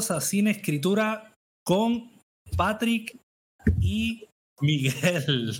Cine 0.00 0.50
Escritura 0.50 1.34
con 1.64 2.10
Patrick 2.56 3.16
y 3.80 4.26
Miguel. 4.60 5.52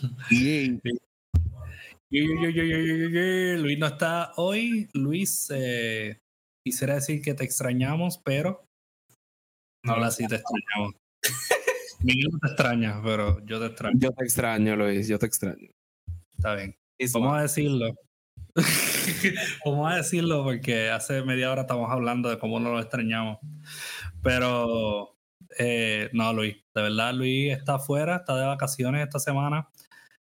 Luis 3.62 3.78
no 3.78 3.86
está 3.86 4.32
hoy. 4.36 4.88
Luis, 4.94 5.50
eh, 5.54 6.18
quisiera 6.64 6.94
decir 6.94 7.22
que 7.22 7.34
te 7.34 7.44
extrañamos, 7.44 8.18
pero 8.18 8.64
no, 9.84 9.96
la 9.96 10.10
sí 10.10 10.26
te 10.26 10.36
extrañamos. 10.36 10.94
Miguel 12.00 12.28
no 12.32 12.38
te 12.38 12.48
extraña, 12.48 13.00
pero 13.04 13.44
yo 13.44 13.60
te 13.60 13.66
extraño. 13.66 13.98
Yo 13.98 14.10
te 14.12 14.24
extraño, 14.24 14.76
Luis, 14.76 15.06
yo 15.08 15.18
te 15.18 15.26
extraño. 15.26 15.70
Está 16.32 16.54
bien. 16.54 16.74
Vamos 17.12 17.38
a 17.38 17.42
decirlo. 17.42 17.94
Vamos 19.64 19.92
a 19.92 19.96
decirlo 19.96 20.42
porque 20.44 20.90
hace 20.90 21.22
media 21.22 21.50
hora 21.50 21.62
estamos 21.62 21.90
hablando 21.90 22.28
de 22.28 22.38
cómo 22.38 22.58
no 22.60 22.72
lo 22.72 22.80
extrañamos. 22.80 23.38
Pero 24.22 25.16
eh, 25.58 26.10
no, 26.12 26.32
Luis, 26.32 26.56
de 26.74 26.82
verdad, 26.82 27.14
Luis 27.14 27.52
está 27.52 27.76
afuera, 27.76 28.16
está 28.16 28.36
de 28.36 28.46
vacaciones 28.46 29.02
esta 29.02 29.18
semana. 29.18 29.68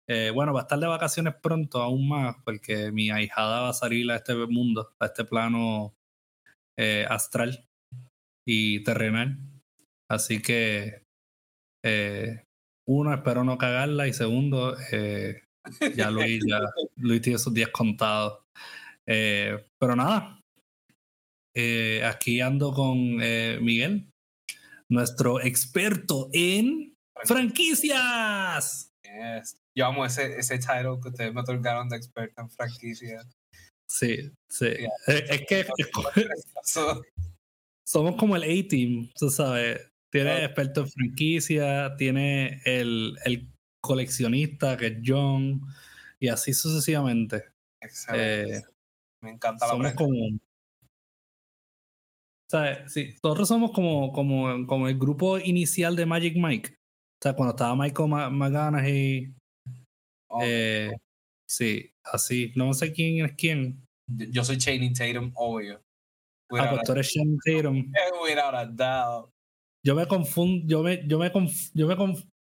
Eh, 0.09 0.31
bueno, 0.35 0.53
va 0.53 0.61
a 0.61 0.63
estar 0.63 0.79
de 0.79 0.87
vacaciones 0.87 1.35
pronto, 1.43 1.81
aún 1.83 2.09
más, 2.09 2.37
porque 2.45 2.93
mi 2.93 3.11
ahijada 3.11 3.63
va 3.63 3.69
a 3.71 3.75
salir 3.75 4.11
a 4.11 4.17
este 4.17 4.35
mundo, 4.35 4.95
a 4.99 5.07
este 5.07 5.25
plano 5.25 5.95
eh, 6.79 7.07
astral 7.09 7.69
y 8.47 8.83
terrenal. 8.85 9.39
Así 10.11 10.43
que, 10.43 11.03
uno, 12.87 13.15
espero 13.15 13.45
no 13.45 13.59
cagarla, 13.59 14.09
y 14.09 14.13
segundo, 14.13 14.77
ya 15.97 16.11
Luis, 16.11 16.45
ya 16.47 16.61
Luis 16.97 17.23
tiene 17.23 17.39
sus 17.39 17.55
días 17.55 17.71
contados. 17.71 18.41
pero 19.07 19.97
nada, 19.97 20.42
aquí 22.05 22.41
ando 22.41 22.73
con 22.73 23.17
Miguel, 23.17 24.11
nuestro 24.89 25.41
experto 25.41 26.29
en 26.33 26.95
franquicias. 27.25 28.91
Yo 29.75 29.87
amo 29.87 30.05
ese, 30.05 30.39
ese 30.39 30.59
title 30.59 30.99
que 31.03 31.09
ustedes 31.09 31.33
me 31.33 31.41
otorgaron 31.41 31.89
de 31.89 31.97
experto 31.97 32.43
en 32.43 32.51
franquicias. 32.51 33.27
Sí, 33.89 34.31
sí. 34.49 34.69
Es, 35.07 35.43
que 35.47 35.67
somos 37.87 38.17
como 38.17 38.37
el 38.37 38.43
A-Team, 38.43 39.11
tú 39.15 39.31
sabes. 39.31 39.89
Tiene 40.11 40.45
experto 40.45 40.83
en 40.83 40.91
franquicia, 40.91 41.95
tiene 41.97 42.61
el, 42.65 43.17
el, 43.25 43.49
coleccionista 43.83 44.77
que 44.77 44.87
es 44.87 44.99
John, 45.05 45.61
y 46.21 46.29
así 46.29 46.55
sucesivamente. 46.55 47.45
Excelente. 47.81 48.59
Eh, 48.59 48.63
me 49.23 49.31
encanta 49.31 49.67
la 49.67 49.73
Somos 49.73 49.93
como, 49.95 50.15
sea, 52.59 52.89
sí, 52.89 53.15
nosotros 53.23 53.49
somos 53.49 53.73
como, 53.73 54.13
como, 54.13 54.67
como 54.67 54.89
el 54.89 54.99
grupo 54.99 55.39
inicial 55.39 55.97
de 55.97 56.07
Magic 56.07 56.37
Mike. 56.37 56.71
O 56.75 57.23
sea, 57.23 57.35
cuando 57.35 57.53
estaba 57.53 57.77
Michael 57.77 58.09
McGonaghy. 58.09 59.35
Eh, 60.43 60.91
sí, 61.49 61.91
así. 62.05 62.53
No 62.57 62.73
sé 62.75 62.93
quién 62.93 63.25
es 63.25 63.33
quién. 63.37 63.85
Yo 64.07 64.45
soy 64.45 64.59
Channing 64.59 64.93
Tatum, 64.93 65.33
obvio. 65.35 65.83
Ah, 66.51 66.69
pues 66.71 66.83
tú 66.85 66.93
eres 66.93 67.13
Channing 67.13 67.39
Tatum. 67.45 67.93
Without 68.25 68.55
a 68.55 68.67
doubt. 68.67 69.31
Yo 69.85 69.95
me 69.95 70.07
confundo, 70.07 70.65
yo 70.67 70.83
me, 70.83 71.07
yo 71.09 71.19
me, 71.19 71.33
yo 71.75 71.89
me, 71.89 71.95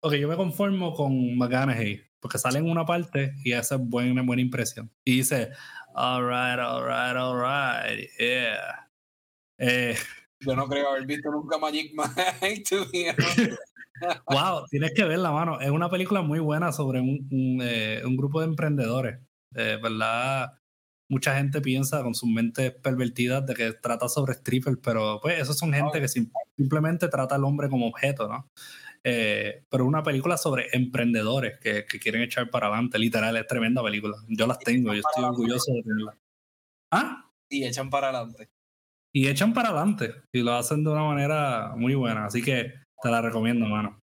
okay, 0.00 0.20
yo 0.20 0.28
me 0.28 0.36
conformo 0.36 0.94
con 0.94 1.36
McGonaghy, 1.36 2.00
porque 2.20 2.38
sale 2.38 2.58
en 2.60 2.70
una 2.70 2.86
parte 2.86 3.34
y 3.44 3.52
hace 3.52 3.76
buena, 3.76 4.22
buena 4.22 4.40
impresión. 4.40 4.90
Y 5.04 5.18
dice, 5.18 5.50
alright, 5.94 6.58
alright, 6.58 7.16
alright, 7.16 8.08
yeah. 8.18 8.85
Eh, 9.58 9.96
Yo 10.40 10.54
no 10.54 10.66
creo 10.68 10.90
haber 10.90 11.06
visto 11.06 11.30
nunca 11.30 11.58
Magic 11.58 11.92
Mike. 11.94 12.64
wow, 14.28 14.64
tienes 14.70 14.92
que 14.94 15.04
ver 15.04 15.18
la 15.18 15.32
mano. 15.32 15.60
Es 15.60 15.70
una 15.70 15.88
película 15.88 16.22
muy 16.22 16.38
buena 16.38 16.72
sobre 16.72 17.00
un, 17.00 17.26
un, 17.30 17.60
eh, 17.62 18.02
grupo 18.16 18.40
de 18.40 18.46
emprendedores. 18.46 19.18
Eh, 19.54 19.78
¿Verdad? 19.82 20.52
Mucha 21.08 21.36
gente 21.36 21.60
piensa 21.60 22.02
con 22.02 22.14
sus 22.14 22.28
mentes 22.28 22.72
pervertidas 22.74 23.46
de 23.46 23.54
que 23.54 23.72
trata 23.72 24.08
sobre 24.08 24.34
strippers, 24.34 24.78
pero 24.82 25.20
pues 25.22 25.40
esos 25.40 25.56
son 25.56 25.72
gente 25.72 26.00
que 26.00 26.08
simplemente 26.56 27.08
trata 27.08 27.36
al 27.36 27.44
hombre 27.44 27.68
como 27.68 27.86
objeto, 27.86 28.28
¿no? 28.28 28.50
Eh, 29.04 29.64
pero 29.70 29.86
una 29.86 30.02
película 30.02 30.36
sobre 30.36 30.66
emprendedores 30.72 31.60
que, 31.60 31.86
que, 31.86 32.00
quieren 32.00 32.22
echar 32.22 32.50
para 32.50 32.66
adelante, 32.66 32.98
literal, 32.98 33.36
es 33.36 33.46
tremenda 33.46 33.84
película. 33.84 34.16
Yo 34.26 34.48
las 34.48 34.58
tengo, 34.58 34.92
yo 34.92 35.00
estoy 35.00 35.22
orgulloso 35.22 35.72
de 35.74 35.82
tenerla. 35.82 36.18
¿Ah? 36.90 37.30
Y 37.48 37.64
echan 37.64 37.88
para 37.88 38.08
adelante 38.08 38.48
y 39.16 39.28
echan 39.28 39.54
para 39.54 39.70
adelante 39.70 40.14
y 40.30 40.42
lo 40.42 40.52
hacen 40.52 40.84
de 40.84 40.90
una 40.90 41.04
manera 41.04 41.72
muy 41.74 41.94
buena. 41.94 42.26
Así 42.26 42.42
que 42.42 42.74
te 43.02 43.10
la 43.10 43.22
recomiendo, 43.22 43.64
mano. 43.64 43.98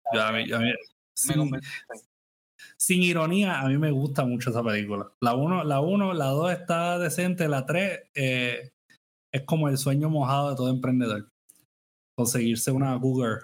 sin, 2.77 3.03
ironía, 3.03 3.59
a 3.59 3.69
mí 3.69 3.79
me 3.79 3.91
gusta 3.91 4.27
mucho 4.27 4.51
esa 4.51 4.63
película. 4.63 5.11
La 5.23 5.35
1, 5.35 5.65
la 5.65 5.81
uno, 5.81 6.13
la 6.13 6.27
2 6.27 6.53
está 6.53 6.99
decente, 6.99 7.49
la 7.49 7.65
3 7.65 8.11
eh, 8.15 8.71
es 9.33 9.43
como 9.47 9.71
el 9.71 9.79
sueño 9.79 10.11
mojado 10.11 10.51
de 10.51 10.57
todo 10.57 10.69
emprendedor. 10.69 11.31
Conseguirse 12.15 12.71
una 12.71 12.95
Google 12.97 13.39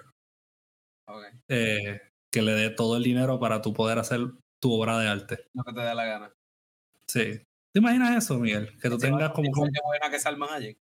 eh, 1.49 1.99
que 2.31 2.43
le 2.43 2.51
dé 2.51 2.69
todo 2.69 2.97
el 2.97 3.03
dinero 3.03 3.39
para 3.39 3.63
tú 3.63 3.73
poder 3.73 3.97
hacer 3.97 4.19
tu 4.61 4.71
obra 4.71 4.99
de 4.99 5.07
arte. 5.07 5.47
Lo 5.55 5.63
que 5.63 5.73
te 5.73 5.81
dé 5.81 5.95
la 5.95 6.05
gana. 6.05 6.31
Sí. 7.09 7.41
¿Te 7.73 7.79
imaginas 7.79 8.23
eso, 8.23 8.37
Miguel? 8.37 8.77
Que 8.79 8.87
tú 8.87 8.99
tengas 8.99 9.31
como... 9.31 9.51
Qué 9.51 9.79
buena 9.83 10.11
que 10.11 10.19
Salma 10.19 10.53
Hayek 10.53 10.84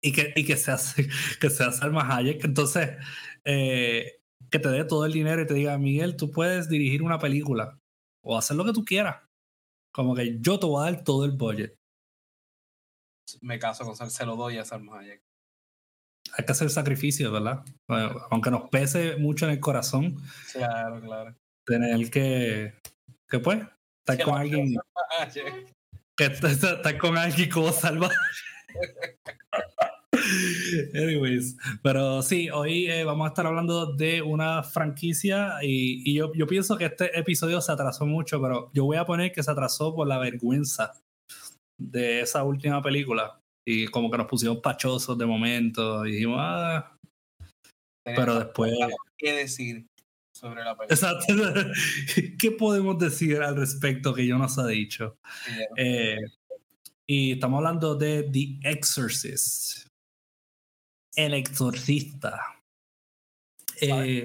y 0.00 0.12
que, 0.12 0.32
y 0.36 0.44
que 0.44 0.56
se 0.56 0.70
hace 0.70 1.08
que 1.40 1.50
sea 1.50 1.72
Salma 1.72 2.16
Hayek. 2.16 2.44
Entonces, 2.44 2.96
eh, 3.44 4.20
que 4.50 4.58
te 4.58 4.68
dé 4.68 4.84
todo 4.84 5.04
el 5.04 5.12
dinero 5.12 5.42
y 5.42 5.46
te 5.46 5.54
diga, 5.54 5.78
Miguel, 5.78 6.16
tú 6.16 6.30
puedes 6.30 6.68
dirigir 6.68 7.02
una 7.02 7.18
película 7.18 7.78
o 8.22 8.36
hacer 8.36 8.56
lo 8.56 8.64
que 8.64 8.72
tú 8.72 8.84
quieras. 8.84 9.22
Como 9.92 10.14
que 10.14 10.38
yo 10.40 10.58
te 10.58 10.66
voy 10.66 10.86
a 10.86 10.90
dar 10.90 11.04
todo 11.04 11.24
el 11.24 11.32
budget. 11.32 11.74
Me 13.40 13.58
caso 13.58 13.84
con 13.84 14.10
se 14.10 14.26
lo 14.26 14.36
doy 14.36 14.58
a 14.58 14.64
Salma 14.64 15.00
Hayek. 15.00 15.22
Hay 16.36 16.44
que 16.44 16.52
hacer 16.52 16.68
sacrificios, 16.68 17.32
¿verdad? 17.32 17.64
aunque 18.30 18.50
nos 18.50 18.68
pese 18.68 19.16
mucho 19.16 19.46
en 19.46 19.52
el 19.52 19.60
corazón. 19.60 20.16
Claro, 20.52 21.00
claro. 21.00 21.34
Tener 21.64 22.10
que, 22.10 22.74
que 23.28 23.38
pues, 23.38 23.60
estar 24.06 24.24
con 24.24 24.38
alguien. 24.38 24.76
Que 26.16 26.24
estar 26.26 26.98
con 26.98 27.16
alguien 27.16 27.50
como 27.50 27.72
Salma 27.72 28.10
Anyways, 30.94 31.56
pero 31.82 32.22
sí, 32.22 32.50
hoy 32.50 32.86
eh, 32.86 33.04
vamos 33.04 33.26
a 33.26 33.28
estar 33.28 33.46
hablando 33.46 33.94
de 33.94 34.22
una 34.22 34.62
franquicia 34.62 35.54
y, 35.62 36.14
yo, 36.14 36.32
yo, 36.34 36.46
pienso 36.46 36.76
que 36.76 36.86
este 36.86 37.18
episodio 37.18 37.60
se 37.60 37.72
atrasó 37.72 38.06
mucho, 38.06 38.40
pero 38.40 38.70
yo 38.72 38.84
voy 38.84 38.96
a 38.96 39.04
poner 39.04 39.32
que 39.32 39.42
se 39.42 39.50
atrasó 39.50 39.94
por 39.94 40.06
la 40.06 40.18
vergüenza 40.18 40.92
de 41.80 42.20
esa 42.20 42.44
última 42.44 42.82
película 42.82 43.40
y 43.66 43.86
como 43.86 44.10
que 44.10 44.18
nos 44.18 44.26
pusimos 44.26 44.58
pachosos 44.58 45.16
de 45.16 45.26
momento 45.26 46.06
y 46.06 46.12
dijimos, 46.12 46.38
ah, 46.40 46.96
pero 48.04 48.38
después... 48.38 48.72
¿Qué 49.16 49.32
decir 49.32 49.86
sobre 50.34 50.64
la 50.64 50.76
película? 50.76 50.94
Exacto. 50.94 51.34
¿Qué 52.38 52.50
podemos 52.52 52.98
decir 52.98 53.42
al 53.42 53.56
respecto 53.56 54.14
que 54.14 54.26
yo 54.26 54.38
nos 54.38 54.58
ha 54.58 54.66
dicho? 54.66 55.18
Eh, 55.76 56.16
y 57.06 57.32
estamos 57.32 57.58
hablando 57.58 57.94
de 57.94 58.22
The 58.22 58.70
Exorcist. 58.70 59.87
El 61.18 61.34
exorcista. 61.34 62.62
Eh, 63.80 64.22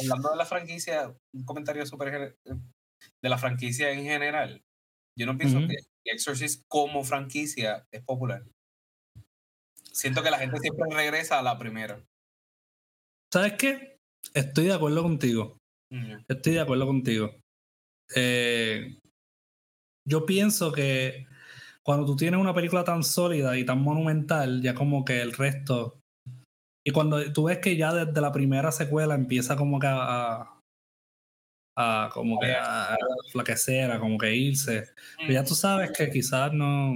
hablando 0.00 0.30
de 0.30 0.36
la 0.36 0.46
franquicia, 0.46 1.12
un 1.34 1.44
comentario 1.44 1.84
súper 1.84 2.38
de 2.44 3.28
la 3.28 3.36
franquicia 3.36 3.90
en 3.90 4.04
general. 4.04 4.64
Yo 5.18 5.26
no 5.26 5.36
pienso 5.36 5.58
que 5.66 5.74
The 6.04 6.12
Exorcist 6.12 6.62
como 6.68 7.02
franquicia 7.02 7.84
es 7.90 8.00
popular. 8.04 8.44
Siento 9.90 10.22
que 10.22 10.30
la 10.30 10.38
gente 10.38 10.60
siempre 10.60 10.86
regresa 10.94 11.40
a 11.40 11.42
la 11.42 11.58
primera. 11.58 12.00
¿Sabes 13.32 13.54
qué? 13.54 13.98
Estoy 14.32 14.66
de 14.66 14.74
acuerdo 14.74 15.02
contigo. 15.02 15.58
Estoy 16.28 16.52
de 16.52 16.60
acuerdo 16.60 16.86
contigo. 16.86 17.34
Eh, 18.14 19.00
yo 20.06 20.24
pienso 20.24 20.70
que 20.70 21.26
cuando 21.82 22.06
tú 22.06 22.14
tienes 22.14 22.38
una 22.38 22.54
película 22.54 22.84
tan 22.84 23.02
sólida 23.02 23.58
y 23.58 23.66
tan 23.66 23.82
monumental, 23.82 24.62
ya 24.62 24.74
como 24.74 25.04
que 25.04 25.20
el 25.20 25.32
resto 25.32 26.05
y 26.86 26.92
cuando 26.92 27.32
tú 27.32 27.44
ves 27.44 27.58
que 27.58 27.76
ya 27.76 27.92
desde 27.92 28.20
la 28.20 28.30
primera 28.30 28.70
secuela 28.70 29.16
empieza 29.16 29.56
como 29.56 29.80
que 29.80 29.88
a, 29.90 30.48
a 31.76 32.10
como 32.14 32.38
que 32.38 32.54
a, 32.54 32.96
flaquecer, 33.32 33.90
a 33.90 33.98
como 33.98 34.16
que 34.16 34.32
irse, 34.36 34.84
pues 35.16 35.32
ya 35.32 35.42
tú 35.42 35.56
sabes 35.56 35.90
que 35.90 36.08
quizás 36.08 36.52
no, 36.52 36.94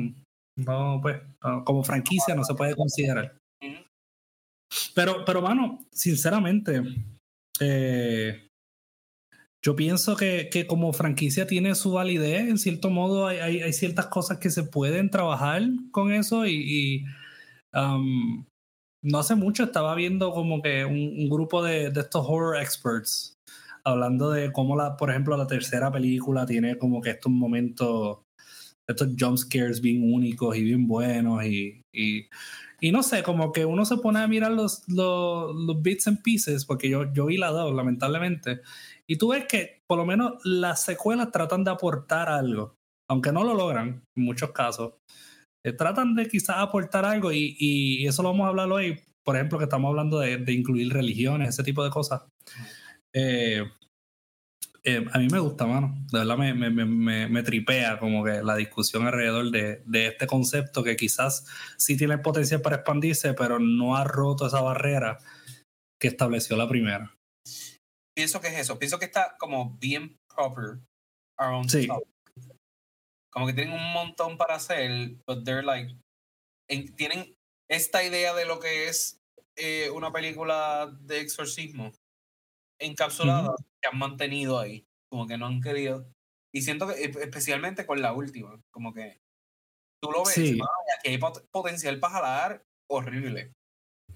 no 0.57 1.01
pues, 1.03 1.21
como 1.65 1.83
franquicia 1.83 2.37
no 2.37 2.45
se 2.45 2.55
puede 2.55 2.77
considerar. 2.77 3.37
Pero, 4.95 5.25
pero, 5.25 5.43
mano, 5.43 5.85
sinceramente, 5.91 6.83
eh, 7.59 8.47
yo 9.61 9.75
pienso 9.75 10.15
que, 10.15 10.49
que, 10.53 10.69
como 10.69 10.93
franquicia 10.93 11.49
tiene 11.49 11.75
su 11.75 11.91
validez, 11.91 12.49
en 12.49 12.59
cierto 12.59 12.91
modo 12.91 13.27
hay, 13.27 13.39
hay, 13.39 13.73
ciertas 13.73 14.07
cosas 14.07 14.39
que 14.39 14.51
se 14.51 14.63
pueden 14.63 15.11
trabajar 15.11 15.63
con 15.91 16.13
eso 16.13 16.47
y, 16.47 16.55
y 16.55 17.05
um, 17.77 18.45
no 19.02 19.19
hace 19.19 19.35
mucho 19.35 19.64
estaba 19.64 19.94
viendo 19.94 20.32
como 20.32 20.62
que 20.62 20.85
un, 20.85 21.29
grupo 21.29 21.62
de, 21.62 21.87
estos 21.87 22.25
horror 22.29 22.61
experts 22.61 23.38
hablando 23.85 24.31
de 24.31 24.52
cómo, 24.52 24.76
la, 24.76 24.97
por 24.97 25.11
ejemplo, 25.11 25.37
la 25.37 25.47
tercera 25.47 25.91
película 25.91 26.44
tiene 26.44 26.76
como 26.76 27.00
que 27.00 27.11
estos 27.11 27.32
momentos, 27.32 28.19
estos 28.87 29.08
jump 29.19 29.38
scares 29.38 29.81
bien 29.81 30.12
únicos 30.12 30.56
y 30.56 30.64
bien 30.64 30.87
buenos 30.87 31.44
y, 31.44 31.82
y, 31.93 32.93
no 32.93 33.02
sé, 33.02 33.23
como 33.23 33.52
que 33.52 33.64
uno 33.64 33.85
se 33.85 33.97
pone 33.97 34.20
a 34.20 34.29
mirar 34.29 34.52
los, 34.52 34.82
los, 34.88 35.55
los 35.55 35.82
bits 35.82 36.08
and 36.08 36.23
pieces, 36.23 36.64
porque 36.64 36.91
yo, 36.91 37.12
yo 37.12 37.26
vi 37.26 37.37
la 37.37 37.50
dos, 37.50 37.75
lamentablemente, 37.75 38.61
y 39.06 39.17
tú 39.17 39.29
ves 39.29 39.46
que 39.46 39.81
por 39.87 39.99
lo 39.99 40.06
menos 40.06 40.35
las 40.44 40.85
secuelas 40.85 41.31
tratan 41.31 41.64
de 41.64 41.70
aportar 41.70 42.29
algo, 42.29 42.76
aunque 43.08 43.32
no 43.32 43.44
lo 43.44 43.55
logran 43.55 44.03
en 44.17 44.25
muchos 44.25 44.53
casos. 44.53 44.94
Eh, 45.65 45.73
tratan 45.73 46.15
de 46.15 46.27
quizás 46.27 46.57
aportar 46.59 47.05
algo 47.05 47.33
y, 47.33 47.57
y, 47.59 48.07
eso 48.07 48.23
lo 48.23 48.31
vamos 48.31 48.47
a 48.47 48.49
hablar 48.49 48.71
hoy, 48.73 48.99
por 49.23 49.37
ejemplo, 49.37 49.59
que 49.59 49.65
estamos 49.65 49.91
hablando 49.91 50.19
de, 50.19 50.39
de 50.39 50.53
incluir 50.53 50.93
religiones, 50.93 51.51
ese 51.51 51.62
tipo 51.62 51.85
de 51.85 51.91
cosas. 51.91 52.23
Eh, 53.12 53.62
eh, 54.83 55.05
a 55.12 55.19
mí 55.19 55.29
me 55.31 55.39
gusta, 55.39 55.67
mano. 55.67 55.95
De 56.11 56.21
verdad 56.21 56.39
me, 56.39 56.55
me, 56.55 56.71
me, 56.71 57.29
me, 57.29 57.43
tripea 57.43 57.99
como 57.99 58.25
que 58.25 58.43
la 58.43 58.57
discusión 58.57 59.07
alrededor 59.07 59.51
de, 59.51 59.83
de, 59.85 60.07
este 60.07 60.27
concepto 60.27 60.83
que 60.83 60.97
quizás 60.97 61.47
sí 61.77 61.97
tiene 61.97 62.17
potencial 62.19 62.63
para 62.63 62.77
expandirse, 62.77 63.35
pero 63.35 63.59
no 63.59 63.97
ha 63.97 64.05
roto 64.05 64.47
esa 64.47 64.63
barrera 64.63 65.19
que 66.01 66.09
estableció 66.09 66.56
la 66.56 66.69
primera. 66.69 67.15
Pienso 68.17 68.41
que 68.41 68.49
es 68.49 68.59
eso. 68.59 68.79
Pienso 68.79 68.99
que 68.99 69.05
está 69.05 69.37
como 69.39 69.77
bien 69.79 70.17
proper 70.35 70.81
around 71.39 71.69
sí. 71.69 71.87
Como 73.32 73.47
que 73.47 73.53
tienen 73.53 73.75
un 73.75 73.93
montón 73.93 74.37
para 74.37 74.56
hacer, 74.56 75.17
but 75.27 75.44
they're 75.44 75.62
like. 75.62 75.94
En, 76.69 76.94
tienen 76.97 77.37
esta 77.69 78.05
idea 78.05 78.35
de 78.35 78.44
lo 78.44 78.59
que 78.59 78.88
es 78.88 79.21
eh, 79.56 79.91
una 79.91 80.12
película 80.12 80.91
de 81.00 81.21
exorcismo 81.21 81.93
encapsulada 82.81 83.55
que 83.81 83.88
han 83.88 83.99
mantenido 83.99 84.59
ahí, 84.59 84.87
como 85.11 85.27
que 85.27 85.37
no 85.37 85.47
han 85.47 85.61
querido. 85.61 86.11
Y 86.53 86.62
siento 86.62 86.88
que 86.88 87.05
especialmente 87.05 87.87
con 87.87 88.03
la 88.03 88.12
última, 88.12 88.61
como 88.73 88.93
que 88.93 89.21
tú 90.03 90.11
lo 90.11 90.25
ves, 90.25 90.35
sí. 90.35 90.59
que 91.05 91.11
hay 91.11 91.19
potencial 91.19 92.00
para 92.00 92.15
jalar 92.15 92.67
horrible. 92.91 93.53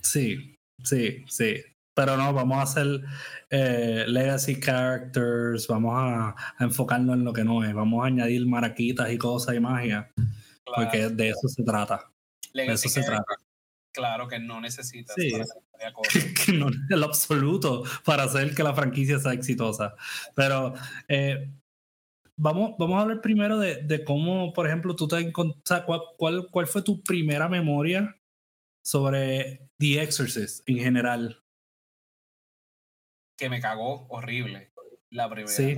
Sí, 0.03 0.57
sí, 0.83 1.25
sí. 1.29 1.63
Pero 1.95 2.17
no, 2.17 2.33
vamos 2.33 2.59
a 2.59 2.63
hacer 2.63 3.03
eh, 3.51 4.05
legacy 4.09 4.59
characters, 4.59 5.69
vamos 5.69 5.95
a, 5.97 6.31
a, 6.31 6.65
enfocarnos 6.65 7.17
en 7.17 7.25
lo 7.25 7.33
que 7.33 7.45
no 7.45 7.65
es, 7.65 7.73
vamos 7.73 8.03
a 8.03 8.09
añadir 8.09 8.47
maraquitas 8.47 9.13
y 9.13 9.19
cosas 9.19 9.55
y 9.55 9.61
magia, 9.61 10.13
claro. 10.17 10.75
porque 10.75 11.09
de 11.09 11.29
eso 11.29 11.49
se 11.49 11.63
trata. 11.63 12.11
Legacy 12.53 12.89
de 12.89 12.89
eso 12.89 13.01
se 13.01 13.07
trata. 13.07 13.35
Claro 13.93 14.27
que 14.27 14.41
no 14.41 14.61
necesitas. 14.61 15.15
Sí. 15.17 15.31
que 16.47 16.53
no 16.53 16.69
es 16.69 16.77
el 16.91 17.05
absoluto 17.05 17.85
para 18.05 18.25
hacer 18.25 18.55
que 18.55 18.63
la 18.63 18.75
franquicia 18.75 19.19
sea 19.19 19.33
exitosa. 19.33 19.95
Pero 20.35 20.75
eh, 21.09 21.49
vamos, 22.37 22.75
vamos 22.79 22.99
a 22.99 23.03
hablar 23.03 23.21
primero 23.21 23.59
de, 23.59 23.83
de, 23.83 24.05
cómo, 24.05 24.53
por 24.53 24.67
ejemplo, 24.67 24.97
tú 24.97 25.07
te 25.07 25.19
encontraste, 25.19 25.87
cuál, 25.87 26.01
cuál, 26.17 26.49
cuál 26.51 26.67
fue 26.67 26.83
tu 26.83 27.03
primera 27.03 27.49
memoria 27.49 28.17
sobre 28.85 29.69
The 29.79 30.03
Exorcist 30.03 30.69
en 30.69 30.79
general. 30.79 31.44
Que 33.37 33.49
me 33.49 33.61
cagó 33.61 34.07
horrible 34.09 34.73
la 35.11 35.29
primera. 35.29 35.53
Sí. 35.53 35.77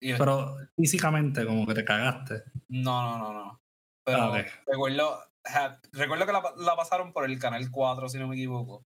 Pero 0.00 0.56
físicamente, 0.76 1.46
como 1.46 1.66
que 1.66 1.74
te 1.74 1.84
cagaste. 1.84 2.42
No, 2.68 3.02
no, 3.02 3.18
no, 3.18 3.32
no. 3.32 3.60
Pero 4.04 4.18
Ah, 4.22 4.44
recuerdo, 4.66 5.18
recuerdo 5.92 6.26
que 6.26 6.32
la, 6.32 6.42
la, 6.58 6.76
pasaron 6.76 7.12
por 7.12 7.24
el 7.24 7.38
canal 7.38 7.70
4, 7.70 8.08
si 8.08 8.18
no 8.18 8.28
me 8.28 8.36
equivoco. 8.36 8.84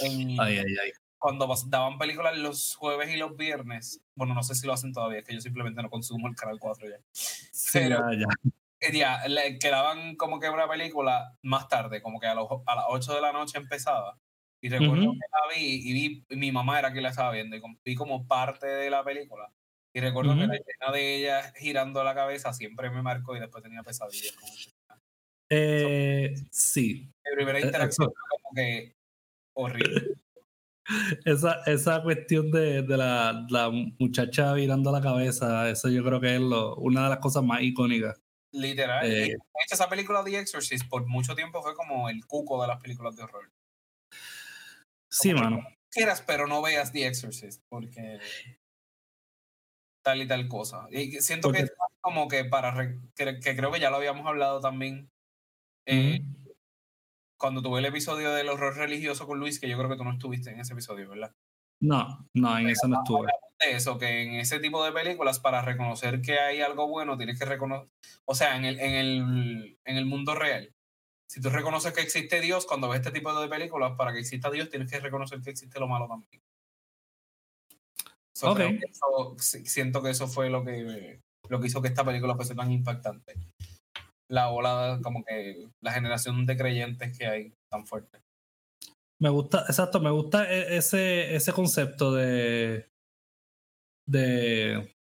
En, 0.00 0.40
Ay, 0.40 0.58
ay, 0.58 0.76
ay. 0.82 0.92
Cuando 1.18 1.48
daban 1.66 1.98
películas 1.98 2.36
los 2.36 2.74
jueves 2.74 3.10
y 3.10 3.16
los 3.16 3.36
viernes. 3.36 4.02
Bueno, 4.14 4.34
no 4.34 4.42
sé 4.42 4.54
si 4.54 4.66
lo 4.66 4.72
hacen 4.72 4.92
todavía, 4.92 5.20
es 5.20 5.24
que 5.24 5.34
yo 5.34 5.40
simplemente 5.40 5.82
no 5.82 5.88
consumo 5.88 6.28
el 6.28 6.34
canal 6.34 6.58
4 6.58 6.88
ya. 6.88 6.96
Sí, 7.12 7.78
Pero, 7.78 8.10
ya, 8.10 8.26
ya. 8.80 8.92
ya, 8.92 9.28
le 9.28 9.58
quedaban 9.58 10.16
como 10.16 10.40
que 10.40 10.48
una 10.48 10.68
película 10.68 11.38
más 11.42 11.68
tarde, 11.68 12.02
como 12.02 12.18
que 12.18 12.26
a, 12.26 12.34
los, 12.34 12.48
a 12.66 12.74
las 12.74 12.84
8 12.88 13.14
de 13.14 13.20
la 13.20 13.32
noche 13.32 13.58
empezaba. 13.58 14.18
Y 14.64 14.68
recuerdo 14.68 15.12
que 15.12 15.18
la 15.18 15.54
vi 15.54 15.90
y 15.90 15.92
vi, 15.92 16.24
mi 16.36 16.52
mamá 16.52 16.78
era 16.78 16.92
quien 16.92 17.02
la 17.02 17.08
estaba 17.10 17.32
viendo 17.32 17.56
y 17.56 17.62
vi 17.84 17.94
como 17.96 18.26
parte 18.26 18.66
de 18.66 18.88
la 18.90 19.02
película. 19.04 19.52
Y 19.92 20.00
recuerdo 20.00 20.34
que 20.34 20.46
la 20.46 20.54
escena 20.54 20.92
de 20.92 21.16
ella 21.16 21.52
girando 21.56 22.02
la 22.04 22.14
cabeza 22.14 22.52
siempre 22.52 22.88
me 22.90 23.02
marcó 23.02 23.36
y 23.36 23.40
después 23.40 23.62
tenía 23.62 23.82
pesadillas. 23.82 24.34
Como 24.36 24.52
Eh, 25.50 26.34
sí, 26.50 27.10
mi 27.28 27.34
primera 27.36 27.58
Eh, 27.58 27.62
interacción 27.66 28.06
eso- 28.08 28.14
fue 28.14 28.38
como 28.40 28.54
que 28.54 28.94
horrible. 29.54 30.14
esa, 31.26 31.62
esa 31.66 32.02
cuestión 32.02 32.50
de, 32.50 32.82
de 32.82 32.96
la, 32.96 33.44
la 33.50 33.70
muchacha 33.98 34.52
virando 34.54 34.90
la 34.92 35.00
cabeza, 35.02 35.68
eso 35.68 35.88
yo 35.90 36.02
creo 36.04 36.20
que 36.20 36.36
es 36.36 36.40
lo, 36.40 36.76
una 36.76 37.04
de 37.04 37.08
las 37.10 37.18
cosas 37.18 37.42
más 37.42 37.62
icónicas. 37.62 38.18
Literal. 38.52 39.10
Eh, 39.10 39.34
esa 39.70 39.88
película 39.88 40.22
The 40.24 40.38
Exorcist 40.38 40.88
por 40.88 41.06
mucho 41.06 41.34
tiempo 41.34 41.62
fue 41.62 41.74
como 41.74 42.08
el 42.08 42.24
cuco 42.26 42.60
de 42.62 42.68
las 42.68 42.80
películas 42.80 43.16
de 43.16 43.24
horror. 43.24 43.50
Sí, 45.12 45.34
mano. 45.34 45.62
Quieras, 45.90 46.22
pero 46.26 46.46
no 46.46 46.62
veas 46.62 46.90
The 46.92 47.06
Exorcist 47.06 47.62
porque 47.68 48.18
tal 50.02 50.22
y 50.22 50.26
tal 50.26 50.48
cosa. 50.48 50.86
Y 50.90 51.12
siento 51.20 51.48
Porque- 51.48 51.58
que 51.60 51.64
es 51.66 51.72
como 52.00 52.26
que 52.28 52.44
para 52.46 52.74
que, 53.14 53.38
que 53.40 53.56
creo 53.56 53.70
que 53.70 53.78
ya 53.80 53.90
lo 53.90 53.96
habíamos 53.96 54.26
hablado 54.26 54.60
también 54.60 55.10
eh, 55.86 56.20
Ujú. 56.22 56.54
cuando 57.38 57.62
tuve 57.62 57.80
el 57.80 57.84
episodio 57.86 58.32
del 58.32 58.48
horror 58.48 58.76
religioso 58.76 59.26
con 59.26 59.38
Luis, 59.38 59.60
que 59.60 59.68
yo 59.68 59.76
creo 59.76 59.90
que 59.90 59.96
tú 59.96 60.04
no 60.04 60.12
estuviste 60.12 60.50
en 60.50 60.60
ese 60.60 60.72
episodio, 60.72 61.08
¿verdad? 61.08 61.32
No, 61.80 62.28
no, 62.34 62.58
en 62.58 62.68
eso 62.68 62.86
no 62.88 62.98
estuve. 63.02 63.30
De 63.60 63.72
eso, 63.76 63.98
que 63.98 64.22
en 64.22 64.34
ese 64.36 64.60
tipo 64.60 64.84
de 64.84 64.92
películas, 64.92 65.40
para 65.40 65.60
reconocer 65.62 66.20
que 66.22 66.38
hay 66.38 66.60
algo 66.62 66.88
bueno, 66.88 67.16
tienes 67.18 67.38
que 67.38 67.44
reconocer, 67.44 67.88
o 68.24 68.34
sea, 68.34 68.56
en 68.56 68.64
el, 68.64 68.78
en 68.80 68.94
el, 68.94 69.78
en 69.84 69.96
el 69.96 70.06
mundo 70.06 70.34
real. 70.36 70.72
Si 71.32 71.40
tú 71.40 71.48
reconoces 71.48 71.94
que 71.94 72.02
existe 72.02 72.42
Dios, 72.42 72.66
cuando 72.66 72.90
ves 72.90 73.00
este 73.00 73.10
tipo 73.10 73.32
de 73.40 73.48
películas, 73.48 73.92
para 73.96 74.12
que 74.12 74.18
exista 74.18 74.50
Dios, 74.50 74.68
tienes 74.68 74.90
que 74.90 75.00
reconocer 75.00 75.40
que 75.40 75.48
existe 75.48 75.80
lo 75.80 75.88
malo 75.88 76.06
también. 76.06 76.42
So, 78.34 78.48
que 78.54 78.80
eso- 78.84 79.36
siento 79.64 80.02
que 80.02 80.10
eso 80.10 80.26
fue 80.28 80.50
lo 80.50 80.62
que, 80.62 81.20
lo 81.48 81.58
que 81.58 81.66
hizo 81.68 81.80
que 81.80 81.88
esta 81.88 82.04
película 82.04 82.34
fuese 82.36 82.54
tan 82.54 82.70
impactante. 82.70 83.34
La 84.28 84.50
ola, 84.50 85.00
como 85.02 85.24
que 85.24 85.70
la 85.80 85.92
generación 85.92 86.44
de 86.44 86.54
creyentes 86.54 87.16
que 87.16 87.26
hay 87.26 87.54
tan 87.70 87.86
fuerte. 87.86 88.20
Me 89.18 89.30
gusta, 89.30 89.60
exacto, 89.68 90.00
me 90.00 90.10
gusta 90.10 90.52
e- 90.52 90.76
ese, 90.76 91.34
ese 91.34 91.52
concepto 91.54 92.12
de, 92.12 92.90
de, 94.06 94.94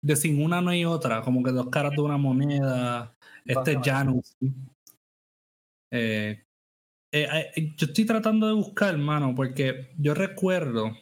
de 0.00 0.16
sin 0.16 0.42
una 0.42 0.62
no 0.62 0.70
hay 0.70 0.86
otra, 0.86 1.20
como 1.20 1.42
que 1.42 1.50
dos 1.50 1.68
caras 1.68 1.92
de 1.92 2.00
una 2.00 2.16
moneda, 2.16 3.14
este. 3.44 3.78
Janus. 3.84 4.34
Eh, 5.92 6.42
eh, 7.12 7.50
eh, 7.56 7.74
yo 7.76 7.86
estoy 7.86 8.04
tratando 8.04 8.46
de 8.46 8.52
buscar, 8.52 8.94
hermano, 8.94 9.34
porque 9.34 9.94
yo 9.98 10.14
recuerdo 10.14 10.92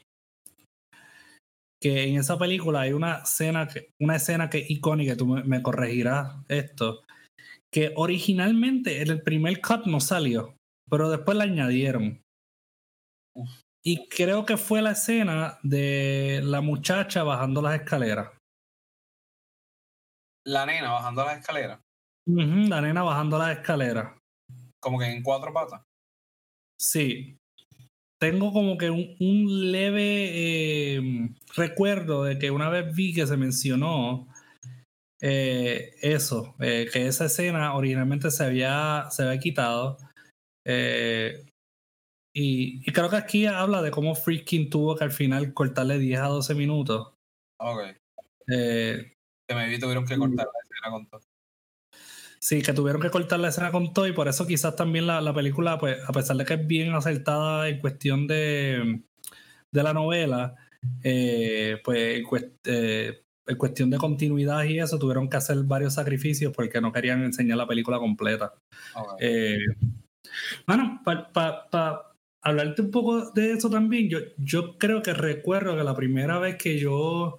que 1.83 2.05
en 2.05 2.17
esa 2.17 2.39
película 2.39 2.83
hay 2.83 2.93
una 2.93 3.19
escena 3.19 3.67
que, 3.67 3.91
una 4.01 4.17
escena 4.17 4.49
que 4.49 4.59
es 4.59 4.71
icónica, 4.71 5.17
tú 5.17 5.27
me, 5.27 5.45
me 5.45 5.63
corregirás 5.63 6.37
esto, 6.49 7.03
que 7.73 7.93
originalmente 7.97 9.03
en 9.03 9.11
el 9.11 9.23
primer 9.23 9.61
cut 9.61 9.87
no 9.87 10.01
salió, 10.01 10.57
pero 10.89 11.11
después 11.11 11.37
la 11.37 11.45
añadieron. 11.45 12.23
Y 13.85 14.09
creo 14.09 14.47
que 14.47 14.57
fue 14.57 14.83
la 14.83 14.93
escena 14.93 15.59
de 15.63 16.41
la 16.43 16.61
muchacha 16.61 17.23
bajando 17.23 17.63
las 17.63 17.81
escaleras. 17.81 18.31
La 20.45 20.65
nena 20.65 20.93
bajando 20.93 21.25
las 21.25 21.39
escaleras, 21.39 21.81
la 22.27 22.81
nena 22.81 23.03
bajando 23.03 23.37
las 23.39 23.59
escaleras. 23.59 24.17
Como 24.81 24.99
que 24.99 25.07
en 25.07 25.23
cuatro 25.23 25.53
patas. 25.53 25.83
Sí. 26.81 27.37
Tengo 28.21 28.53
como 28.53 28.79
que 28.79 28.91
un, 28.91 29.15
un 29.21 29.73
leve 29.73 30.31
eh, 30.33 31.29
recuerdo 31.55 32.25
de 32.25 32.39
que 32.39 32.51
una 32.51 32.71
vez 32.71 32.95
vi 32.95 33.13
que 33.13 33.27
se 33.27 33.37
mencionó 33.37 34.27
eh, 35.21 35.95
eso, 36.03 36.55
eh, 36.61 36.89
que 36.93 37.07
esa 37.07 37.27
escena 37.27 37.75
originalmente 37.75 38.31
se 38.31 38.45
había, 38.45 39.07
se 39.11 39.23
había 39.23 39.41
quitado. 39.41 39.99
Eh, 40.65 41.47
y, 42.35 42.87
y 42.87 42.93
creo 42.93 43.09
que 43.09 43.17
aquí 43.17 43.47
habla 43.47 43.81
de 43.81 43.91
cómo 43.91 44.15
Freaking 44.15 44.69
tuvo 44.69 44.95
que 44.97 45.05
al 45.05 45.13
final 45.13 45.55
cortarle 45.55 45.99
10 45.99 46.21
a 46.21 46.27
12 46.27 46.55
minutos. 46.55 47.15
Ok. 47.59 47.97
Que 48.47 49.55
me 49.55 49.69
vi 49.69 49.79
tuvieron 49.79 50.07
que 50.07 50.19
cortar 50.19 50.47
la 50.47 50.61
escena 50.63 50.91
con 50.91 51.07
todo. 51.09 51.21
Sí, 52.47 52.63
que 52.63 52.73
tuvieron 52.73 53.03
que 53.03 53.11
cortar 53.11 53.41
la 53.41 53.49
escena 53.49 53.73
con 53.73 53.93
todo 53.93 54.07
y 54.07 54.13
por 54.13 54.29
eso 54.29 54.47
quizás 54.47 54.77
también 54.77 55.09
la, 55.09 55.21
la 55.21 55.35
película, 55.35 55.81
pues, 55.81 55.99
a 56.07 56.13
pesar 56.13 56.37
de 56.37 56.45
que 56.45 56.55
es 56.55 56.65
bien 56.65 56.95
acertada 56.95 57.69
en 57.69 57.81
cuestión 57.81 58.29
de, 58.29 59.03
de 59.73 59.83
la 59.83 59.93
novela, 59.93 60.55
eh, 61.03 61.79
pues 61.83 62.23
eh, 62.63 63.25
en 63.49 63.57
cuestión 63.57 63.91
de 63.91 63.99
continuidad 63.99 64.63
y 64.63 64.79
eso, 64.79 64.97
tuvieron 64.97 65.29
que 65.29 65.39
hacer 65.39 65.57
varios 65.65 65.95
sacrificios 65.95 66.53
porque 66.55 66.81
no 66.81 66.93
querían 66.93 67.25
enseñar 67.25 67.57
la 67.59 67.67
película 67.67 67.99
completa. 67.99 68.55
Eh, 69.19 69.59
Bueno, 70.69 71.01
para 71.05 72.13
hablarte 72.43 72.81
un 72.81 72.93
poco 72.93 73.33
de 73.33 73.55
eso 73.55 73.69
también, 73.69 74.09
yo, 74.09 74.21
yo 74.37 74.79
creo 74.79 75.03
que 75.03 75.15
recuerdo 75.15 75.77
que 75.77 75.83
la 75.83 75.97
primera 75.97 76.39
vez 76.39 76.55
que 76.55 76.79
yo 76.79 77.39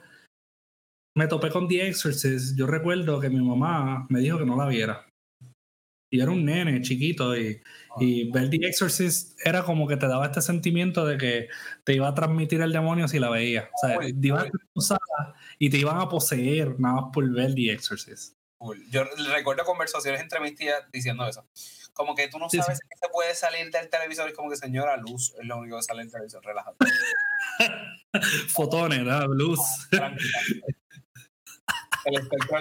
me 1.18 1.28
topé 1.28 1.50
con 1.50 1.68
The 1.68 1.88
Exorcist, 1.88 2.56
yo 2.56 2.68
recuerdo 2.68 3.20
que 3.20 3.30
mi 3.30 3.42
mamá 3.42 4.06
me 4.10 4.20
dijo 4.20 4.38
que 4.38 4.46
no 4.46 4.56
la 4.56 4.68
viera. 4.68 5.08
Y 6.12 6.22
era 6.22 6.32
un 6.32 6.46
nene 6.46 6.80
chiquito 6.82 7.36
y, 7.36 7.60
y 8.00 8.32
ver 8.32 8.52
The 8.52 8.58
Exorcist 8.68 9.38
era 9.44 9.64
como 9.64 9.88
que 9.88 9.98
te 9.98 10.08
daba 10.08 10.28
este 10.28 10.42
sentimiento 10.42 11.06
de 11.06 11.18
que 11.18 11.48
te 11.84 11.96
iba 11.96 12.08
a 12.08 12.14
transmitir 12.14 12.62
el 12.62 12.72
demonio 12.72 13.08
si 13.08 13.18
la 13.18 13.32
veías. 13.32 13.66
O 13.66 13.88
sea, 13.88 14.00
te 14.00 14.28
iban 14.28 14.46
a 14.46 15.36
y 15.58 15.72
te 15.72 15.78
iban 15.78 15.98
a 15.98 16.08
poseer 16.08 16.80
nada 16.80 17.02
más 17.02 17.06
por 17.12 17.28
ver 17.32 17.56
The 17.56 17.72
Exorcist. 17.72 18.36
Yo 18.92 19.04
recuerdo 19.34 19.66
conversaciones 19.66 20.22
entre 20.22 20.40
mis 20.40 20.56
tías 20.56 20.84
diciendo 20.94 21.28
eso. 21.28 21.48
Como 21.94 22.14
que 22.14 22.28
tú 22.28 22.38
no 22.38 22.48
sabes 22.48 22.78
si 22.78 23.00
se 23.00 23.10
puede 23.12 23.34
salir 23.34 23.72
del 23.72 23.90
televisor. 23.90 24.30
Es 24.30 24.36
como 24.36 24.52
que, 24.52 24.56
señora, 24.56 24.98
luz 24.98 25.34
es 25.40 25.48
lo 25.48 25.58
único 25.58 25.78
que 25.78 25.84
sale 25.84 26.04
del 26.04 26.12
televisor. 26.12 26.46
Relájate. 26.46 26.86
Fotones, 28.50 29.02
¿no? 29.02 29.26
Luz. 29.28 29.60
El 32.08 32.16
espectro 32.16 32.58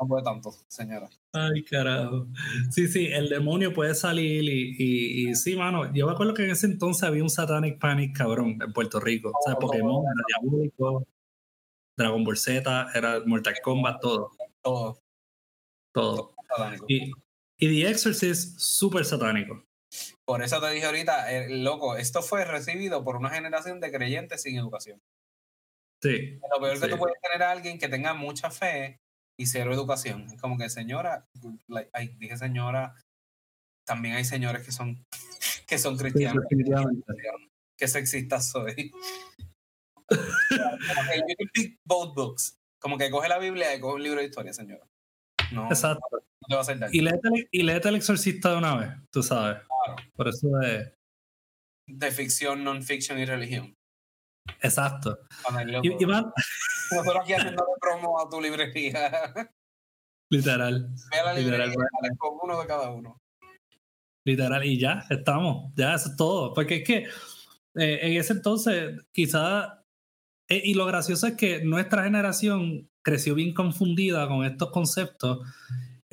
no 0.00 0.08
puede 0.08 0.24
tanto, 0.24 0.50
señora. 0.66 1.08
Ay, 1.32 1.62
carajo. 1.62 2.26
Sí, 2.70 2.88
sí, 2.88 3.06
el 3.06 3.28
demonio 3.28 3.72
puede 3.72 3.94
salir 3.94 4.42
y, 4.42 5.28
y, 5.28 5.34
sí, 5.36 5.54
mano. 5.54 5.94
Yo 5.94 6.08
me 6.08 6.12
acuerdo 6.12 6.34
que 6.34 6.44
en 6.44 6.50
ese 6.50 6.66
entonces 6.66 7.04
había 7.04 7.22
un 7.22 7.30
Satanic 7.30 7.78
Panic 7.78 8.16
cabrón 8.16 8.58
en 8.60 8.72
Puerto 8.72 8.98
Rico. 8.98 9.30
o 9.30 9.42
sea, 9.46 9.54
Pokémon 9.54 10.02
era 10.04 10.40
diabólico, 10.42 11.06
Dragon 11.96 12.24
Ball 12.24 12.36
Z, 12.36 12.88
era 12.94 13.22
Mortal 13.24 13.54
Kombat, 13.62 14.00
todo. 14.00 14.30
Todo. 14.60 14.98
Todo. 15.92 16.34
Y, 16.88 17.12
y 17.58 17.82
The 17.82 17.90
Exorcist, 17.90 18.58
súper 18.58 19.04
satánico. 19.04 19.64
Por 20.24 20.42
eso 20.42 20.60
te 20.60 20.70
dije 20.70 20.86
ahorita, 20.86 21.32
eh, 21.32 21.58
loco, 21.58 21.96
esto 21.96 22.22
fue 22.22 22.44
recibido 22.44 23.04
por 23.04 23.14
una 23.14 23.30
generación 23.30 23.78
de 23.78 23.92
creyentes 23.92 24.42
sin 24.42 24.56
educación. 24.56 25.00
Sí. 26.02 26.38
Lo 26.52 26.60
peor 26.60 26.80
que 26.80 26.88
tú 26.88 26.98
puedes 26.98 27.20
tener 27.20 27.42
a 27.42 27.50
alguien 27.50 27.78
que 27.78 27.88
tenga 27.88 28.14
mucha 28.14 28.50
fe 28.50 28.98
y 29.38 29.46
cero 29.46 29.72
educación. 29.72 30.26
Es 30.26 30.40
como 30.40 30.58
que, 30.58 30.68
señora, 30.68 31.26
dije 32.18 32.36
señora, 32.36 32.94
también 33.86 34.14
hay 34.16 34.24
señores 34.24 34.64
que 34.64 34.72
son, 34.72 35.02
que 35.66 35.78
son 35.78 35.96
cristianos. 35.96 36.44
Sí, 36.48 36.56
que 37.76 37.88
sexistas 37.88 38.50
soy. 38.50 38.92
both 41.86 42.14
books. 42.14 42.56
Como 42.80 42.98
que 42.98 43.10
coge 43.10 43.28
la 43.28 43.38
Biblia 43.38 43.74
y 43.74 43.80
coge 43.80 43.96
un 43.96 44.02
libro 44.02 44.20
de 44.20 44.26
historia, 44.26 44.52
señora. 44.52 44.86
No, 45.52 45.68
Exacto. 45.68 46.04
No 46.12 46.48
te 46.48 46.54
va 46.54 46.60
a 46.60 46.62
hacer 46.62 46.78
daño. 46.78 46.92
Y 46.92 47.00
léete, 47.00 47.28
y 47.50 47.62
léete 47.62 47.88
el 47.88 47.94
exorcista 47.96 48.50
de 48.50 48.58
una 48.58 48.76
vez, 48.76 48.90
tú 49.10 49.22
sabes. 49.22 49.62
Claro. 49.62 50.10
Por 50.14 50.28
eso 50.28 50.48
de... 50.48 50.94
De 51.86 52.10
ficción, 52.10 52.64
non-fiction 52.64 53.18
y 53.18 53.24
religión. 53.24 53.74
Exacto. 54.60 55.18
Y, 55.82 55.88
Nosotros 56.90 57.22
aquí 57.22 57.32
haciendo 57.32 57.64
promo 57.80 58.20
a 58.20 58.28
tu 58.28 58.40
librería. 58.40 59.10
Literal. 60.30 60.88
Ve 61.10 61.18
a 61.18 61.24
la 61.24 61.34
librería 61.34 61.66
literal, 61.66 62.18
con 62.18 62.38
uno 62.42 62.60
de 62.60 62.66
cada 62.66 62.90
uno. 62.90 63.20
Literal, 64.26 64.64
y 64.64 64.78
ya, 64.78 65.04
estamos. 65.10 65.72
Ya, 65.76 65.94
eso 65.94 66.10
es 66.10 66.16
todo. 66.16 66.54
Porque 66.54 66.76
es 66.76 66.84
que 66.84 66.96
eh, 67.74 67.98
en 68.02 68.12
ese 68.18 68.32
entonces, 68.32 69.00
quizás. 69.12 69.68
Eh, 70.48 70.62
y 70.64 70.74
lo 70.74 70.86
gracioso 70.86 71.26
es 71.26 71.36
que 71.36 71.64
nuestra 71.64 72.04
generación 72.04 72.90
creció 73.02 73.34
bien 73.34 73.54
confundida 73.54 74.26
con 74.28 74.44
estos 74.44 74.70
conceptos. 74.70 75.40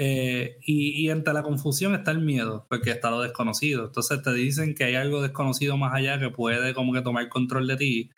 Eh, 0.03 0.57
y, 0.65 1.07
y, 1.07 1.13
la 1.13 1.43
confusión 1.43 1.93
está 1.93 2.09
el 2.09 2.21
miedo, 2.21 2.65
porque 2.67 2.89
está 2.89 3.11
lo 3.11 3.21
desconocido. 3.21 3.85
Entonces 3.85 4.23
te 4.23 4.33
dicen 4.33 4.73
que 4.73 4.85
hay 4.85 4.95
algo 4.95 5.21
desconocido 5.21 5.77
más 5.77 5.93
allá 5.93 6.17
que 6.17 6.31
puede 6.31 6.73
como 6.73 6.91
que 6.91 7.03
tomar 7.03 7.29
control 7.29 7.67
de 7.67 7.77
ti. 7.77 8.11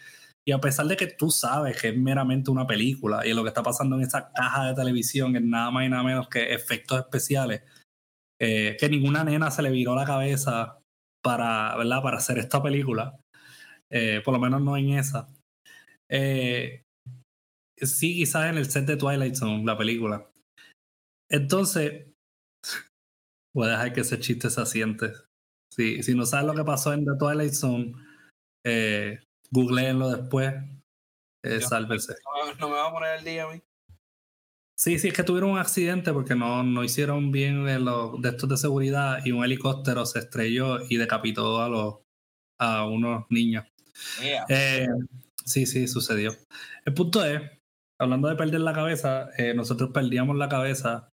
Y 0.48 0.54
a 0.54 0.62
pesar 0.62 0.86
de 0.88 0.96
que 0.96 1.08
tú 1.08 1.30
sabes 1.30 1.82
que 1.82 1.90
es 1.90 1.98
meramente 1.98 2.52
una 2.52 2.66
película 2.66 3.28
y 3.28 3.34
lo 3.34 3.44
que 3.44 3.50
está 3.50 3.64
pasando 3.64 3.98
en 3.98 4.04
esa 4.04 4.32
caja 4.32 4.68
de 4.68 4.76
televisión 4.76 5.36
es 5.36 5.42
nada 5.44 5.72
más 5.72 5.86
y 5.86 5.90
nada 5.90 6.04
menos 6.04 6.30
que 6.30 6.54
efectos 6.54 7.00
especiales, 7.00 7.64
eh, 8.40 8.78
que 8.80 8.88
ninguna 8.88 9.26
nena 9.26 9.52
se 9.52 9.62
le 9.62 9.70
viró 9.70 9.94
la 9.94 10.06
cabeza 10.06 10.80
para, 11.22 11.76
¿verdad? 11.76 12.02
para 12.02 12.18
hacer 12.18 12.38
esta 12.38 12.64
película, 12.64 13.20
eh, 13.92 14.22
por 14.24 14.34
lo 14.34 14.40
menos 14.40 14.62
no 14.62 14.78
en 14.78 14.92
esa. 14.92 15.28
Eh, 16.10 16.84
sí, 17.76 18.16
quizás 18.16 18.50
en 18.50 18.58
el 18.58 18.70
set 18.70 18.86
de 18.86 18.96
Twilight 18.96 19.36
Zone, 19.36 19.66
la 19.66 19.78
película. 19.78 20.30
Entonces, 21.34 22.06
voy 23.56 23.68
a 23.68 23.72
dejar 23.72 23.94
que 23.94 24.02
ese 24.02 24.20
chiste 24.20 24.52
se 24.52 24.62
asiente. 24.62 25.14
Si, 25.74 26.04
si 26.04 26.14
no 26.14 26.28
sabes 26.28 26.46
lo 26.46 26.54
que 26.54 26.64
pasó 26.64 26.94
en 26.94 27.06
The 27.06 27.14
Twilight 27.18 27.54
Zone, 27.54 27.96
eh, 28.64 29.20
googleenlo 29.50 30.12
después. 30.12 30.54
Eh, 31.44 31.60
sálvese. 31.60 32.14
No, 32.60 32.70
me 32.70 32.76
va 32.76 32.88
a 32.88 32.92
poner 32.92 33.18
el 33.18 33.26
día 33.26 33.46
a 33.46 33.52
mí. 33.52 33.60
Sí, 34.78 35.00
sí, 35.00 35.08
es 35.08 35.14
que 35.16 35.24
tuvieron 35.24 35.50
un 35.50 35.58
accidente 35.58 36.14
porque 36.14 36.36
no, 36.36 36.62
no 36.62 36.84
hicieron 36.84 37.32
bien 37.32 37.66
de, 37.66 37.80
los, 37.80 38.22
de 38.22 38.30
estos 38.30 38.50
de 38.50 38.58
seguridad 38.58 39.26
y 39.26 39.32
un 39.32 39.44
helicóptero 39.44 40.06
se 40.06 40.20
estrelló 40.20 40.80
y 40.88 40.98
decapitó 40.98 41.64
a, 41.64 41.70
los, 41.70 41.96
a 42.60 42.86
unos 42.86 43.26
niños. 43.32 43.66
Eh, 44.50 44.88
sí, 45.46 45.66
sí, 45.66 45.88
sucedió. 45.88 46.36
El 46.86 46.94
punto 46.94 47.26
es, 47.26 47.42
hablando 48.00 48.28
de 48.28 48.36
perder 48.36 48.62
la 48.62 48.74
cabeza, 48.74 49.30
eh, 49.38 49.56
nosotros 49.56 49.90
perdíamos 49.92 50.38
la 50.38 50.50
cabeza 50.50 51.13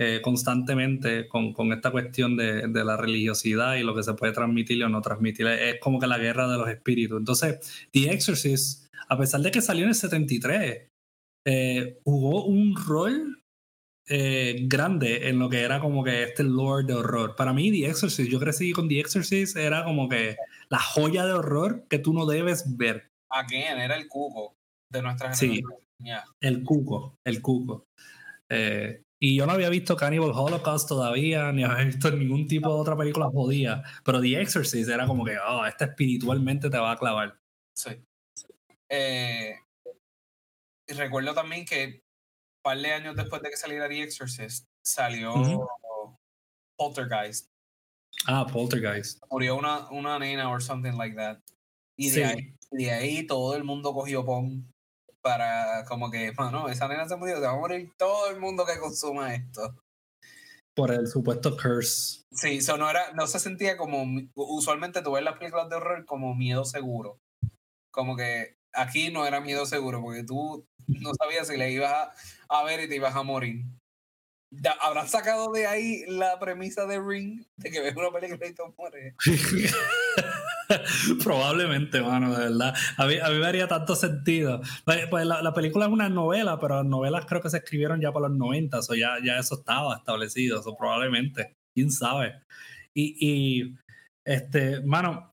eh, 0.00 0.20
constantemente 0.22 1.26
con, 1.26 1.52
con, 1.52 1.72
esta 1.72 1.90
cuestión 1.90 2.36
de, 2.36 2.68
de, 2.68 2.84
la 2.84 2.96
religiosidad 2.96 3.74
y 3.74 3.82
lo 3.82 3.96
que 3.96 4.04
se 4.04 4.14
puede 4.14 4.32
transmitir 4.32 4.84
o 4.84 4.88
no 4.88 5.02
transmitir. 5.02 5.46
Es 5.48 5.80
como 5.80 5.98
que 5.98 6.06
la 6.06 6.18
guerra 6.18 6.46
de 6.46 6.56
los 6.56 6.68
espíritus. 6.68 7.18
Entonces, 7.18 7.88
The 7.90 8.12
Exorcist, 8.12 8.86
a 9.08 9.18
pesar 9.18 9.40
de 9.40 9.50
que 9.50 9.60
salió 9.60 9.82
en 9.82 9.88
el 9.88 9.94
73, 9.96 10.88
eh, 11.46 11.98
jugó 12.04 12.44
un 12.44 12.76
rol 12.76 13.42
eh, 14.10 14.56
grande 14.62 15.28
en 15.28 15.38
lo 15.38 15.50
que 15.50 15.60
era 15.62 15.80
como 15.80 16.04
que 16.04 16.22
este 16.22 16.44
lord 16.44 16.86
de 16.86 16.94
horror. 16.94 17.34
Para 17.36 17.52
mí, 17.52 17.70
The 17.70 17.90
Exorcist, 17.90 18.30
yo 18.30 18.38
crecí 18.38 18.72
con 18.72 18.88
The 18.88 19.00
Exorcist, 19.00 19.56
era 19.56 19.84
como 19.84 20.08
que 20.08 20.36
la 20.68 20.78
joya 20.78 21.26
de 21.26 21.32
horror 21.32 21.86
que 21.88 21.98
tú 21.98 22.14
no 22.14 22.24
debes 22.24 22.76
ver. 22.76 23.10
Again, 23.30 23.78
era 23.78 23.96
el 23.96 24.08
cuco 24.08 24.54
de 24.90 25.02
nuestra 25.02 25.34
generación. 25.34 25.74
Sí, 26.00 26.10
el 26.40 26.62
cuco, 26.62 27.16
el 27.26 27.42
cuco. 27.42 27.84
Eh, 28.48 29.02
y 29.20 29.36
yo 29.36 29.46
no 29.46 29.52
había 29.52 29.68
visto 29.68 29.96
Cannibal 29.96 30.30
Holocaust 30.32 30.88
todavía, 30.88 31.50
ni 31.52 31.64
había 31.64 31.84
visto 31.84 32.10
ningún 32.10 32.46
tipo 32.46 32.72
de 32.72 32.80
otra 32.80 32.96
película 32.96 33.26
jodida. 33.26 33.82
Pero 34.04 34.20
The 34.20 34.40
Exorcist 34.40 34.88
era 34.88 35.06
como 35.06 35.24
que, 35.24 35.36
oh, 35.38 35.66
esta 35.66 35.86
espiritualmente 35.86 36.70
te 36.70 36.78
va 36.78 36.92
a 36.92 36.96
clavar. 36.96 37.36
Sí. 37.74 37.90
Eh, 38.88 39.56
recuerdo 40.86 41.34
también 41.34 41.64
que 41.64 41.86
un 41.86 42.62
par 42.62 42.78
de 42.78 42.92
años 42.92 43.16
después 43.16 43.42
de 43.42 43.50
que 43.50 43.56
saliera 43.56 43.88
The 43.88 44.02
Exorcist, 44.02 44.68
salió 44.82 45.34
Poltergeist. 46.76 47.50
Ah, 48.26 48.46
Poltergeist. 48.46 49.20
Murió 49.30 49.56
una, 49.56 49.90
una 49.90 50.18
nena 50.18 50.48
or 50.48 50.62
something 50.62 50.96
like 50.96 51.16
that. 51.16 51.38
Y 51.96 52.10
de, 52.10 52.24
ahí, 52.24 52.54
de 52.70 52.90
ahí 52.92 53.26
todo 53.26 53.56
el 53.56 53.64
mundo 53.64 53.92
cogió 53.92 54.24
POM 54.24 54.64
para 55.28 55.84
como 55.84 56.10
que, 56.10 56.30
bueno, 56.30 56.70
esa 56.70 56.88
nena 56.88 57.06
se 57.06 57.16
murió, 57.16 57.34
se 57.36 57.42
va 57.42 57.50
a 57.50 57.56
morir 57.56 57.92
todo 57.98 58.30
el 58.30 58.40
mundo 58.40 58.64
que 58.64 58.78
consuma 58.78 59.34
esto. 59.34 59.74
Por 60.74 60.90
el 60.90 61.06
supuesto 61.06 61.54
curse. 61.54 62.22
Sí, 62.32 62.56
eso 62.56 62.78
no, 62.78 62.88
era, 62.88 63.12
no 63.12 63.26
se 63.26 63.38
sentía 63.38 63.76
como, 63.76 64.06
usualmente 64.34 65.02
tú 65.02 65.12
ves 65.12 65.22
las 65.22 65.36
películas 65.36 65.68
de 65.68 65.76
horror 65.76 66.06
como 66.06 66.34
miedo 66.34 66.64
seguro. 66.64 67.20
Como 67.90 68.16
que 68.16 68.56
aquí 68.72 69.10
no 69.10 69.26
era 69.26 69.42
miedo 69.42 69.66
seguro, 69.66 70.00
porque 70.00 70.24
tú 70.24 70.66
no 70.86 71.12
sabías 71.14 71.48
si 71.48 71.58
le 71.58 71.72
ibas 71.72 71.92
a, 71.92 72.14
a 72.48 72.64
ver 72.64 72.80
y 72.80 72.88
te 72.88 72.96
ibas 72.96 73.14
a 73.14 73.22
morir. 73.22 73.66
¿Habrán 74.80 75.08
sacado 75.08 75.52
de 75.52 75.66
ahí 75.66 76.06
la 76.06 76.38
premisa 76.38 76.86
de 76.86 77.02
Ring? 77.02 77.44
De 77.58 77.70
que 77.70 77.82
ves 77.82 77.94
una 77.96 78.10
película 78.10 78.46
y 78.46 78.54
te 78.54 78.62
mueres. 78.78 79.14
Probablemente, 81.24 82.00
mano, 82.02 82.36
de 82.36 82.44
verdad. 82.44 82.74
A 82.96 83.06
mí, 83.06 83.14
me 83.38 83.46
haría 83.46 83.68
tanto 83.68 83.94
sentido. 83.96 84.60
Pues, 84.84 85.06
pues 85.08 85.26
la, 85.26 85.54
película 85.54 85.86
es 85.86 85.92
una 85.92 86.08
novela, 86.08 86.58
pero 86.60 86.76
las 86.76 86.84
novelas 86.84 87.26
creo 87.26 87.40
que 87.40 87.50
se 87.50 87.58
escribieron 87.58 88.00
ya 88.00 88.12
por 88.12 88.22
los 88.22 88.32
90, 88.32 88.78
o 88.78 88.94
ya, 88.94 89.16
ya 89.24 89.38
eso 89.38 89.56
estaba 89.56 89.96
establecido, 89.96 90.60
eso 90.60 90.76
probablemente. 90.76 91.56
Quién 91.74 91.90
sabe. 91.90 92.40
Y, 92.94 93.74
este, 94.24 94.80
mano, 94.82 95.32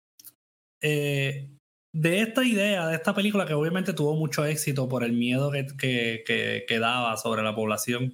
eh, 0.82 1.50
de 1.94 2.22
esta 2.22 2.44
idea, 2.44 2.88
de 2.88 2.96
esta 2.96 3.16
película 3.16 3.46
que 3.46 3.54
obviamente 3.54 3.94
tuvo 3.94 4.16
mucho 4.16 4.46
éxito 4.46 4.88
por 4.88 5.04
el 5.04 5.14
miedo 5.14 5.52
que, 5.52 6.24
que, 6.68 6.80
daba 6.80 7.18
sobre 7.18 7.42
la 7.42 7.56
población, 7.56 8.14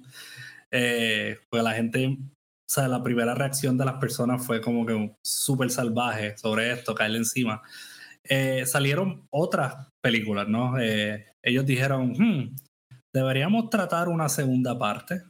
eh, 0.70 1.38
pues 1.50 1.62
la 1.62 1.74
gente 1.74 2.16
sea, 2.72 2.88
la 2.88 3.02
primera 3.02 3.34
reacción 3.34 3.76
de 3.76 3.84
las 3.84 3.98
personas 3.98 4.44
fue 4.44 4.60
como 4.60 4.86
que 4.86 5.14
súper 5.22 5.70
salvaje 5.70 6.36
sobre 6.38 6.72
esto, 6.72 6.94
caerle 6.94 7.18
encima. 7.18 7.62
Eh, 8.24 8.64
salieron 8.66 9.26
otras 9.30 9.88
películas, 10.00 10.48
¿no? 10.48 10.78
Eh, 10.80 11.26
ellos 11.42 11.66
dijeron, 11.66 12.12
hmm, 12.12 12.56
deberíamos 13.14 13.68
tratar 13.70 14.08
una 14.08 14.28
segunda 14.28 14.78
parte. 14.78 15.22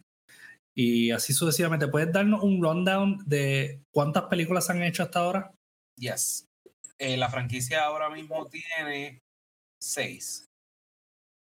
y 0.74 1.10
así 1.10 1.34
sucesivamente. 1.34 1.88
¿Puedes 1.88 2.12
darnos 2.12 2.42
un 2.42 2.62
rundown 2.62 3.18
de 3.26 3.82
cuántas 3.92 4.24
películas 4.24 4.70
han 4.70 4.82
hecho 4.82 5.02
hasta 5.02 5.20
ahora? 5.20 5.52
Yes. 5.98 6.46
Eh, 6.98 7.16
la 7.16 7.28
franquicia 7.28 7.84
ahora 7.84 8.08
mismo 8.08 8.48
tiene 8.48 9.20
seis. 9.82 10.46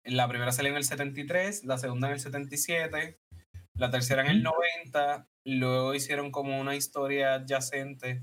La 0.04 0.28
primera 0.28 0.52
salió 0.52 0.72
en 0.72 0.78
el 0.78 0.84
73, 0.84 1.64
la 1.64 1.78
segunda 1.78 2.08
en 2.08 2.14
el 2.14 2.20
77, 2.20 3.16
la 3.74 3.90
tercera 3.90 4.22
en 4.22 4.28
el 4.28 4.42
90, 4.42 5.26
luego 5.44 5.94
hicieron 5.94 6.30
como 6.30 6.60
una 6.60 6.76
historia 6.76 7.34
adyacente 7.34 8.20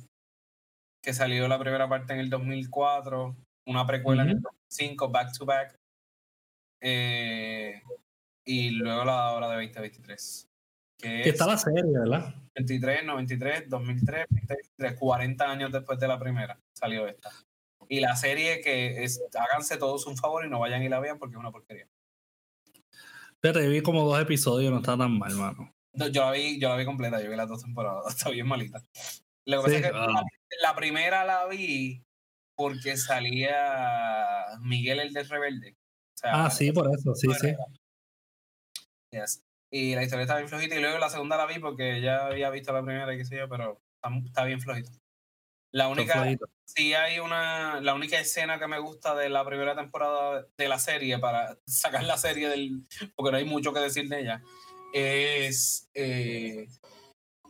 que 1.02 1.14
salió 1.14 1.48
la 1.48 1.60
primera 1.60 1.88
parte 1.88 2.14
en 2.14 2.20
el 2.20 2.30
2004, 2.30 3.36
una 3.68 3.88
precuela 3.88 4.24
en 4.24 4.30
el 4.30 4.42
2005, 4.42 5.10
back 5.10 5.38
to 5.38 5.46
back, 5.46 5.80
eh, 6.82 7.82
y 8.46 8.72
luego 8.72 9.06
la 9.06 9.32
hora 9.32 9.50
de 9.50 9.66
2023. 9.66 10.50
Que, 10.98 11.30
está 11.30 11.48
la 11.48 11.58
serie, 11.58 11.84
¿verdad? 11.86 12.36
23, 12.56 13.06
93, 13.06 13.70
2003, 13.70 14.26
2023, 14.30 15.00
40 15.00 15.52
años 15.52 15.72
después 15.72 15.98
de 15.98 16.08
la 16.08 16.20
primera 16.20 16.60
salió 16.74 17.08
esta. 17.08 17.32
Y 17.88 18.02
la 18.02 18.16
serie 18.16 18.60
que 18.62 19.04
es, 19.04 19.22
háganse 19.34 19.78
todos 19.78 20.06
un 20.08 20.18
favor 20.18 20.46
y 20.46 20.50
no 20.50 20.60
vayan 20.60 20.84
y 20.84 20.90
la 20.90 21.00
vean 21.00 21.18
porque 21.18 21.36
es 21.36 21.40
una 21.40 21.52
porquería. 21.52 21.88
Pero 23.40 23.62
vi 23.62 23.82
como 23.82 24.04
dos 24.04 24.22
episodios, 24.22 24.72
no 24.72 24.80
está 24.80 24.98
tan 24.98 25.18
mal, 25.18 25.34
mano. 25.36 25.74
Yo 25.94 26.26
la 26.26 26.32
vi, 26.32 26.60
yo 26.60 26.70
la 26.70 26.76
vi 26.76 26.86
completa, 26.86 27.22
yo 27.22 27.30
vi 27.30 27.36
las 27.36 27.50
dos 27.50 27.64
temporadas, 27.64 28.06
está 28.16 28.30
bien 28.30 28.48
malita. 28.48 28.84
Lo 29.46 29.58
que 29.58 29.64
pasa 29.64 29.76
es 29.78 29.82
que 29.84 29.92
ah. 29.94 30.24
la, 30.62 30.76
primera 30.76 31.26
la 31.26 31.48
vi 31.48 32.04
porque 32.56 32.98
salía 32.98 34.46
Miguel 34.62 35.00
el 35.00 35.14
de 35.14 35.24
Rebelde. 35.24 35.78
ah, 36.24 36.50
sí, 36.52 36.72
por 36.72 36.90
eso, 36.94 37.16
sí, 37.16 37.28
sí. 37.40 37.56
Yes. 39.12 39.42
Y 39.72 39.96
la 39.96 40.04
historia 40.04 40.24
está 40.24 40.38
bien 40.38 40.50
flojita. 40.50 40.76
Y 40.76 40.82
luego 40.82 40.98
la 40.98 41.10
segunda 41.10 41.38
la 41.38 41.46
vi 41.46 41.60
porque 41.60 42.02
ya 42.02 42.28
había 42.28 42.50
visto 42.50 42.74
la 42.74 42.84
primera 42.84 43.14
y 43.14 43.18
qué 43.18 43.26
sé 43.26 43.38
yo, 43.38 43.50
pero 43.50 43.82
está, 44.26 44.44
bien 44.44 44.62
flojita. 44.62 44.92
La 45.72 45.88
única, 45.88 46.26
sí 46.66 46.96
hay 46.96 47.20
una, 47.20 47.80
la 47.80 47.94
única 47.94 48.20
escena 48.20 48.58
que 48.58 48.68
me 48.68 48.80
gusta 48.80 49.14
de 49.14 49.30
la 49.30 49.46
primera 49.46 49.76
temporada 49.76 50.48
de 50.58 50.68
la 50.68 50.80
serie, 50.80 51.20
para 51.20 51.60
sacar 51.68 52.04
la 52.04 52.18
serie 52.18 52.50
del, 52.50 52.88
porque 53.16 53.32
no 53.32 53.38
hay 53.38 53.46
mucho 53.46 53.72
que 53.72 53.80
decir 53.80 54.10
de 54.10 54.22
ella, 54.22 54.42
es 54.94 55.90
eh, 55.94 56.68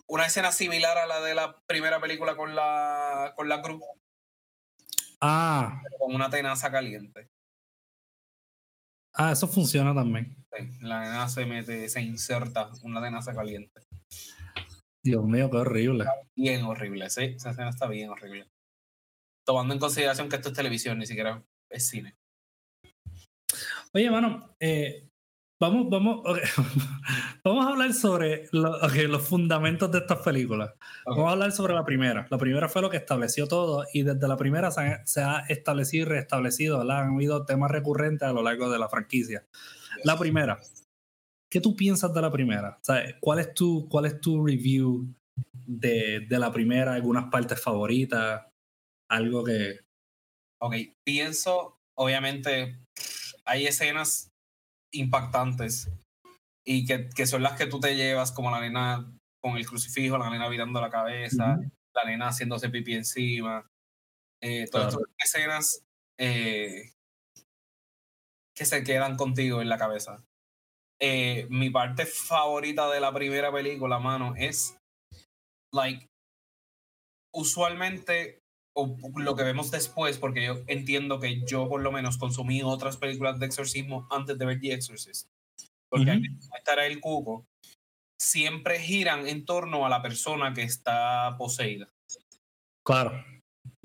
una 0.07 0.25
escena 0.25 0.51
similar 0.51 0.97
a 0.97 1.05
la 1.07 1.21
de 1.21 1.35
la 1.35 1.61
primera 1.67 1.99
película 1.99 2.35
con 2.35 2.55
la, 2.55 3.33
con 3.35 3.47
la 3.47 3.61
cruz. 3.61 3.81
Ah. 5.21 5.81
Con 5.97 6.15
una 6.15 6.29
tenaza 6.29 6.71
caliente. 6.71 7.29
Ah, 9.13 9.31
eso 9.31 9.47
funciona 9.47 9.93
también. 9.93 10.35
la 10.81 11.01
nena 11.01 11.27
se 11.27 11.45
mete, 11.45 11.89
se 11.89 12.01
inserta 12.01 12.71
una 12.83 13.01
tenaza 13.01 13.33
caliente. 13.33 13.81
Dios 15.03 15.23
mío, 15.25 15.49
qué 15.49 15.57
horrible. 15.57 16.05
bien 16.35 16.63
horrible, 16.63 17.09
sí. 17.09 17.23
Esa 17.35 17.51
escena 17.51 17.69
está 17.69 17.87
bien 17.87 18.09
horrible. 18.09 18.47
Tomando 19.45 19.73
en 19.73 19.79
consideración 19.79 20.29
que 20.29 20.35
esto 20.35 20.49
es 20.49 20.55
televisión, 20.55 20.99
ni 20.99 21.05
siquiera 21.05 21.43
es 21.69 21.87
cine. 21.87 22.15
Oye, 23.93 24.11
mano, 24.11 24.55
eh, 24.59 25.08
Vamos, 25.61 25.89
vamos, 25.89 26.21
vamos 27.43 27.65
a 27.65 27.69
hablar 27.69 27.93
sobre 27.93 28.47
los 28.53 29.27
fundamentos 29.27 29.91
de 29.91 29.97
estas 29.97 30.19
películas. 30.19 30.73
Vamos 31.05 31.27
a 31.27 31.31
hablar 31.31 31.51
sobre 31.51 31.73
la 31.73 31.83
primera. 31.83 32.25
La 32.29 32.37
primera 32.37 32.69
fue 32.69 32.81
lo 32.81 32.89
que 32.89 32.95
estableció 32.95 33.45
todo 33.45 33.85
y 33.91 34.03
desde 34.03 34.25
la 34.29 34.37
primera 34.37 34.71
se, 34.71 35.21
ha 35.21 35.39
establecido 35.49 36.05
y 36.05 36.09
restablecido, 36.09 36.79
Han 36.79 37.15
habido 37.15 37.45
temas 37.45 37.71
recurrentes 37.71 38.25
a 38.25 38.31
lo 38.31 38.41
largo 38.41 38.69
de 38.69 38.79
la 38.79 38.87
franquicia. 38.87 39.45
La 40.05 40.17
primera. 40.17 40.61
¿Qué 41.51 41.59
tú 41.59 41.75
piensas 41.75 42.13
de 42.13 42.21
la 42.21 42.31
primera? 42.31 42.79
¿cuál, 43.19 43.39
es 43.39 43.53
tu, 43.53 43.89
¿Cuál 43.89 44.05
es 44.05 44.21
tu 44.21 44.45
review 44.45 45.13
de, 45.65 46.21
de 46.21 46.39
la 46.39 46.53
primera? 46.53 46.93
¿Algunas 46.93 47.29
partes 47.29 47.61
favoritas? 47.61 48.45
Algo 49.09 49.43
que... 49.43 49.79
Ok, 50.61 50.75
pienso, 51.03 51.79
obviamente, 51.97 52.79
hay 53.45 53.65
escenas 53.65 54.28
impactantes 54.93 55.89
y 56.65 56.85
que, 56.85 57.09
que, 57.09 57.25
son 57.25 57.43
las 57.43 57.57
que 57.57 57.67
tú 57.67 57.79
te 57.79 57.95
llevas, 57.95 58.31
como 58.31 58.51
la 58.51 58.59
nena 58.59 59.11
con 59.41 59.57
el 59.57 59.65
crucifijo, 59.65 60.17
la 60.17 60.29
nena 60.29 60.49
virando 60.49 60.81
la 60.81 60.89
cabeza, 60.89 61.59
la 61.93 62.03
nena 62.05 62.27
haciéndose 62.27 62.69
pipí 62.69 62.93
encima. 62.93 63.67
Eh, 64.41 64.67
todas 64.71 64.93
estas 64.93 65.05
escenas 65.17 65.83
eh, 66.19 66.91
que 68.55 68.65
se 68.65 68.83
quedan 68.83 69.17
contigo 69.17 69.61
en 69.61 69.69
la 69.69 69.77
cabeza. 69.77 70.23
Eh, 71.01 71.47
mi 71.49 71.69
parte 71.69 72.05
favorita 72.05 72.89
de 72.91 72.99
la 72.99 73.13
primera 73.13 73.51
película, 73.51 73.99
mano, 73.99 74.33
es 74.35 74.77
like 75.73 76.07
usualmente 77.33 78.39
o 78.81 79.19
lo 79.19 79.35
que 79.35 79.43
vemos 79.43 79.71
después, 79.71 80.17
porque 80.17 80.45
yo 80.45 80.63
entiendo 80.67 81.19
que 81.19 81.41
yo 81.45 81.67
por 81.67 81.81
lo 81.81 81.91
menos 81.91 82.17
consumí 82.17 82.61
otras 82.63 82.97
películas 82.97 83.39
de 83.39 83.45
exorcismo 83.45 84.07
antes 84.09 84.37
de 84.37 84.45
ver 84.45 84.59
The 84.59 84.73
Exorcist, 84.73 85.27
porque 85.89 86.11
uh 86.11 86.57
estará 86.57 86.85
el 86.85 86.99
cuco, 86.99 87.45
siempre 88.19 88.79
giran 88.79 89.27
en 89.27 89.45
torno 89.45 89.85
a 89.85 89.89
la 89.89 90.01
persona 90.01 90.53
que 90.53 90.63
está 90.63 91.35
poseída. 91.37 91.89
Claro. 92.85 93.23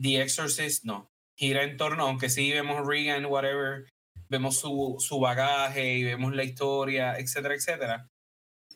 The 0.00 0.22
Exorcist 0.22 0.84
no. 0.84 1.08
Gira 1.38 1.64
en 1.64 1.76
torno, 1.76 2.04
aunque 2.04 2.28
sí 2.28 2.52
vemos 2.52 2.86
Regan, 2.86 3.26
whatever, 3.26 3.88
vemos 4.28 4.58
su, 4.58 4.96
su 4.98 5.18
bagaje 5.18 5.94
y 5.94 6.04
vemos 6.04 6.34
la 6.34 6.44
historia, 6.44 7.18
etcétera, 7.18 7.54
etcétera. 7.54 8.08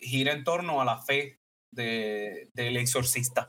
Gira 0.00 0.32
en 0.32 0.44
torno 0.44 0.80
a 0.80 0.84
la 0.84 1.00
fe 1.02 1.38
de, 1.72 2.50
del 2.54 2.76
exorcista 2.76 3.48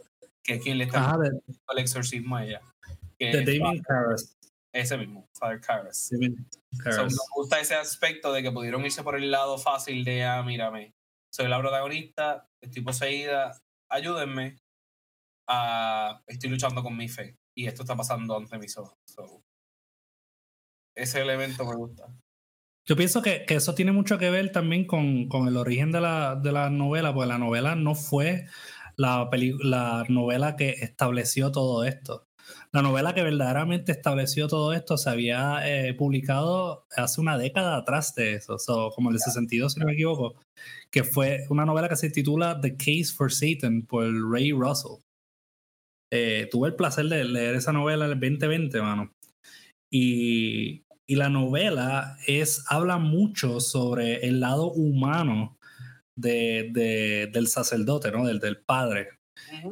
que 0.50 0.56
es 0.56 0.64
quien 0.64 0.80
le 0.80 0.86
está 0.86 1.12
haciendo 1.12 1.44
el 1.48 1.78
exorcismo 1.78 2.36
a 2.36 2.44
ella. 2.44 2.62
de 3.20 3.46
Damien 3.46 3.84
Karras. 3.84 4.36
Ese 4.74 4.98
mismo, 4.98 5.30
Father 5.34 5.62
Karras. 5.62 6.10
me 6.12 6.30
gusta 7.36 7.60
ese 7.60 7.76
aspecto 7.76 8.34
de 8.34 8.42
que 8.42 8.52
pudieron 8.52 8.84
irse 8.84 9.04
por 9.04 9.16
el 9.16 9.30
lado 9.30 9.60
fácil 9.60 10.04
de, 10.04 10.24
ah, 10.24 10.42
mírame, 10.42 10.96
soy 11.32 11.48
la 11.50 11.60
protagonista, 11.60 12.48
estoy 12.62 12.82
poseída, 12.82 13.62
ayúdenme, 13.92 14.58
a, 15.48 16.24
estoy 16.26 16.50
luchando 16.50 16.82
con 16.82 16.98
mi 16.98 17.08
fe 17.08 17.38
y 17.56 17.68
esto 17.68 17.84
está 17.84 17.96
pasando 17.96 18.36
ante 18.36 18.58
mis 18.58 18.76
ojos. 18.76 18.98
ese 20.96 21.22
elemento 21.22 21.64
me 21.64 21.76
gusta. 21.76 22.08
Yo 22.88 22.96
pienso 22.96 23.22
que, 23.22 23.46
que, 23.46 23.56
eso 23.56 23.76
tiene 23.76 23.92
mucho 23.92 24.18
que 24.18 24.32
ver 24.32 24.52
también 24.52 24.88
con, 24.88 25.28
con 25.28 25.48
el 25.48 25.58
origen 25.58 25.92
de 25.92 26.02
la, 26.02 26.36
de 26.36 26.52
la 26.52 26.72
novela, 26.72 27.14
porque 27.14 27.28
la 27.28 27.38
novela 27.38 27.76
no 27.76 27.94
fue 27.94 28.48
la, 29.00 29.30
la 29.64 30.06
novela 30.10 30.58
que 30.58 30.72
estableció 30.72 31.52
todo 31.52 31.86
esto. 31.86 32.28
La 32.74 32.82
novela 32.82 33.14
que 33.14 33.24
verdaderamente 33.24 33.94
estableció 33.94 34.48
todo 34.48 34.74
esto 34.74 34.98
se 34.98 35.10
había 35.10 35.62
eh, 35.64 35.94
publicado 35.94 36.86
hace 36.98 37.22
una 37.22 37.38
década 37.38 37.78
atrás 37.78 38.14
de 38.16 38.34
eso, 38.34 38.58
como 38.94 39.10
el 39.10 39.16
de 39.16 39.22
62, 39.22 39.74
si 39.74 39.80
no 39.80 39.86
me 39.86 39.94
equivoco, 39.94 40.36
que 40.92 41.04
fue 41.04 41.46
una 41.50 41.66
novela 41.66 41.88
que 41.88 41.96
se 41.96 42.10
titula 42.10 42.60
The 42.60 42.76
Case 42.76 43.14
for 43.16 43.32
Satan 43.32 43.84
por 43.84 44.06
Ray 44.30 44.52
Russell. 44.52 45.02
Eh, 46.12 46.50
tuve 46.52 46.70
el 46.70 46.76
placer 46.76 47.06
de 47.06 47.24
leer 47.24 47.56
esa 47.56 47.72
novela 47.72 48.06
en 48.06 48.12
el 48.12 48.20
2020, 48.20 48.82
mano. 48.82 49.14
Y, 49.92 50.84
y 51.08 51.16
la 51.16 51.30
novela 51.30 52.18
es, 52.28 52.66
habla 52.68 52.98
mucho 52.98 53.62
sobre 53.62 54.28
el 54.28 54.42
lado 54.42 54.72
humano 54.72 55.59
de, 56.20 57.30
del 57.32 57.48
sacerdote, 57.48 58.12
¿no? 58.12 58.26
Del, 58.26 58.40
del 58.40 58.58
padre. 58.58 59.10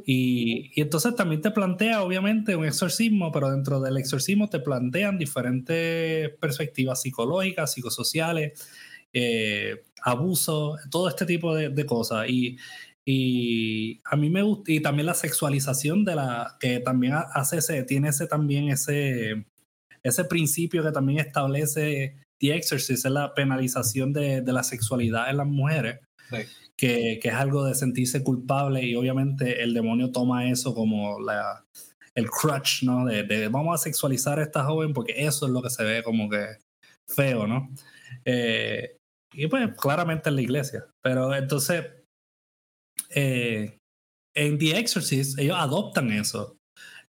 y, 0.06 0.72
y, 0.76 0.82
entonces 0.82 1.16
también 1.16 1.42
te 1.42 1.52
plantea, 1.52 2.02
obviamente, 2.02 2.56
un 2.56 2.66
exorcismo, 2.66 3.32
pero 3.32 3.52
dentro 3.52 3.80
del 3.82 3.98
exorcismo 3.98 4.50
te 4.50 4.60
plantean 4.60 5.18
diferentes 5.18 6.30
perspectivas 6.40 7.02
psicológicas, 7.02 7.74
psicosociales, 7.74 8.54
eh, 9.14 9.84
abuso, 10.04 10.78
todo 10.90 11.10
este 11.10 11.26
tipo 11.26 11.54
de, 11.54 11.70
de 11.70 11.86
cosas. 11.86 12.30
Y, 12.30 12.58
y, 13.06 14.02
a 14.06 14.16
mí 14.16 14.30
me 14.30 14.42
gusta, 14.42 14.72
y 14.72 14.82
también 14.82 15.06
la 15.06 15.14
sexualización 15.14 16.06
de 16.06 16.16
la, 16.16 16.58
que 16.60 16.80
también 16.80 17.14
hace 17.16 17.58
ese, 17.58 17.84
tiene 17.84 18.10
ese 18.10 18.28
también 18.28 18.70
ese, 18.70 19.46
ese 20.04 20.24
principio 20.26 20.84
que 20.84 20.92
también 20.92 21.20
establece 21.20 22.18
The 22.40 22.56
Exorcist, 22.56 23.06
es 23.06 23.12
la 23.12 23.34
penalización 23.34 24.14
de, 24.14 24.42
de 24.42 24.54
la 24.54 24.64
sexualidad 24.64 25.30
en 25.30 25.38
las 25.38 25.48
mujeres 25.48 26.00
que, 26.76 27.20
que, 27.22 27.28
es 27.28 27.34
algo 27.34 27.66
de 27.66 27.76
sentirse 27.76 28.24
culpable 28.24 28.84
y 28.84 28.96
obviamente 28.96 29.64
el 29.64 29.74
demonio 29.74 30.12
toma 30.12 30.50
eso 30.50 30.74
como 30.74 31.20
la, 31.20 31.66
el 32.18 32.32
crutch, 32.32 32.82
¿no? 32.82 33.06
De, 33.06 33.48
vamos 33.48 33.80
a 33.80 33.84
sexualizar 33.84 34.40
a 34.40 34.44
esta 34.44 34.64
joven 34.64 34.92
porque 34.92 35.14
eso 35.18 35.46
es 35.46 35.52
lo 35.52 35.62
que 35.62 35.70
se 35.70 35.84
ve 35.84 36.02
como 36.02 36.28
que 36.28 36.58
feo, 37.08 37.46
¿no? 37.46 37.70
Eh, 38.26 38.98
y 39.34 39.46
pues 39.46 39.70
claramente 39.78 40.30
en 40.30 40.36
la 40.36 40.42
iglesia. 40.42 40.86
Pero 41.04 41.36
entonces, 41.36 41.86
eh, 43.12 43.78
en 44.36 44.58
The 44.58 44.80
Exorcist, 44.80 45.38
ellos 45.38 45.58
adoptan 45.60 46.12
eso. 46.12 46.58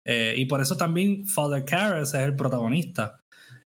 Eh, 0.05 0.35
y 0.37 0.45
por 0.45 0.61
eso 0.61 0.77
también 0.77 1.27
Father 1.27 1.65
Karras 1.65 2.13
es 2.13 2.21
el 2.21 2.37
protagonista. 2.37 3.21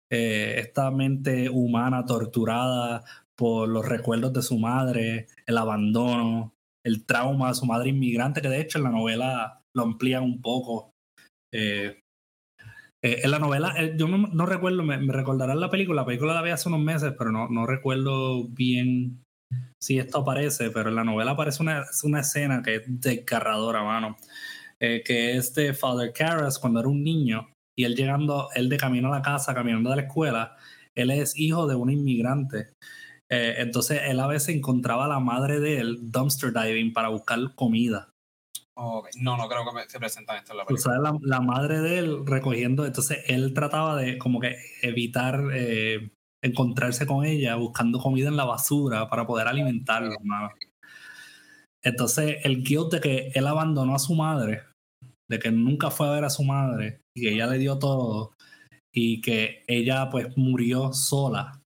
esta 0.09 0.91
mente 0.91 1.49
humana 1.49 2.05
torturada 2.05 3.03
por 3.37 3.67
los 3.67 3.87
recuerdos 3.87 4.33
de 4.33 4.41
su 4.41 4.57
madre, 4.59 5.27
el 5.45 5.57
abandono, 5.57 6.53
el 6.85 7.05
trauma 7.05 7.49
de 7.49 7.55
su 7.55 7.65
madre 7.65 7.89
inmigrante, 7.89 8.41
que 8.41 8.49
de 8.49 8.61
hecho 8.61 8.77
en 8.77 8.83
la 8.83 8.91
novela 8.91 9.61
lo 9.75 9.83
amplían 9.83 10.23
un 10.23 10.41
poco. 10.41 10.91
Eh, 11.53 11.99
eh, 13.03 13.21
en 13.23 13.31
la 13.31 13.39
novela, 13.39 13.73
eh, 13.77 13.95
yo 13.97 14.07
no, 14.07 14.45
recuerdo, 14.45 14.83
me, 14.83 14.97
me, 14.97 15.13
recordarán 15.13 15.59
la 15.59 15.69
película, 15.69 16.01
la 16.01 16.05
película 16.05 16.33
la 16.33 16.41
vi 16.41 16.51
hace 16.51 16.69
unos 16.69 16.81
meses, 16.81 17.13
pero 17.17 17.31
no, 17.31 17.49
no 17.49 17.65
recuerdo 17.65 18.47
bien 18.47 19.23
si 19.81 19.99
esto 19.99 20.19
aparece, 20.19 20.71
pero 20.71 20.89
en 20.89 20.95
la 20.95 21.03
novela 21.03 21.31
aparece 21.31 21.61
una, 21.61 21.85
una 22.03 22.21
escena 22.21 22.61
que 22.63 22.75
es 22.75 22.83
desgarradora, 22.87 23.83
mano, 23.83 24.17
que 24.79 25.37
es 25.37 25.53
de 25.53 25.73
Father 25.73 26.11
Karras 26.11 26.59
cuando 26.59 26.81
era 26.81 26.89
un 26.89 27.03
niño 27.03 27.49
y 27.77 27.85
él 27.85 27.95
llegando, 27.95 28.49
él 28.55 28.69
de 28.69 28.77
camino 28.77 29.07
a 29.07 29.17
la 29.17 29.21
casa, 29.21 29.53
caminando 29.53 29.89
de 29.89 29.95
la 29.97 30.01
escuela, 30.03 30.57
él 30.95 31.11
es 31.11 31.37
hijo 31.37 31.67
de 31.67 31.75
un 31.75 31.89
inmigrante. 31.89 32.73
Eh, 33.35 33.55
entonces 33.57 33.99
él 34.05 34.19
a 34.19 34.27
veces 34.27 34.55
encontraba 34.55 35.05
a 35.05 35.07
la 35.07 35.19
madre 35.19 35.59
de 35.59 35.79
él 35.79 36.11
dumpster 36.11 36.53
diving 36.53 36.93
para 36.93 37.09
buscar 37.09 37.39
comida. 37.55 38.13
No, 38.75 39.37
no 39.37 39.47
creo 39.47 39.63
que 39.65 39.89
se 39.89 39.97
presentan 39.99 40.37
esto 40.37 40.51
en 40.51 40.59
la 40.59 40.65
película. 40.65 40.99
la, 40.99 41.17
la, 41.19 41.41
madre 41.41 41.79
de 41.81 41.97
él 41.97 42.27
recogiendo, 42.27 42.85
entonces 42.85 43.23
él 43.25 43.53
trataba 43.55 43.95
de 43.95 44.19
como 44.19 44.39
que 44.39 44.55
evitar 44.83 45.41
eh, 45.51 46.11
encontrarse 46.43 47.07
con 47.07 47.25
ella 47.25 47.55
buscando 47.55 47.99
comida 47.99 48.29
en 48.29 48.37
la 48.37 48.45
basura 48.45 49.09
para 49.09 49.25
poder 49.25 49.47
alimentarlo. 49.47 50.15
Entonces 51.83 52.37
el 52.43 52.63
guilt 52.63 52.91
de 52.91 53.01
que 53.01 53.31
él 53.33 53.47
abandonó 53.47 53.95
a 53.95 53.99
su 53.99 54.13
madre, 54.13 54.61
de 55.27 55.39
que 55.39 55.51
nunca 55.51 55.89
fue 55.89 56.07
a 56.07 56.11
ver 56.11 56.25
a 56.25 56.29
su 56.29 56.43
madre 56.43 57.01
y 57.15 57.21
que 57.21 57.33
ella 57.33 57.47
le 57.47 57.57
dio 57.57 57.79
todo 57.79 58.33
y 58.93 59.21
que 59.21 59.63
ella 59.67 60.09
pues 60.11 60.37
murió 60.37 60.93
sola 60.93 61.62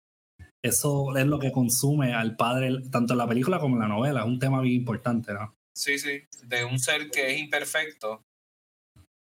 eso 0.65 1.15
es 1.15 1.27
lo 1.27 1.39
que 1.39 1.53
consume 1.53 2.15
al 2.15 2.37
padre, 2.37 2.81
tanto 2.91 3.13
en 3.13 3.19
la 3.19 3.29
película 3.29 3.59
como 3.59 3.77
en 3.77 3.83
la 3.83 3.89
novela. 3.89 4.21
Es 4.21 4.27
un 4.27 4.39
tema 4.39 4.63
bien 4.63 4.77
importante, 4.77 5.35
¿no? 5.35 5.55
Sí, 5.77 5.99
sí. 5.99 6.23
De 6.45 6.65
un 6.65 6.79
ser 6.79 7.11
que 7.11 7.35
es 7.35 7.39
imperfecto, 7.39 8.23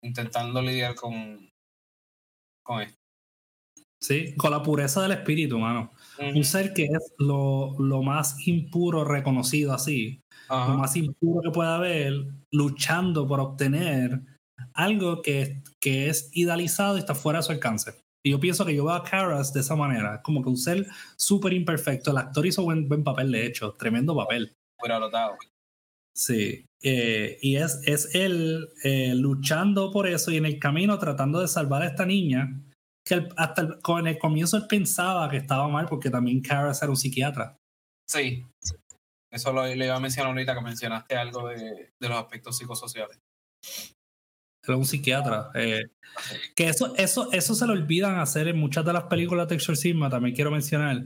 intentando 0.01 0.61
lidiar 0.61 0.95
con, 0.95 1.49
con 2.63 2.81
esto. 2.81 2.97
Sí, 3.99 4.35
con 4.37 4.51
la 4.51 4.63
pureza 4.63 5.01
del 5.01 5.11
espíritu, 5.11 5.59
mano. 5.59 5.91
Un 6.17 6.45
ser 6.45 6.73
que 6.73 6.85
es 6.85 7.13
lo, 7.17 7.77
lo, 7.77 8.03
más 8.03 8.47
impuro 8.47 9.03
reconocido 9.03 9.73
así, 9.73 10.21
lo 10.49 10.77
más 10.77 10.95
impuro 10.95 11.41
que 11.41 11.51
pueda 11.51 11.75
haber, 11.75 12.13
luchando 12.51 13.27
por 13.27 13.41
obtener 13.41 14.21
algo 14.73 15.21
que, 15.21 15.61
que 15.81 16.07
es 16.07 16.29
idealizado 16.31 16.95
y 16.95 16.99
está 16.99 17.15
fuera 17.15 17.39
de 17.39 17.43
su 17.43 17.51
alcance. 17.51 18.06
Y 18.27 18.31
yo 18.31 18.41
pienso 18.41 18.65
que 18.65 18.75
yo 18.75 18.83
veo 18.83 18.93
a 18.93 19.05
Caras 19.05 19.53
de 19.53 19.61
esa 19.61 19.77
manera, 19.77 20.21
como 20.21 20.43
que 20.43 20.49
un 20.49 20.57
ser 20.57 20.85
súper 21.15 21.53
imperfecto. 21.53 22.11
El 22.11 22.17
actor 22.17 22.45
hizo 22.45 22.61
buen, 22.61 22.89
buen 22.89 23.01
papel, 23.01 23.31
de 23.31 23.45
hecho, 23.45 23.71
tremendo 23.71 24.13
papel. 24.17 24.53
Fuera 24.77 24.99
notado. 24.99 25.37
Sí, 26.13 26.65
eh, 26.83 27.37
y 27.41 27.55
es, 27.55 27.79
es 27.85 28.13
él 28.15 28.67
eh, 28.83 29.15
luchando 29.15 29.91
por 29.91 30.07
eso 30.07 30.29
y 30.29 30.35
en 30.35 30.45
el 30.45 30.59
camino 30.59 30.99
tratando 30.99 31.39
de 31.39 31.47
salvar 31.47 31.83
a 31.83 31.87
esta 31.87 32.05
niña, 32.05 32.61
que 33.05 33.29
hasta 33.37 33.61
el, 33.61 33.79
con 33.79 34.05
el 34.05 34.17
comienzo 34.17 34.57
él 34.57 34.67
pensaba 34.67 35.29
que 35.29 35.37
estaba 35.37 35.69
mal 35.69 35.85
porque 35.85 36.09
también 36.09 36.41
Caras 36.41 36.81
era 36.81 36.89
un 36.89 36.97
psiquiatra. 36.97 37.55
Sí, 38.09 38.45
eso 39.31 39.53
lo, 39.53 39.65
le 39.65 39.85
iba 39.85 39.95
a 39.95 40.01
mencionar 40.01 40.33
ahorita 40.33 40.53
que 40.53 40.61
mencionaste 40.61 41.15
algo 41.15 41.47
de, 41.47 41.93
de 41.97 42.09
los 42.09 42.17
aspectos 42.17 42.57
psicosociales 42.57 43.21
era 44.71 44.77
un 44.77 44.85
psiquiatra. 44.85 45.49
Eh, 45.55 45.87
que 46.55 46.67
eso, 46.67 46.93
eso, 46.95 47.31
eso 47.31 47.55
se 47.55 47.67
lo 47.67 47.73
olvidan 47.73 48.19
hacer 48.19 48.47
en 48.47 48.57
muchas 48.57 48.85
de 48.85 48.93
las 48.93 49.03
películas 49.03 49.47
de 49.47 49.55
exorcismo, 49.55 50.09
también 50.09 50.35
quiero 50.35 50.51
mencionar. 50.51 51.03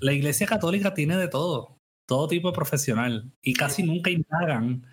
La 0.00 0.12
iglesia 0.12 0.46
católica 0.46 0.94
tiene 0.94 1.16
de 1.16 1.28
todo, 1.28 1.76
todo 2.08 2.28
tipo 2.28 2.48
de 2.48 2.54
profesional, 2.54 3.30
y 3.42 3.54
casi 3.54 3.82
nunca 3.82 4.10
indagan 4.10 4.84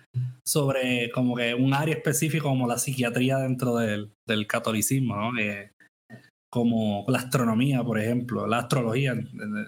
sobre 0.44 1.10
como 1.10 1.36
que 1.36 1.54
un 1.54 1.74
área 1.74 1.94
específica 1.94 2.44
como 2.44 2.66
la 2.66 2.78
psiquiatría 2.78 3.38
dentro 3.38 3.76
del, 3.76 4.12
del 4.26 4.46
catolicismo, 4.46 5.16
¿no? 5.16 5.38
Eh, 5.38 5.72
como 6.56 7.04
la 7.08 7.18
astronomía, 7.18 7.82
por 7.82 7.98
ejemplo, 7.98 8.46
la 8.46 8.60
astrología, 8.60 9.14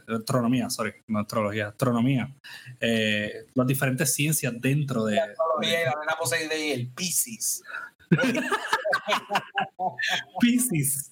astronomía, 0.08 0.70
sorry, 0.70 0.94
no 1.08 1.18
astrología, 1.18 1.68
astronomía, 1.68 2.34
eh, 2.80 3.46
las 3.54 3.66
diferentes 3.66 4.14
ciencias 4.14 4.54
dentro 4.58 5.04
de... 5.04 5.16
La 5.16 5.24
astrología 5.24 5.80
y 5.82 5.84
la 5.84 6.16
poseída 6.18 6.56
y 6.56 6.70
el 6.70 6.88
Pisces. 6.88 7.62
Piscis. 10.40 11.10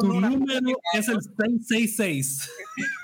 Tu 0.00 0.06
número 0.06 0.78
es 0.94 1.08
el 1.08 1.20
666. 1.22 2.50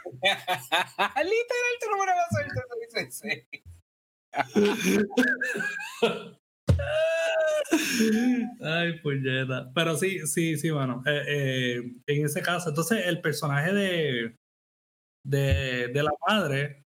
Literal, 0.23 1.75
tu 1.81 1.91
número 1.91 2.13
es 2.13 2.39
el 2.39 2.47
666. 2.93 3.63
Ay, 8.61 8.99
puñeta. 9.01 9.71
Pero 9.75 9.97
sí, 9.97 10.27
sí, 10.27 10.57
sí, 10.57 10.71
bueno. 10.71 11.03
Eh, 11.07 11.23
eh, 11.27 11.77
en 12.07 12.25
ese 12.25 12.43
caso, 12.43 12.69
entonces 12.69 13.07
el 13.07 13.21
personaje 13.21 13.73
de, 13.73 14.37
de, 15.25 15.89
de 15.89 16.03
la 16.03 16.11
madre 16.29 16.85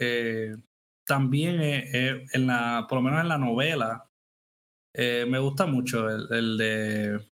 eh, 0.00 0.54
también 1.06 1.60
en 1.60 2.46
la, 2.46 2.86
por 2.88 2.98
lo 2.98 3.02
menos 3.02 3.20
en 3.20 3.28
la 3.28 3.38
novela, 3.38 4.08
eh, 4.94 5.26
me 5.28 5.38
gusta 5.38 5.66
mucho 5.66 6.08
el, 6.08 6.26
el 6.30 6.58
de. 6.58 7.28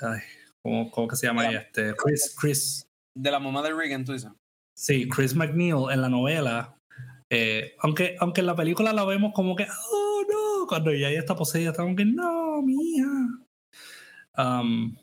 Ay, 0.00 0.20
¿cómo, 0.62 0.90
¿cómo, 0.90 1.08
que 1.08 1.16
se 1.16 1.26
llama 1.26 1.50
este? 1.50 1.94
Chris, 1.94 2.34
Chris. 2.38 2.88
De 3.14 3.30
la 3.30 3.40
mamá 3.40 3.62
de 3.62 3.72
Regan, 3.72 4.04
tú 4.04 4.12
dices. 4.12 4.30
Sí, 4.76 5.08
Chris 5.08 5.34
McNeil 5.34 5.90
en 5.90 6.00
la 6.00 6.08
novela. 6.08 6.76
Eh, 7.30 7.74
aunque, 7.80 8.16
aunque 8.20 8.40
en 8.40 8.46
la 8.46 8.56
película 8.56 8.92
la 8.92 9.04
vemos 9.04 9.32
como 9.34 9.54
que, 9.54 9.64
oh 9.64 10.22
no, 10.28 10.66
cuando 10.66 10.90
ella 10.90 11.10
ya 11.10 11.18
está 11.18 11.36
poseída, 11.36 11.70
está 11.70 11.82
como 11.82 11.96
que, 11.96 12.04
no, 12.04 12.62
mía. 12.62 13.06
Um, 14.36 14.96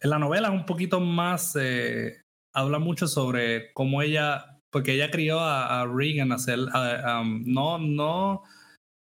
en 0.00 0.10
la 0.10 0.18
novela 0.18 0.48
es 0.48 0.54
un 0.54 0.66
poquito 0.66 0.98
más, 1.00 1.56
eh, 1.60 2.22
habla 2.54 2.78
mucho 2.78 3.06
sobre 3.06 3.72
cómo 3.74 4.02
ella, 4.02 4.60
porque 4.70 4.94
ella 4.94 5.10
crió 5.10 5.40
a, 5.40 5.82
a 5.82 5.86
Regan 5.86 6.32
a 6.32 6.36
hacer, 6.36 6.58
um, 6.58 7.42
no, 7.44 7.78
no 7.78 8.42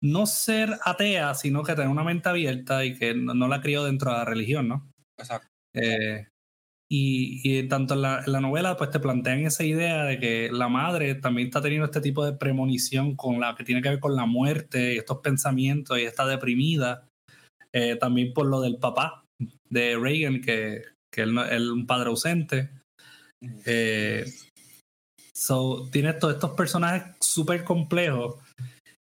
no 0.03 0.25
ser 0.25 0.77
atea, 0.83 1.33
sino 1.35 1.63
que 1.63 1.75
tener 1.75 1.89
una 1.89 2.03
mente 2.03 2.29
abierta 2.29 2.83
y 2.83 2.97
que 2.97 3.13
no, 3.13 3.47
la 3.47 3.61
crió 3.61 3.83
dentro 3.83 4.11
de 4.11 4.17
la 4.17 4.25
religión, 4.25 4.67
¿no? 4.67 4.89
Exacto. 5.17 5.47
Eh, 5.73 6.27
y, 6.93 7.69
tanto 7.69 7.93
en 7.93 8.01
la, 8.01 8.41
novela, 8.41 8.75
pues 8.75 8.89
te 8.89 8.99
plantean 8.99 9.45
esa 9.45 9.63
idea 9.63 10.03
de 10.03 10.19
que 10.19 10.49
la 10.51 10.67
madre 10.67 11.15
también 11.15 11.47
está 11.47 11.61
teniendo 11.61 11.85
este 11.85 12.01
tipo 12.01 12.25
de 12.25 12.33
premonición 12.33 13.15
con 13.15 13.39
la 13.39 13.55
que 13.55 13.63
tiene 13.63 13.81
que 13.81 13.87
ver 13.87 13.99
con 14.01 14.17
la 14.17 14.25
muerte 14.25 14.95
y 14.95 14.97
estos 14.97 15.19
pensamientos 15.19 15.97
y 15.97 16.01
está 16.01 16.25
deprimida. 16.27 17.07
Eh, 17.71 17.95
también 17.95 18.33
por 18.33 18.47
lo 18.47 18.59
del 18.59 18.77
papá 18.77 19.23
de 19.69 19.97
Reagan, 19.97 20.41
que, 20.41 20.83
que 21.09 21.21
él, 21.21 21.37
es 21.37 21.61
un 21.61 21.87
padre 21.87 22.09
ausente. 22.09 22.69
Eh, 23.65 24.25
so, 25.33 25.89
tiene 25.91 26.11
todos 26.11 26.33
estos 26.33 26.51
personajes 26.51 27.15
súper 27.21 27.63
complejos 27.63 28.35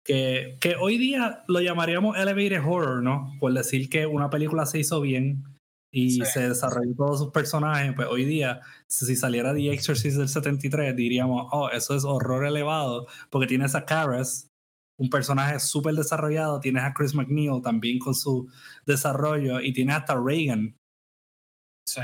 que, 0.05 0.57
que 0.61 0.75
hoy 0.75 0.97
día 0.97 1.43
lo 1.47 1.59
llamaríamos 1.59 2.15
elevated 2.17 2.63
horror, 2.63 3.01
¿no? 3.01 3.33
Por 3.39 3.51
decir 3.53 3.89
que 3.89 4.05
una 4.05 4.29
película 4.29 4.65
se 4.67 4.79
hizo 4.79 5.01
bien 5.01 5.43
y 5.91 6.23
se 6.25 6.49
desarrolló 6.49 6.93
todos 6.95 7.19
sus 7.19 7.31
personajes, 7.31 7.93
pues 7.95 8.07
hoy 8.09 8.25
día, 8.25 8.61
si 8.87 9.15
saliera 9.15 9.53
The 9.53 9.71
Exorcist 9.71 10.17
del 10.17 10.27
73, 10.27 10.95
diríamos, 10.95 11.47
oh, 11.51 11.69
eso 11.69 11.95
es 11.95 12.03
horror 12.03 12.45
elevado, 12.45 13.07
porque 13.29 13.47
tienes 13.47 13.75
a 13.75 13.85
Karas, 13.85 14.51
un 14.97 15.09
personaje 15.09 15.59
súper 15.59 15.95
desarrollado, 15.95 16.59
tienes 16.59 16.83
a 16.83 16.93
Chris 16.93 17.15
McNeil 17.15 17.61
también 17.63 17.97
con 17.97 18.13
su 18.13 18.47
desarrollo, 18.85 19.61
y 19.61 19.73
tienes 19.73 19.95
hasta 19.95 20.19
Reagan. 20.21 20.75
Sí. 21.87 22.01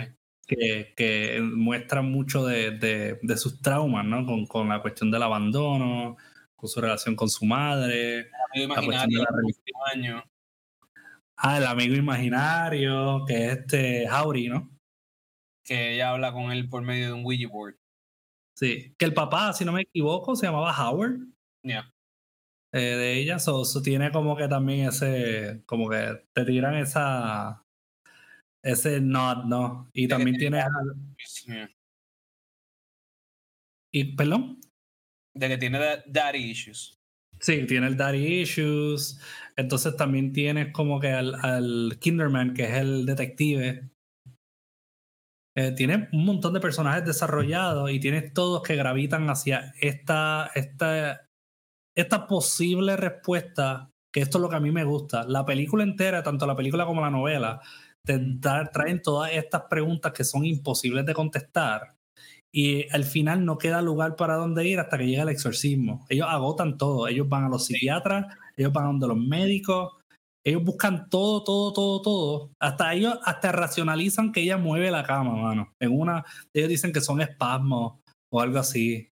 Que, 0.47 0.93
que 0.95 1.41
muestra 1.41 2.01
mucho 2.01 2.45
de, 2.45 2.71
de, 2.71 3.19
de 3.21 3.37
sus 3.37 3.61
traumas, 3.61 4.05
¿no? 4.05 4.25
Con, 4.25 4.45
con 4.47 4.69
la 4.69 4.81
cuestión 4.81 5.11
del 5.11 5.23
abandono, 5.23 6.17
con 6.61 6.69
su 6.69 6.79
relación 6.79 7.15
con 7.15 7.27
su 7.27 7.43
madre. 7.43 8.29
El 8.53 8.71
amigo 8.71 8.83
imaginario. 8.83 10.23
Ah, 11.35 11.57
el 11.57 11.65
amigo 11.65 11.95
imaginario, 11.95 13.25
que 13.25 13.47
es 13.47 13.57
este 13.57 14.07
Howdy, 14.07 14.47
¿no? 14.47 14.69
Que 15.65 15.95
ella 15.95 16.11
habla 16.11 16.31
con 16.31 16.51
él 16.51 16.69
por 16.69 16.83
medio 16.83 17.07
de 17.07 17.13
un 17.13 17.25
Ouija 17.25 17.49
board. 17.49 17.77
Sí, 18.55 18.93
que 18.95 19.05
el 19.05 19.15
papá, 19.15 19.51
si 19.53 19.65
no 19.65 19.71
me 19.71 19.81
equivoco, 19.81 20.35
se 20.35 20.45
llamaba 20.45 20.71
Howard. 20.71 21.17
Ya. 21.63 21.91
Eh, 22.73 22.79
de 22.79 23.13
ella, 23.17 23.37
eso 23.37 23.65
tiene 23.83 24.11
como 24.11 24.37
que 24.37 24.47
también 24.47 24.87
ese, 24.87 25.63
como 25.65 25.89
que 25.89 26.23
te 26.33 26.45
tiran 26.45 26.75
esa, 26.75 27.65
ese 28.63 29.01
nod, 29.01 29.45
¿no? 29.45 29.89
Y 29.93 30.07
también 30.07 30.37
tiene... 30.37 30.63
¿Y, 33.91 34.15
perdón? 34.15 34.61
De 35.35 35.47
que 35.47 35.57
tiene 35.57 35.79
daddy 36.05 36.39
issues. 36.39 36.97
Sí, 37.39 37.65
tiene 37.65 37.87
el 37.87 37.97
daddy 37.97 38.41
issues. 38.41 39.19
Entonces 39.55 39.95
también 39.95 40.31
tienes 40.31 40.71
como 40.71 40.99
que 40.99 41.11
al, 41.11 41.35
al 41.43 41.97
Kinderman, 41.99 42.53
que 42.53 42.63
es 42.63 42.73
el 42.73 43.05
detective. 43.05 43.89
Eh, 45.57 45.71
tiene 45.71 46.07
un 46.13 46.25
montón 46.25 46.53
de 46.53 46.59
personajes 46.59 47.05
desarrollados 47.05 47.91
y 47.91 47.99
tienes 47.99 48.33
todos 48.33 48.61
que 48.61 48.75
gravitan 48.75 49.29
hacia 49.29 49.73
esta, 49.81 50.49
esta 50.55 51.27
esta 51.95 52.27
posible 52.27 52.95
respuesta, 52.95 53.91
que 54.13 54.21
esto 54.21 54.37
es 54.37 54.41
lo 54.41 54.49
que 54.49 54.55
a 54.55 54.61
mí 54.61 54.71
me 54.71 54.83
gusta. 54.83 55.23
La 55.25 55.45
película 55.45 55.83
entera, 55.83 56.23
tanto 56.23 56.45
la 56.45 56.55
película 56.55 56.85
como 56.85 57.01
la 57.01 57.09
novela, 57.09 57.61
te 58.05 58.19
traen 58.73 59.01
todas 59.01 59.31
estas 59.33 59.63
preguntas 59.69 60.11
que 60.13 60.23
son 60.23 60.45
imposibles 60.45 61.05
de 61.05 61.13
contestar 61.13 61.95
y 62.51 62.89
al 62.93 63.05
final 63.05 63.45
no 63.45 63.57
queda 63.57 63.81
lugar 63.81 64.15
para 64.15 64.35
dónde 64.35 64.67
ir 64.67 64.79
hasta 64.79 64.97
que 64.97 65.07
llega 65.07 65.23
el 65.23 65.29
exorcismo. 65.29 66.05
Ellos 66.09 66.27
agotan 66.29 66.77
todo, 66.77 67.07
ellos 67.07 67.29
van 67.29 67.45
a 67.45 67.49
los 67.49 67.65
psiquiatras, 67.65 68.35
ellos 68.57 68.73
van 68.73 68.83
a 68.83 68.87
donde 68.87 69.07
los 69.07 69.17
médicos, 69.17 69.93
ellos 70.43 70.63
buscan 70.63 71.09
todo, 71.09 71.43
todo, 71.43 71.71
todo, 71.73 72.01
todo. 72.01 72.51
Hasta 72.59 72.93
ellos 72.93 73.17
hasta 73.23 73.51
racionalizan 73.51 74.31
que 74.31 74.41
ella 74.41 74.57
mueve 74.57 74.91
la 74.91 75.03
cama, 75.03 75.35
mano. 75.35 75.73
En 75.79 75.97
una, 75.97 76.25
ellos 76.53 76.69
dicen 76.69 76.91
que 76.91 77.01
son 77.01 77.21
espasmos 77.21 77.99
o 78.31 78.41
algo 78.41 78.59
así. 78.59 79.09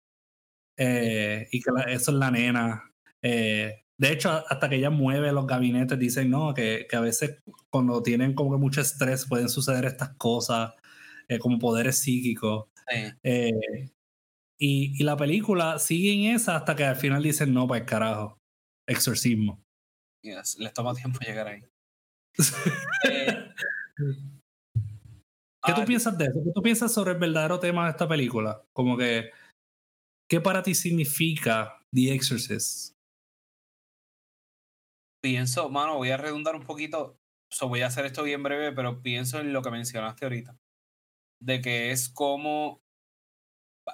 Eh, 0.77 1.47
y 1.51 1.61
que 1.61 1.71
eso 1.87 2.11
es 2.11 2.17
la 2.17 2.31
nena. 2.31 2.91
Eh, 3.21 3.83
de 3.97 4.11
hecho, 4.11 4.43
hasta 4.49 4.69
que 4.69 4.75
ella 4.75 4.89
mueve 4.89 5.31
los 5.31 5.47
gabinetes, 5.47 5.97
dicen 5.97 6.29
no, 6.29 6.53
que, 6.53 6.87
que 6.89 6.95
a 6.95 7.01
veces 7.01 7.39
cuando 7.69 8.03
tienen 8.03 8.33
como 8.33 8.51
que 8.51 8.57
mucho 8.57 8.81
estrés 8.81 9.25
pueden 9.27 9.49
suceder 9.49 9.85
estas 9.85 10.09
cosas, 10.17 10.73
eh, 11.29 11.39
como 11.39 11.59
poderes 11.59 11.99
psíquicos. 11.99 12.65
Eh, 13.23 13.89
y, 14.59 14.99
y, 14.99 15.03
la 15.03 15.17
película 15.17 15.79
sigue 15.79 16.13
en 16.13 16.35
esa 16.35 16.55
hasta 16.55 16.75
que 16.75 16.83
al 16.83 16.95
final 16.95 17.23
dicen, 17.23 17.53
no, 17.53 17.67
pues 17.67 17.83
carajo, 17.83 18.39
exorcismo. 18.87 19.63
les 20.23 20.73
toma 20.73 20.93
tiempo 20.93 21.19
llegar 21.19 21.47
ahí. 21.47 21.61
Eh, 23.09 23.49
¿Qué 25.65 25.73
tú 25.73 25.81
ah, 25.81 25.85
piensas 25.85 26.17
de 26.17 26.25
eso? 26.25 26.43
¿Qué 26.43 26.51
tú 26.53 26.61
piensas 26.61 26.93
sobre 26.93 27.13
el 27.13 27.19
verdadero 27.19 27.59
tema 27.59 27.85
de 27.85 27.91
esta 27.91 28.07
película? 28.07 28.65
Como 28.73 28.97
que, 28.97 29.31
¿qué 30.29 30.41
para 30.41 30.61
ti 30.61 30.75
significa 30.75 31.79
The 31.93 32.13
Exorcist? 32.13 32.97
Pienso, 35.23 35.69
mano, 35.69 35.95
voy 35.95 36.09
a 36.09 36.17
redundar 36.17 36.55
un 36.55 36.63
poquito, 36.63 37.17
voy 37.61 37.81
a 37.81 37.87
hacer 37.87 38.05
esto 38.05 38.23
bien 38.23 38.43
breve, 38.43 38.73
pero 38.73 39.01
pienso 39.01 39.39
en 39.39 39.53
lo 39.53 39.61
que 39.61 39.71
mencionaste 39.71 40.25
ahorita 40.25 40.57
de 41.43 41.61
que 41.61 41.91
es 41.91 42.09
como, 42.09 42.81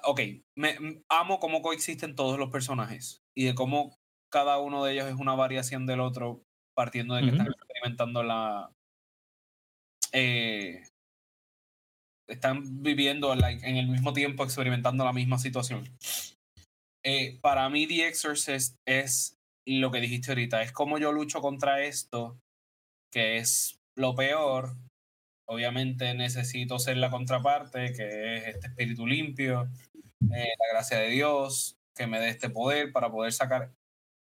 ok, 0.04 0.20
me, 0.56 1.02
amo 1.08 1.40
cómo 1.40 1.62
coexisten 1.62 2.14
todos 2.14 2.38
los 2.38 2.50
personajes 2.50 3.22
y 3.34 3.44
de 3.44 3.54
cómo 3.54 3.98
cada 4.30 4.58
uno 4.58 4.84
de 4.84 4.92
ellos 4.92 5.08
es 5.08 5.16
una 5.16 5.34
variación 5.34 5.86
del 5.86 6.00
otro 6.00 6.44
partiendo 6.74 7.14
de 7.14 7.22
que 7.22 7.30
están 7.30 7.48
experimentando 7.48 8.22
la... 8.22 8.72
Eh, 10.12 10.84
están 12.28 12.82
viviendo 12.82 13.32
en 13.32 13.76
el 13.76 13.88
mismo 13.88 14.12
tiempo 14.12 14.44
experimentando 14.44 15.04
la 15.04 15.12
misma 15.12 15.38
situación. 15.38 15.84
Eh, 17.04 17.40
para 17.42 17.68
mí 17.68 17.88
The 17.88 18.06
Exorcist 18.06 18.76
es 18.86 19.36
lo 19.66 19.90
que 19.90 20.00
dijiste 20.00 20.30
ahorita, 20.30 20.62
es 20.62 20.70
como 20.70 20.98
yo 20.98 21.10
lucho 21.10 21.40
contra 21.40 21.82
esto, 21.82 22.38
que 23.12 23.38
es 23.38 23.80
lo 23.96 24.14
peor, 24.14 24.76
obviamente 25.50 26.14
necesito 26.14 26.78
ser 26.78 26.96
la 26.96 27.10
contraparte, 27.10 27.92
que 27.92 28.36
es 28.36 28.46
este 28.46 28.68
espíritu 28.68 29.04
limpio, 29.04 29.68
eh, 30.32 30.48
la 30.58 30.72
gracia 30.72 30.98
de 30.98 31.08
Dios, 31.08 31.76
que 31.94 32.06
me 32.06 32.20
dé 32.20 32.28
este 32.28 32.50
poder 32.50 32.92
para 32.92 33.10
poder 33.10 33.32
sacar 33.32 33.72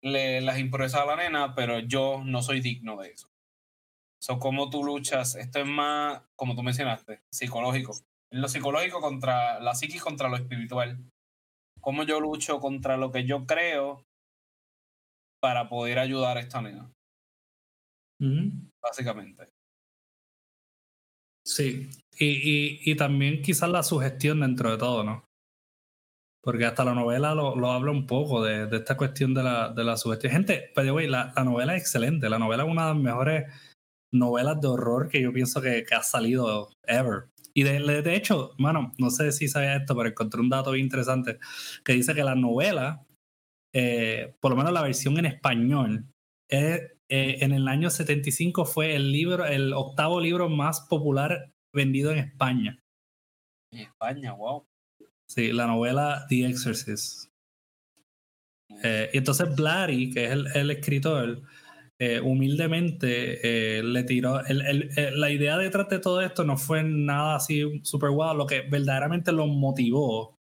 las 0.03 0.59
impurezas 0.59 1.01
a 1.01 1.05
la 1.05 1.15
nena, 1.15 1.55
pero 1.55 1.79
yo 1.79 2.21
no 2.23 2.43
soy 2.43 2.61
digno 2.61 3.01
de 3.01 3.09
eso. 3.09 3.27
So, 4.21 4.38
¿Cómo 4.38 4.69
tú 4.69 4.83
luchas? 4.83 5.35
Esto 5.35 5.59
es 5.59 5.65
más, 5.65 6.21
como 6.35 6.55
tú 6.55 6.61
mencionaste, 6.61 7.23
psicológico. 7.31 7.93
Lo 8.31 8.47
psicológico 8.47 9.01
contra 9.01 9.59
la 9.59 9.73
psiquis 9.73 10.03
contra 10.03 10.29
lo 10.29 10.35
espiritual. 10.35 11.09
¿Cómo 11.81 12.03
yo 12.03 12.19
lucho 12.19 12.59
contra 12.59 12.97
lo 12.97 13.11
que 13.11 13.25
yo 13.25 13.47
creo 13.47 14.05
para 15.41 15.69
poder 15.69 15.97
ayudar 15.97 16.38
a 16.38 16.41
esta 16.41 16.61
nena? 16.61 16.91
Básicamente. 18.79 19.55
Sí, 21.45 21.89
y, 22.17 22.25
y, 22.25 22.91
y, 22.91 22.95
también 22.95 23.41
quizás 23.41 23.69
la 23.69 23.84
sugestión 23.84 24.39
dentro 24.39 24.71
de 24.71 24.77
todo, 24.77 25.03
¿no? 25.03 25.25
Porque 26.41 26.65
hasta 26.65 26.84
la 26.84 26.93
novela 26.93 27.36
lo, 27.36 27.55
lo 27.55 27.71
habla 27.71 27.91
un 27.91 28.08
poco 28.08 28.43
de, 28.43 28.67
de, 28.67 28.77
esta 28.77 28.97
cuestión 28.97 29.34
de 29.34 29.43
la, 29.43 29.69
de 29.69 29.84
la 29.84 29.97
sugestión. 29.97 30.34
Gente, 30.34 30.71
pero 30.75 30.99
la, 31.01 31.34
la 31.36 31.43
novela 31.43 31.75
es 31.75 31.81
excelente. 31.84 32.29
La 32.29 32.39
novela 32.39 32.63
es 32.63 32.69
una 32.69 32.88
de 32.88 32.93
las 32.93 33.03
mejores 33.03 33.43
novelas 34.12 34.60
de 34.62 34.67
horror 34.67 35.10
que 35.10 35.21
yo 35.21 35.34
pienso 35.34 35.62
que, 35.62 35.84
que 35.84 35.95
ha 35.95 36.03
salido 36.03 36.71
ever. 36.84 37.25
Y 37.53 37.63
de, 37.63 38.01
de, 38.01 38.15
hecho, 38.15 38.51
mano, 38.58 38.91
no 38.97 39.10
sé 39.10 39.31
si 39.31 39.47
sabía 39.47 39.77
esto, 39.77 39.95
pero 39.95 40.10
encontré 40.10 40.41
un 40.41 40.49
dato 40.49 40.71
bien 40.71 40.86
interesante 40.86 41.39
que 41.84 41.93
dice 41.93 42.13
que 42.13 42.23
la 42.23 42.36
novela, 42.36 43.05
eh, 43.73 44.36
por 44.41 44.51
lo 44.51 44.58
menos 44.58 44.73
la 44.73 44.81
versión 44.81 45.17
en 45.17 45.25
español, 45.25 46.05
es 46.49 46.94
eh, 47.10 47.38
en 47.41 47.52
el 47.52 47.68
año 47.68 47.89
75 47.89 48.65
fue 48.65 48.96
el 48.96 49.12
libro, 49.12 49.46
el 49.46 49.74
octavo 49.74 50.20
libro 50.20 50.50
más 50.50 50.82
popular 50.82 51.52
vendido 51.74 52.12
en 52.12 52.20
España. 52.20 52.80
En 53.72 53.82
España, 53.82 54.34
wow. 54.34 54.65
Sí, 55.28 55.52
la 55.52 55.68
novela 55.68 56.26
The 56.30 56.48
Exorcist. 56.48 57.30
Eh, 58.84 59.10
y 59.13 59.18
entonces 59.18 59.56
Blatty, 59.56 60.12
que 60.12 60.26
es 60.26 60.32
el, 60.32 60.72
escritor, 60.72 61.44
eh, 62.00 62.20
humildemente 62.20 63.84
le 63.84 64.04
tiró. 64.04 64.41
la 64.41 65.30
idea 65.30 65.58
detrás 65.58 65.88
de 65.89 66.00
todo 66.00 66.22
esto 66.22 66.44
no 66.44 66.58
fue 66.58 66.84
nada 66.84 67.36
así 67.36 67.82
super 67.84 68.10
wow. 68.10 68.36
Lo 68.36 68.48
que 68.48 68.62
verdaderamente 68.62 69.32
lo 69.32 69.46
motivó 69.46 70.39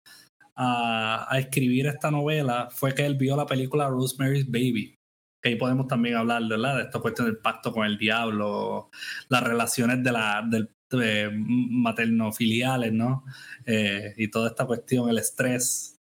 a, 0.55 1.25
a 1.33 1.39
escribir 1.39 1.87
esta 1.87 2.11
novela 2.11 2.69
fue 2.69 2.93
que 2.93 3.05
él 3.05 3.15
vio 3.15 3.37
la 3.37 3.45
película 3.45 3.87
Rosemary's 3.87 4.45
Baby 4.45 4.98
que 5.41 5.49
ahí 5.49 5.55
podemos 5.55 5.87
también 5.87 6.15
hablar 6.15 6.43
de 6.43 6.81
esta 6.81 6.99
cuestión 6.99 7.27
del 7.27 7.37
pacto 7.37 7.71
con 7.71 7.85
el 7.85 7.97
diablo, 7.97 8.89
las 9.29 9.43
relaciones 9.43 10.03
de 10.03 10.11
la, 10.11 10.47
materno-filiales, 10.91 12.93
¿no? 12.93 13.23
Eh, 13.65 14.13
y 14.17 14.29
toda 14.29 14.49
esta 14.49 14.65
cuestión, 14.65 15.09
el 15.09 15.19
estrés, 15.19 15.95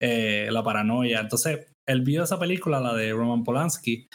eh, 0.00 0.48
la 0.50 0.62
paranoia. 0.62 1.20
Entonces, 1.20 1.66
él 1.86 2.02
vio 2.02 2.24
esa 2.24 2.38
película, 2.38 2.80
la 2.80 2.94
de 2.94 3.12
Roman 3.12 3.44
Polanski, 3.44 4.08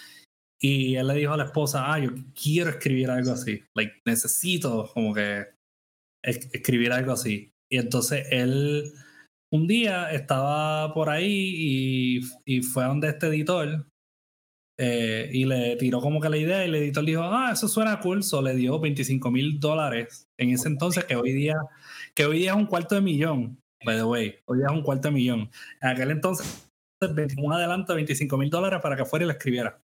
y 0.59 0.95
él 0.95 1.07
le 1.07 1.13
dijo 1.13 1.33
a 1.33 1.37
la 1.37 1.45
esposa, 1.45 1.93
ah, 1.93 1.99
yo 1.99 2.09
quiero 2.33 2.71
escribir 2.71 3.11
algo 3.11 3.31
así, 3.31 3.63
like, 3.75 4.01
necesito 4.05 4.89
como 4.93 5.13
que 5.13 5.45
escribir 6.23 6.91
algo 6.91 7.13
así. 7.13 7.51
Y 7.71 7.77
entonces 7.77 8.25
él 8.31 8.91
un 9.53 9.67
día 9.67 10.11
estaba 10.11 10.93
por 10.93 11.09
ahí 11.09 11.53
y, 11.55 12.21
y 12.45 12.61
fue 12.61 12.85
donde 12.85 13.09
este 13.09 13.27
editor 13.27 13.87
eh, 14.79 15.29
y 15.33 15.45
le 15.45 15.75
tiró 15.77 15.99
como 16.01 16.21
que 16.21 16.29
la 16.29 16.37
idea 16.37 16.63
y 16.63 16.67
el 16.67 16.75
editor 16.75 17.03
dijo, 17.03 17.23
ah, 17.23 17.49
eso 17.53 17.67
suena 17.67 17.99
cool, 17.99 18.21
so 18.23 18.41
le 18.41 18.55
dio 18.55 18.79
25 18.79 19.31
mil 19.31 19.59
dólares 19.59 20.29
en 20.37 20.51
ese 20.51 20.67
entonces 20.67 21.05
que 21.05 21.15
hoy 21.15 21.33
día, 21.33 21.55
que 22.13 22.25
hoy 22.25 22.39
día 22.39 22.51
es 22.51 22.57
un 22.57 22.67
cuarto 22.67 22.93
de 22.93 23.01
millón, 23.01 23.59
by 23.83 23.97
the 23.97 24.03
way, 24.03 24.35
hoy 24.45 24.59
día 24.59 24.67
es 24.67 24.73
un 24.73 24.83
cuarto 24.83 25.07
de 25.07 25.13
millón. 25.15 25.49
En 25.81 25.89
aquel 25.89 26.11
entonces, 26.11 26.69
un 27.37 27.53
adelanto 27.53 27.93
de 27.93 27.97
25 27.97 28.37
mil 28.37 28.49
dólares 28.51 28.79
para 28.81 28.95
que 28.95 29.05
fuera 29.05 29.25
y 29.25 29.27
lo 29.27 29.33
escribiera. 29.33 29.81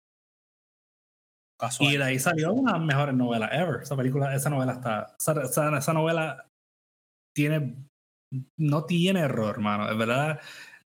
Y 1.80 1.97
de 1.97 2.04
ahí 2.04 2.19
salió 2.19 2.54
una 2.54 2.73
de 2.73 2.80
las 2.80 2.88
mejores 2.88 3.15
novelas 3.15 3.50
ever. 3.52 3.82
Esa 3.82 3.97
película, 3.97 4.36
esa 4.36 4.50
novela 4.50 4.73
está, 4.73 5.15
esa, 5.19 5.78
esa, 5.78 5.93
novela 5.93 6.50
tiene, 7.36 7.76
no 8.58 8.86
tiene 8.86 9.21
error, 9.21 9.56
hermano. 9.56 9.89
Es 9.89 9.97
verdad, 9.97 10.39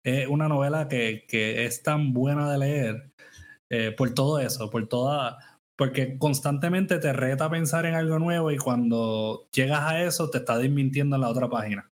es 0.04 0.28
una 0.28 0.48
novela 0.48 0.88
que, 0.88 1.26
que 1.28 1.66
es 1.66 1.84
tan 1.84 2.14
buena 2.14 2.50
de 2.50 2.58
leer 2.58 3.11
eh, 3.74 3.94
por 3.94 4.14
todo 4.14 4.38
eso, 4.38 4.70
por 4.70 4.86
toda, 4.88 5.40
porque 5.78 6.18
constantemente 6.18 7.00
te 7.00 7.14
reta 7.14 7.46
a 7.46 7.50
pensar 7.50 7.86
en 7.86 7.96
algo 7.96 8.20
nuevo 8.20 8.52
y 8.52 8.58
cuando 8.58 9.48
llegas 9.54 9.80
a 9.84 10.04
eso 10.04 10.30
te 10.30 10.40
está 10.40 10.58
desmintiendo 10.58 11.16
en 11.16 11.22
la 11.22 11.30
otra 11.30 11.50
página. 11.50 11.90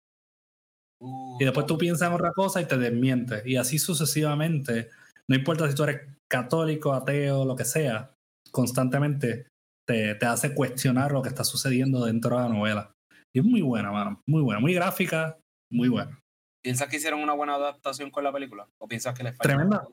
y 1.38 1.44
después 1.44 1.66
tú 1.66 1.78
piensas 1.78 2.08
en 2.08 2.14
otra 2.14 2.32
cosa 2.32 2.60
y 2.60 2.66
te 2.66 2.76
desmientes. 2.76 3.46
Y 3.46 3.54
así 3.54 3.78
sucesivamente, 3.78 4.88
no 5.28 5.36
importa 5.36 5.68
si 5.68 5.76
tú 5.76 5.84
eres 5.84 6.00
católico, 6.28 6.92
ateo, 6.92 7.44
lo 7.44 7.54
que 7.54 7.64
sea, 7.64 8.12
constantemente 8.50 9.46
te, 9.86 10.16
te 10.16 10.26
hace 10.26 10.56
cuestionar 10.56 11.12
lo 11.12 11.22
que 11.22 11.28
está 11.28 11.44
sucediendo 11.44 12.04
dentro 12.04 12.36
de 12.36 12.42
la 12.42 12.48
novela. 12.48 12.92
Y 13.32 13.38
es 13.38 13.44
muy 13.44 13.62
buena, 13.62 13.92
mano. 13.92 14.20
Muy 14.26 14.42
buena, 14.42 14.60
muy 14.60 14.74
gráfica, 14.74 15.38
muy 15.70 15.88
buena. 15.88 16.18
¿Piensas 16.60 16.88
que 16.88 16.96
hicieron 16.96 17.20
una 17.20 17.34
buena 17.34 17.54
adaptación 17.54 18.10
con 18.10 18.24
la 18.24 18.32
película? 18.32 18.66
¿O 18.78 18.88
piensas 18.88 19.16
que 19.16 19.22
les 19.22 19.36
falló? 19.36 19.48
Tremenda. 19.48 19.86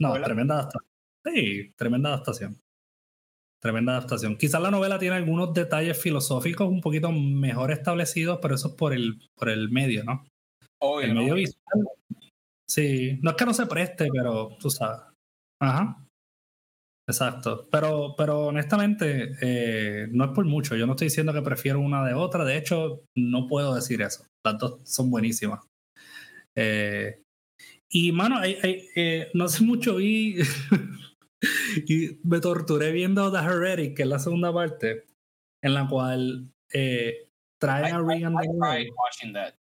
No, 0.00 0.20
tremenda 0.20 0.54
adaptación. 0.54 0.93
Sí, 1.24 1.72
tremenda 1.76 2.10
adaptación. 2.10 2.60
Tremenda 3.62 3.92
adaptación. 3.92 4.36
Quizás 4.36 4.60
la 4.60 4.70
novela 4.70 4.98
tiene 4.98 5.16
algunos 5.16 5.54
detalles 5.54 6.00
filosóficos 6.00 6.68
un 6.68 6.80
poquito 6.82 7.10
mejor 7.12 7.72
establecidos, 7.72 8.38
pero 8.42 8.56
eso 8.56 8.68
es 8.68 8.74
por 8.74 8.92
el, 8.92 9.18
por 9.34 9.48
el 9.48 9.70
medio, 9.70 10.04
¿no? 10.04 10.26
el 11.02 11.14
medio 11.14 11.34
visual. 11.34 11.86
Sí, 12.68 13.18
no 13.22 13.30
es 13.30 13.36
que 13.36 13.44
no 13.46 13.54
se 13.54 13.66
preste, 13.66 14.08
pero 14.12 14.50
tú 14.60 14.68
sabes. 14.68 15.00
Ajá. 15.62 16.04
Exacto. 17.08 17.66
Pero, 17.70 18.14
pero 18.16 18.46
honestamente, 18.46 19.36
eh, 19.40 20.08
no 20.10 20.24
es 20.24 20.30
por 20.32 20.44
mucho. 20.46 20.76
Yo 20.76 20.86
no 20.86 20.92
estoy 20.92 21.06
diciendo 21.06 21.32
que 21.32 21.42
prefiero 21.42 21.80
una 21.80 22.04
de 22.06 22.14
otra. 22.14 22.44
De 22.44 22.56
hecho, 22.56 23.02
no 23.16 23.46
puedo 23.46 23.74
decir 23.74 24.00
eso. 24.02 24.26
Las 24.44 24.58
dos 24.58 24.80
son 24.84 25.10
buenísimas. 25.10 25.60
Eh, 26.56 27.20
Y, 27.90 28.12
mano, 28.12 28.38
hay, 28.38 28.58
eh, 28.96 29.30
no 29.34 29.48
sé 29.48 29.64
mucho 29.64 30.00
y, 30.00 30.36
y 31.86 32.20
me 32.24 32.40
torturé 32.40 32.92
viendo 32.92 33.30
The 33.30 33.38
Heretic, 33.38 33.96
que 33.96 34.02
es 34.02 34.08
la 34.08 34.18
segunda 34.18 34.52
parte, 34.52 35.04
en 35.62 35.74
la 35.74 35.88
cual 35.88 36.50
eh, 36.72 37.28
traen 37.58 37.94
a 37.94 38.02
Regan 38.02 38.34
de 38.34 39.54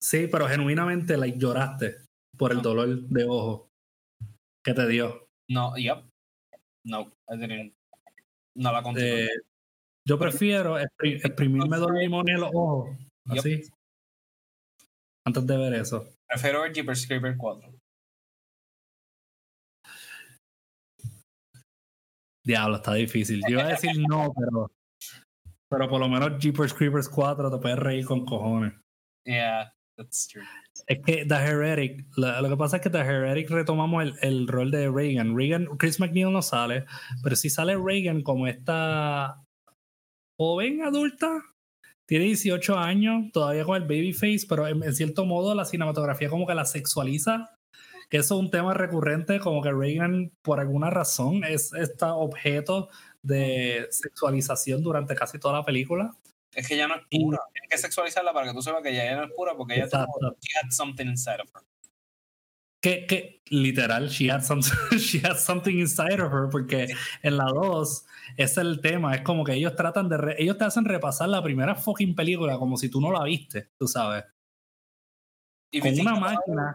Sí, 0.00 0.28
pero 0.30 0.46
genuinamente 0.46 1.16
like, 1.16 1.38
lloraste 1.38 1.96
por 2.36 2.52
el 2.52 2.62
dolor 2.62 3.00
de 3.00 3.24
ojo 3.24 3.70
que 4.62 4.74
te 4.74 4.86
dio. 4.86 5.28
No, 5.48 5.76
yep. 5.76 6.04
No, 6.84 7.12
no 8.54 8.72
la 8.72 8.82
continué. 8.82 9.24
Eh, 9.24 9.28
yo 10.04 10.18
prefiero 10.18 10.78
exprimirme 10.78 11.76
dos 11.78 11.90
limones 11.92 12.34
en 12.34 12.40
los 12.40 12.50
ojos. 12.54 12.96
Así. 13.24 13.62
Antes 15.24 15.46
de 15.46 15.56
ver 15.56 15.74
eso. 15.74 16.08
Prefiero 16.28 16.64
el 16.64 16.72
Jeepers 16.72 17.06
Creepers 17.06 17.36
4. 17.36 17.75
Diablo, 22.46 22.76
está 22.76 22.94
difícil. 22.94 23.42
Yo 23.48 23.58
iba 23.58 23.64
a 23.64 23.68
decir 23.68 23.98
no, 24.08 24.32
pero. 24.38 24.70
Pero 25.68 25.88
por 25.88 26.00
lo 26.00 26.08
menos 26.08 26.38
Jeepers 26.38 26.72
Creepers 26.72 27.08
4 27.08 27.50
te 27.50 27.58
puedes 27.58 27.78
reír 27.78 28.06
con 28.06 28.24
cojones. 28.24 28.72
Yeah, 29.26 29.72
that's 29.98 30.28
true. 30.28 30.44
Es 30.86 31.00
que 31.04 31.24
The 31.26 31.34
Heretic, 31.34 32.06
lo, 32.16 32.48
que 32.48 32.56
pasa 32.56 32.76
es 32.76 32.82
que 32.82 32.90
The 32.90 33.00
Heretic 33.00 33.50
retomamos 33.50 34.04
el, 34.04 34.14
el, 34.22 34.46
rol 34.46 34.70
de 34.70 34.88
Reagan. 34.88 35.36
Reagan, 35.36 35.66
Chris 35.76 35.98
McNeil 35.98 36.32
no 36.32 36.40
sale, 36.40 36.86
pero 37.24 37.34
si 37.34 37.50
sale 37.50 37.76
Reagan 37.76 38.22
como 38.22 38.46
esta 38.46 39.42
joven 40.38 40.82
adulta, 40.82 41.42
tiene 42.08 42.26
18 42.26 42.78
años, 42.78 43.32
todavía 43.32 43.64
con 43.64 43.76
el 43.76 43.88
babyface, 43.88 44.46
pero 44.48 44.68
en, 44.68 44.94
cierto 44.94 45.24
modo 45.24 45.54
la 45.54 45.64
cinematografía 45.64 46.30
como 46.30 46.46
que 46.46 46.54
la 46.54 46.64
sexualiza, 46.64 47.55
que 48.08 48.18
eso 48.18 48.34
es 48.34 48.40
un 48.40 48.50
tema 48.50 48.74
recurrente, 48.74 49.40
como 49.40 49.62
que 49.62 49.72
Reagan 49.72 50.32
por 50.42 50.60
alguna 50.60 50.90
razón 50.90 51.44
es 51.44 51.72
este 51.72 52.04
objeto 52.04 52.88
de 53.22 53.88
sexualización 53.90 54.82
durante 54.82 55.14
casi 55.14 55.38
toda 55.38 55.54
la 55.54 55.64
película. 55.64 56.12
Es 56.54 56.68
que 56.68 56.74
ella 56.74 56.88
no 56.88 56.94
es 56.94 57.02
pura. 57.10 57.38
Tienes 57.52 57.70
que 57.70 57.78
sexualizarla 57.78 58.32
para 58.32 58.46
que 58.46 58.54
tú 58.54 58.62
sepas 58.62 58.82
que 58.82 58.90
ella 58.90 59.16
no 59.16 59.24
es 59.24 59.32
pura 59.32 59.54
porque 59.56 59.74
ella 59.74 59.88
tuvo, 59.88 60.36
she 60.40 60.52
had 60.56 60.70
something 60.70 61.06
inside 61.06 61.40
of 61.42 61.50
her. 61.54 61.62
Que, 62.80 63.06
que 63.06 63.42
literal, 63.50 64.08
she 64.08 64.30
had, 64.30 64.42
some, 64.42 64.62
she 64.98 65.18
had 65.18 65.36
something 65.38 65.78
inside 65.78 66.20
of 66.20 66.32
her 66.32 66.48
porque 66.50 66.86
en 67.22 67.36
la 67.36 67.46
2 67.46 68.06
es 68.36 68.56
el 68.58 68.80
tema, 68.80 69.14
es 69.14 69.22
como 69.22 69.44
que 69.44 69.54
ellos 69.54 69.74
tratan 69.74 70.08
de, 70.08 70.36
ellos 70.38 70.56
te 70.56 70.64
hacen 70.64 70.84
repasar 70.84 71.28
la 71.28 71.42
primera 71.42 71.74
fucking 71.74 72.14
película 72.14 72.58
como 72.58 72.76
si 72.76 72.88
tú 72.88 73.00
no 73.00 73.10
la 73.10 73.24
viste, 73.24 73.70
tú 73.76 73.88
sabes. 73.88 74.24
Con 75.80 76.00
una 76.00 76.14
máquina. 76.14 76.74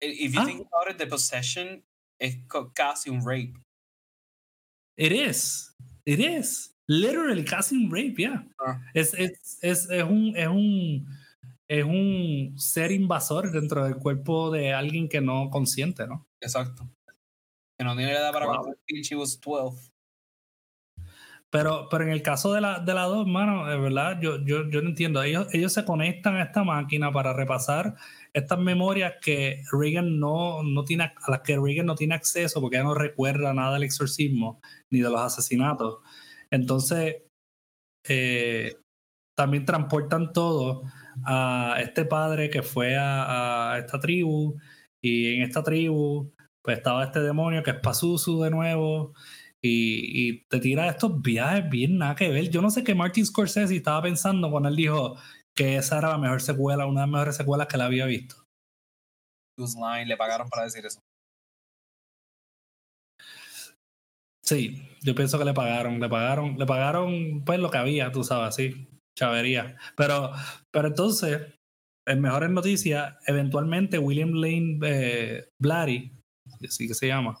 If 0.00 0.34
you 0.34 0.40
¿Ah? 0.40 0.44
think 0.44 0.60
about 0.60 0.90
it, 0.90 0.98
the 0.98 1.06
possession 1.06 1.82
es 2.18 2.36
casi 2.74 3.10
un 3.10 3.24
rape. 3.24 3.54
It 4.96 5.12
is. 5.12 5.72
It 6.04 6.20
is 6.20 6.70
literally 6.88 7.44
casi 7.44 7.76
un 7.76 7.90
rape, 7.90 8.18
yeah. 8.18 8.42
Ah. 8.60 8.80
Es, 8.94 9.14
es, 9.14 9.58
es, 9.62 9.88
es, 9.90 10.02
un, 10.02 10.34
es, 10.36 10.48
un, 10.48 11.06
es 11.68 11.84
un 11.84 12.54
ser 12.56 12.90
invasor 12.90 13.50
dentro 13.52 13.84
del 13.84 13.96
cuerpo 13.96 14.50
de 14.50 14.72
alguien 14.72 15.08
que 15.08 15.20
no 15.20 15.50
consiente, 15.50 16.06
¿no? 16.06 16.26
Exacto. 16.40 16.88
Que 17.78 17.84
no 17.84 17.96
tiene 17.96 18.12
edad 18.12 18.32
para 18.32 18.46
wow. 18.46 18.74
she 19.02 19.14
was 19.14 19.40
12. 19.40 19.90
Pero, 21.50 21.88
pero 21.90 22.04
en 22.04 22.10
el 22.10 22.22
caso 22.22 22.52
de 22.52 22.60
la, 22.60 22.78
de 22.78 22.94
la 22.94 23.04
dos, 23.04 23.26
mano, 23.26 23.66
de 23.66 23.76
verdad, 23.76 24.20
yo, 24.20 24.38
yo, 24.44 24.68
yo 24.68 24.82
no 24.82 24.90
entiendo. 24.90 25.22
Ellos, 25.22 25.48
ellos 25.52 25.72
se 25.72 25.84
conectan 25.84 26.36
a 26.36 26.44
esta 26.44 26.62
máquina 26.62 27.10
para 27.10 27.32
repasar 27.32 27.96
estas 28.32 28.58
memorias 28.58 29.14
que 29.20 29.62
Reagan 29.72 30.18
no, 30.18 30.62
no 30.62 30.84
tiene, 30.84 31.04
a 31.04 31.30
las 31.30 31.40
que 31.40 31.58
Reagan 31.58 31.86
no 31.86 31.94
tiene 31.94 32.14
acceso 32.14 32.60
porque 32.60 32.76
ella 32.76 32.84
no 32.84 32.94
recuerda 32.94 33.54
nada 33.54 33.74
del 33.74 33.84
exorcismo 33.84 34.60
ni 34.90 35.00
de 35.00 35.10
los 35.10 35.20
asesinatos. 35.20 35.98
Entonces, 36.50 37.22
eh, 38.08 38.76
también 39.36 39.64
transportan 39.64 40.32
todo 40.32 40.82
a 41.24 41.76
este 41.80 42.04
padre 42.04 42.50
que 42.50 42.62
fue 42.62 42.96
a, 42.98 43.76
esta 43.78 43.98
tribu 43.98 44.56
y 45.02 45.36
en 45.36 45.42
esta 45.42 45.62
tribu 45.62 46.32
pues 46.62 46.78
estaba 46.78 47.04
este 47.04 47.20
demonio 47.20 47.62
que 47.62 47.70
es 47.70 47.78
Pazuzu 47.78 48.42
de 48.42 48.50
nuevo 48.50 49.14
y, 49.62 50.44
te 50.48 50.60
tira 50.60 50.88
estos 50.88 51.20
viajes 51.20 51.68
bien 51.70 51.98
nada 51.98 52.14
que 52.14 52.28
ver. 52.30 52.50
Yo 52.50 52.62
no 52.62 52.70
sé 52.70 52.84
qué 52.84 52.94
Martin 52.94 53.26
Scorsese 53.26 53.76
estaba 53.76 54.02
pensando 54.02 54.50
cuando 54.50 54.68
él 54.68 54.76
dijo 54.76 55.16
que 55.60 55.76
esa 55.76 55.98
era 55.98 56.08
la 56.08 56.16
mejor 56.16 56.40
secuela, 56.40 56.86
una 56.86 57.02
de 57.02 57.06
las 57.06 57.12
mejores 57.12 57.36
secuelas 57.36 57.66
que 57.66 57.76
la 57.76 57.84
había 57.84 58.06
visto. 58.06 58.34
Line, 59.58 60.06
le 60.06 60.16
pagaron 60.16 60.48
para 60.48 60.64
decir 60.64 60.86
eso. 60.86 61.00
Sí, 64.42 64.88
yo 65.02 65.14
pienso 65.14 65.38
que 65.38 65.44
le 65.44 65.52
pagaron, 65.52 66.00
le 66.00 66.08
pagaron, 66.08 66.56
le 66.56 66.64
pagaron 66.64 67.44
pues 67.44 67.58
lo 67.60 67.70
que 67.70 67.76
había, 67.76 68.10
tú 68.10 68.24
sabes, 68.24 68.54
sí, 68.54 68.88
chavería. 69.18 69.76
Pero, 69.98 70.32
pero 70.70 70.88
entonces, 70.88 71.42
en 72.08 72.22
mejores 72.22 72.48
noticias, 72.48 73.18
eventualmente 73.26 73.98
William 73.98 74.32
Lane 74.32 74.78
eh, 74.82 75.48
Blatty, 75.60 76.10
así 76.64 76.88
que 76.88 76.94
se 76.94 77.08
llama, 77.08 77.36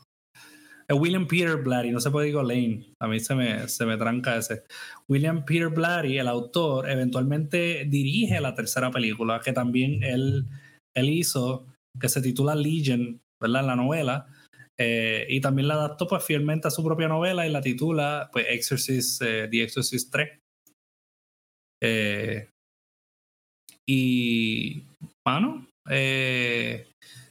es 0.90 0.96
William 0.98 1.26
Peter 1.28 1.56
Blatty, 1.56 1.92
no 1.92 2.00
se 2.00 2.10
puede 2.10 2.26
decir 2.26 2.42
Lane, 2.42 2.92
a 3.00 3.06
mí 3.06 3.20
se 3.20 3.34
me, 3.36 3.68
se 3.68 3.86
me 3.86 3.96
tranca 3.96 4.36
ese. 4.36 4.64
William 5.08 5.44
Peter 5.44 5.68
Blatty, 5.68 6.18
el 6.18 6.26
autor, 6.26 6.90
eventualmente 6.90 7.84
dirige 7.88 8.40
la 8.40 8.54
tercera 8.54 8.90
película, 8.90 9.40
que 9.40 9.52
también 9.52 10.02
él, 10.02 10.46
él 10.96 11.08
hizo, 11.08 11.66
que 12.00 12.08
se 12.08 12.20
titula 12.20 12.56
Legion, 12.56 13.20
¿verdad? 13.40 13.64
La 13.64 13.76
novela 13.76 14.26
eh, 14.82 15.26
y 15.28 15.42
también 15.42 15.68
la 15.68 15.74
adaptó 15.74 16.08
pues 16.08 16.24
fielmente 16.24 16.66
a 16.66 16.70
su 16.70 16.82
propia 16.82 17.06
novela 17.06 17.46
y 17.46 17.50
la 17.50 17.60
titula 17.60 18.30
pues 18.32 18.46
Exorcist, 18.48 19.20
eh, 19.20 19.46
The 19.50 19.62
Exorcist 19.62 20.10
3. 20.10 20.38
Eh, 21.82 22.48
y, 23.86 24.82
bueno, 25.24 25.66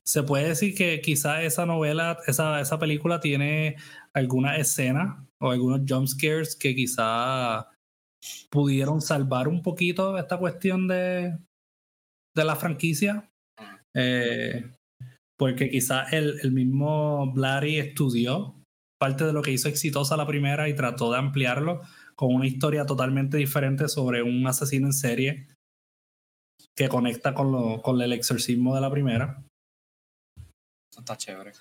se 0.09 0.23
puede 0.23 0.47
decir 0.47 0.73
que 0.73 1.01
quizá 1.01 1.43
esa 1.43 1.67
novela, 1.67 2.17
esa, 2.25 2.59
esa 2.59 2.79
película 2.79 3.19
tiene 3.19 3.75
alguna 4.13 4.57
escena 4.57 5.27
o 5.39 5.51
algunos 5.51 5.81
jump 5.87 6.07
scares 6.07 6.55
que 6.55 6.73
quizá 6.73 7.69
pudieron 8.49 9.01
salvar 9.01 9.47
un 9.47 9.61
poquito 9.61 10.17
esta 10.17 10.37
cuestión 10.37 10.87
de, 10.87 11.37
de 12.35 12.43
la 12.43 12.55
franquicia. 12.55 13.29
Eh, 13.95 14.71
porque 15.37 15.69
quizás 15.69 16.11
el, 16.11 16.39
el 16.41 16.51
mismo 16.51 17.31
Blatty 17.31 17.77
estudió 17.77 18.55
parte 18.99 19.25
de 19.25 19.33
lo 19.33 19.43
que 19.43 19.51
hizo 19.51 19.69
exitosa 19.69 20.17
la 20.17 20.27
primera 20.27 20.67
y 20.67 20.75
trató 20.75 21.11
de 21.11 21.19
ampliarlo 21.19 21.81
con 22.15 22.33
una 22.33 22.47
historia 22.47 22.85
totalmente 22.87 23.37
diferente 23.37 23.87
sobre 23.87 24.23
un 24.23 24.45
asesino 24.47 24.87
en 24.87 24.93
serie 24.93 25.47
que 26.75 26.89
conecta 26.89 27.35
con, 27.35 27.51
lo, 27.51 27.81
con 27.83 28.01
el 28.01 28.11
exorcismo 28.11 28.73
de 28.73 28.81
la 28.81 28.89
primera. 28.89 29.43
Eso 30.92 31.00
está 31.02 31.17
chévere. 31.17 31.52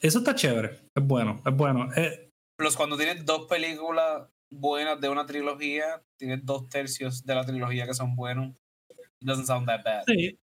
Eso 0.00 0.18
está 0.18 0.34
chévere, 0.34 0.80
es 0.94 1.04
bueno, 1.04 1.42
es 1.44 1.54
bueno. 1.54 1.88
Eh, 1.94 2.30
Plus, 2.56 2.76
cuando 2.76 2.96
tienes 2.96 3.24
dos 3.24 3.46
películas 3.46 4.28
buenas 4.50 5.00
de 5.00 5.08
una 5.08 5.26
trilogía, 5.26 6.02
tienes 6.18 6.44
dos 6.44 6.68
tercios 6.68 7.24
de 7.24 7.34
la 7.34 7.44
trilogía 7.44 7.86
que 7.86 7.94
son 7.94 8.14
buenos. 8.16 8.54
It 8.88 9.26
doesn't 9.26 9.46
sound 9.46 9.66
that 9.66 9.82
bad. 9.84 10.04
Sí. 10.06 10.38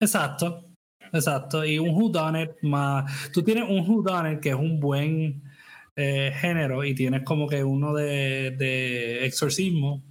Exacto. 0.00 0.64
Exacto, 1.12 1.64
y 1.64 1.78
un 1.78 1.90
whodunit 1.90 2.50
más. 2.62 3.30
Tú 3.32 3.42
tienes 3.42 3.64
un 3.68 3.88
whodunit 3.88 4.40
que 4.40 4.50
es 4.50 4.54
un 4.54 4.78
buen 4.78 5.42
eh, 5.96 6.32
género 6.34 6.84
y 6.84 6.94
tienes 6.94 7.22
como 7.22 7.48
que 7.48 7.64
uno 7.64 7.94
de, 7.94 8.50
de 8.52 9.24
exorcismo, 9.24 10.02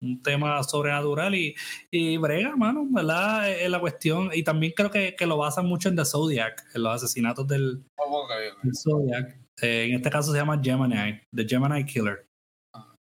un 0.00 0.22
tema 0.22 0.62
sobrenatural 0.62 1.34
y, 1.34 1.54
y 1.90 2.16
brega, 2.16 2.56
mano, 2.56 2.86
¿verdad? 2.90 3.50
Es 3.50 3.68
la 3.68 3.80
cuestión. 3.80 4.30
Y 4.32 4.42
también 4.42 4.72
creo 4.76 4.90
que, 4.90 5.14
que, 5.16 5.26
lo 5.26 5.36
basan 5.36 5.66
mucho 5.66 5.88
en 5.88 5.96
The 5.96 6.04
Zodiac, 6.04 6.64
en 6.74 6.82
los 6.82 6.94
asesinatos 6.94 7.46
del, 7.48 7.84
oh, 7.96 8.26
Zodiac. 8.72 9.36
Eh, 9.62 9.86
en 9.88 9.94
este 9.94 10.10
caso 10.10 10.32
se 10.32 10.38
llama 10.38 10.60
Gemini, 10.62 11.20
The 11.34 11.46
Gemini 11.46 11.84
Killer. 11.84 12.26
Ah. 12.74 12.94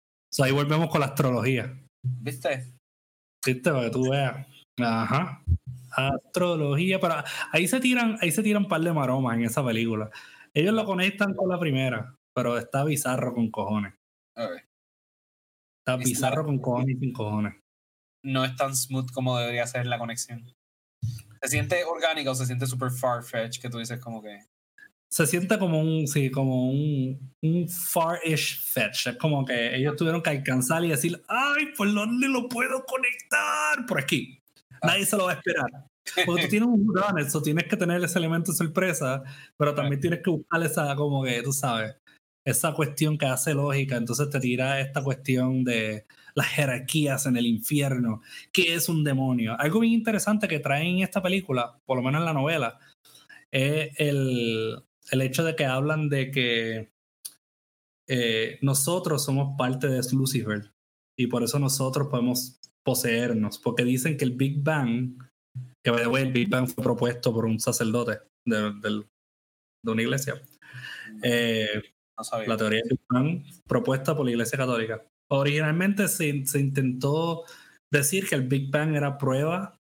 ahí 0.43 0.53
volvemos 0.53 0.89
con 0.91 1.01
la 1.01 1.07
astrología. 1.07 1.79
¿Viste? 2.03 2.73
¿Viste? 3.45 3.71
Para 3.71 3.85
que 3.85 3.91
tú 3.91 4.11
veas. 4.11 4.47
Ajá 4.81 5.43
astrología, 5.93 7.01
pero 7.01 7.15
ahí 7.51 7.69
se 7.69 7.81
tiran, 7.81 8.17
ahí 8.21 8.31
se 8.31 8.43
tiran 8.43 8.65
un 8.65 8.69
par 8.69 8.81
de 8.81 8.93
maromas 8.93 9.37
en 9.37 9.45
esa 9.45 9.65
película. 9.65 10.11
Ellos 10.55 10.75
lo 10.75 10.85
conectan 10.85 11.35
con 11.35 11.49
la 11.49 11.59
primera, 11.59 12.15
pero 12.35 12.59
está 12.59 12.85
bizarro 12.85 13.35
con 13.35 13.51
cojones. 13.51 13.95
Está 15.85 15.97
bizarro 15.97 16.45
con 16.45 16.59
cojones 16.61 16.97
y 16.97 16.99
sin 17.01 17.13
cojones. 17.13 17.55
No 18.25 18.45
es 18.45 18.55
tan 18.55 18.75
smooth 18.75 19.11
como 19.11 19.37
debería 19.37 19.67
ser 19.67 19.87
la 19.87 19.99
conexión. 19.99 20.45
Se 21.43 21.49
siente 21.49 21.83
orgánica 21.85 22.31
o 22.31 22.35
se 22.37 22.47
siente 22.47 22.67
super 22.67 22.91
far-fetched 22.93 23.61
que 23.61 23.69
tú 23.69 23.79
dices 23.79 23.99
como 23.99 24.23
que. 24.23 24.47
Se 25.11 25.27
siente 25.27 25.59
como 25.59 25.81
un, 25.81 26.07
sí, 26.07 26.31
como 26.31 26.71
un, 26.71 27.35
un 27.43 27.69
far-ish 27.69 28.73
fetch. 28.73 29.09
Es 29.09 29.17
como 29.17 29.45
que 29.45 29.75
ellos 29.75 29.97
tuvieron 29.97 30.23
que 30.23 30.31
alcanzar 30.31 30.85
y 30.85 30.91
decir, 30.91 31.21
ay, 31.27 31.67
¿por 31.77 31.93
dónde 31.93 32.29
lo 32.29 32.49
puedo 32.49 32.85
conectar? 32.85 33.85
Por 33.87 34.01
aquí. 34.01 34.39
Nadie 34.85 35.05
se 35.05 35.17
lo 35.17 35.25
va 35.25 35.33
a 35.33 35.35
esperar. 35.35 35.67
Porque 36.27 36.43
tú 36.43 36.49
tienes 36.49 36.69
un 36.69 36.87
run, 36.95 37.19
eso 37.19 37.43
tienes 37.43 37.65
que 37.65 37.77
tener 37.77 38.03
ese 38.03 38.19
elemento 38.19 38.53
de 38.53 38.57
sorpresa, 38.57 39.23
pero 39.57 39.75
también 39.75 40.01
tienes 40.01 40.21
que 40.23 40.31
buscar 40.31 40.63
esa, 40.63 40.95
como 40.97 41.23
que, 41.25 41.43
tú 41.43 41.53
sabes, 41.53 41.95
esa 42.45 42.75
cuestión 42.75 43.19
que 43.19 43.27
hace 43.27 43.55
lógica. 43.55 43.97
Entonces 43.97 44.31
te 44.31 44.41
tira 44.41 44.81
esta 44.81 45.03
cuestión 45.03 45.65
de 45.65 46.07
las 46.35 46.47
jerarquías 46.49 47.27
en 47.27 47.37
el 47.37 47.47
infierno. 47.47 48.23
¿Qué 48.53 48.75
es 48.75 48.89
un 48.89 49.05
demonio? 49.05 49.59
Algo 49.59 49.81
bien 49.81 49.95
interesante 49.95 50.49
que 50.49 50.61
traen 50.61 50.97
en 50.97 51.03
esta 51.03 51.23
película, 51.23 51.79
por 51.85 51.97
lo 51.97 52.03
menos 52.03 52.21
en 52.21 52.27
la 52.27 52.33
novela, 52.33 52.79
es 53.51 53.91
el, 53.99 54.83
el 55.11 55.23
hecho 55.23 55.45
de 55.45 55.55
que 55.55 55.67
hablan 55.67 56.09
de 56.09 56.31
que 56.31 56.93
eh, 58.09 58.59
nosotros 58.63 59.25
somos 59.25 59.57
parte 59.57 59.89
de 59.89 60.03
Lucifer 60.13 60.73
y 61.17 61.27
por 61.27 61.43
eso 61.43 61.59
nosotros 61.59 62.09
podemos 62.09 62.59
poseernos, 62.85 63.59
porque 63.59 63.85
dicen 63.85 64.17
que 64.17 64.25
el 64.25 64.33
Big 64.33 64.63
Bang, 64.63 65.19
que 65.85 65.91
el 65.91 66.33
Big 66.33 66.49
Bang 66.49 66.67
fue 66.67 66.83
propuesto 66.83 67.33
por 67.33 67.45
un 67.45 67.61
sacerdote 67.61 68.19
de, 68.45 69.05
de 69.85 69.93
una 69.93 70.03
iglesia. 70.03 70.43
Eh, 71.23 71.83
la 72.47 72.57
teoría 72.57 72.83
Big 72.89 73.01
Bang 73.09 73.43
propuesta 73.67 74.17
por 74.17 74.25
la 74.25 74.33
iglesia 74.33 74.59
católica. 74.59 75.05
Originalmente 75.29 76.09
se, 76.09 76.45
se 76.47 76.61
intentó 76.61 77.45
decir 77.91 78.29
que 78.29 78.35
el 78.35 78.49
Big 78.49 78.71
Bang 78.71 78.95
era 78.95 79.19
prueba 79.19 79.79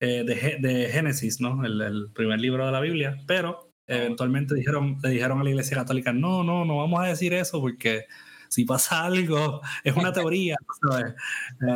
eh, 0.00 0.24
de, 0.24 0.58
de, 0.60 0.88
Génesis, 0.88 1.40
¿no? 1.40 1.64
El, 1.64 1.80
el, 1.80 2.10
primer 2.12 2.40
libro 2.40 2.64
de 2.64 2.72
la 2.72 2.80
Biblia, 2.80 3.18
pero 3.26 3.70
eventualmente 3.86 4.54
dijeron, 4.54 4.98
le 5.02 5.10
dijeron 5.10 5.40
a 5.40 5.44
la 5.44 5.50
iglesia 5.50 5.76
católica, 5.76 6.12
no, 6.12 6.42
no, 6.44 6.64
no 6.64 6.78
vamos 6.78 7.00
a 7.00 7.08
decir 7.08 7.34
eso 7.34 7.60
porque 7.60 8.06
si 8.50 8.64
pasa 8.64 9.04
algo, 9.04 9.60
es 9.84 9.96
una 9.96 10.12
teoría, 10.12 10.56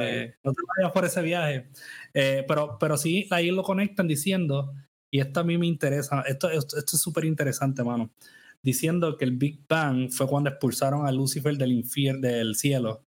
eh, 0.00 0.34
no 0.42 0.52
te 0.52 0.62
vayas 0.76 0.92
por 0.92 1.04
ese 1.04 1.22
viaje. 1.22 1.68
Eh, 2.12 2.44
pero, 2.46 2.76
pero 2.78 2.96
sí, 2.96 3.26
ahí 3.30 3.50
lo 3.50 3.62
conectan 3.62 4.08
diciendo, 4.08 4.74
y 5.10 5.20
esto 5.20 5.40
a 5.40 5.44
mí 5.44 5.56
me 5.56 5.66
interesa, 5.66 6.22
esto, 6.22 6.50
esto, 6.50 6.76
es 6.78 7.00
súper 7.00 7.24
interesante, 7.24 7.84
mano, 7.84 8.10
diciendo 8.64 9.16
que 9.16 9.24
el 9.26 9.32
Big 9.36 9.60
Bang 9.68 10.10
fue 10.10 10.26
cuando 10.26 10.50
expulsaron 10.50 11.06
a 11.06 11.12
Lucifer 11.12 11.56
del 11.56 11.72
infierno, 11.72 12.22
del 12.28 12.56
cielo, 12.56 13.04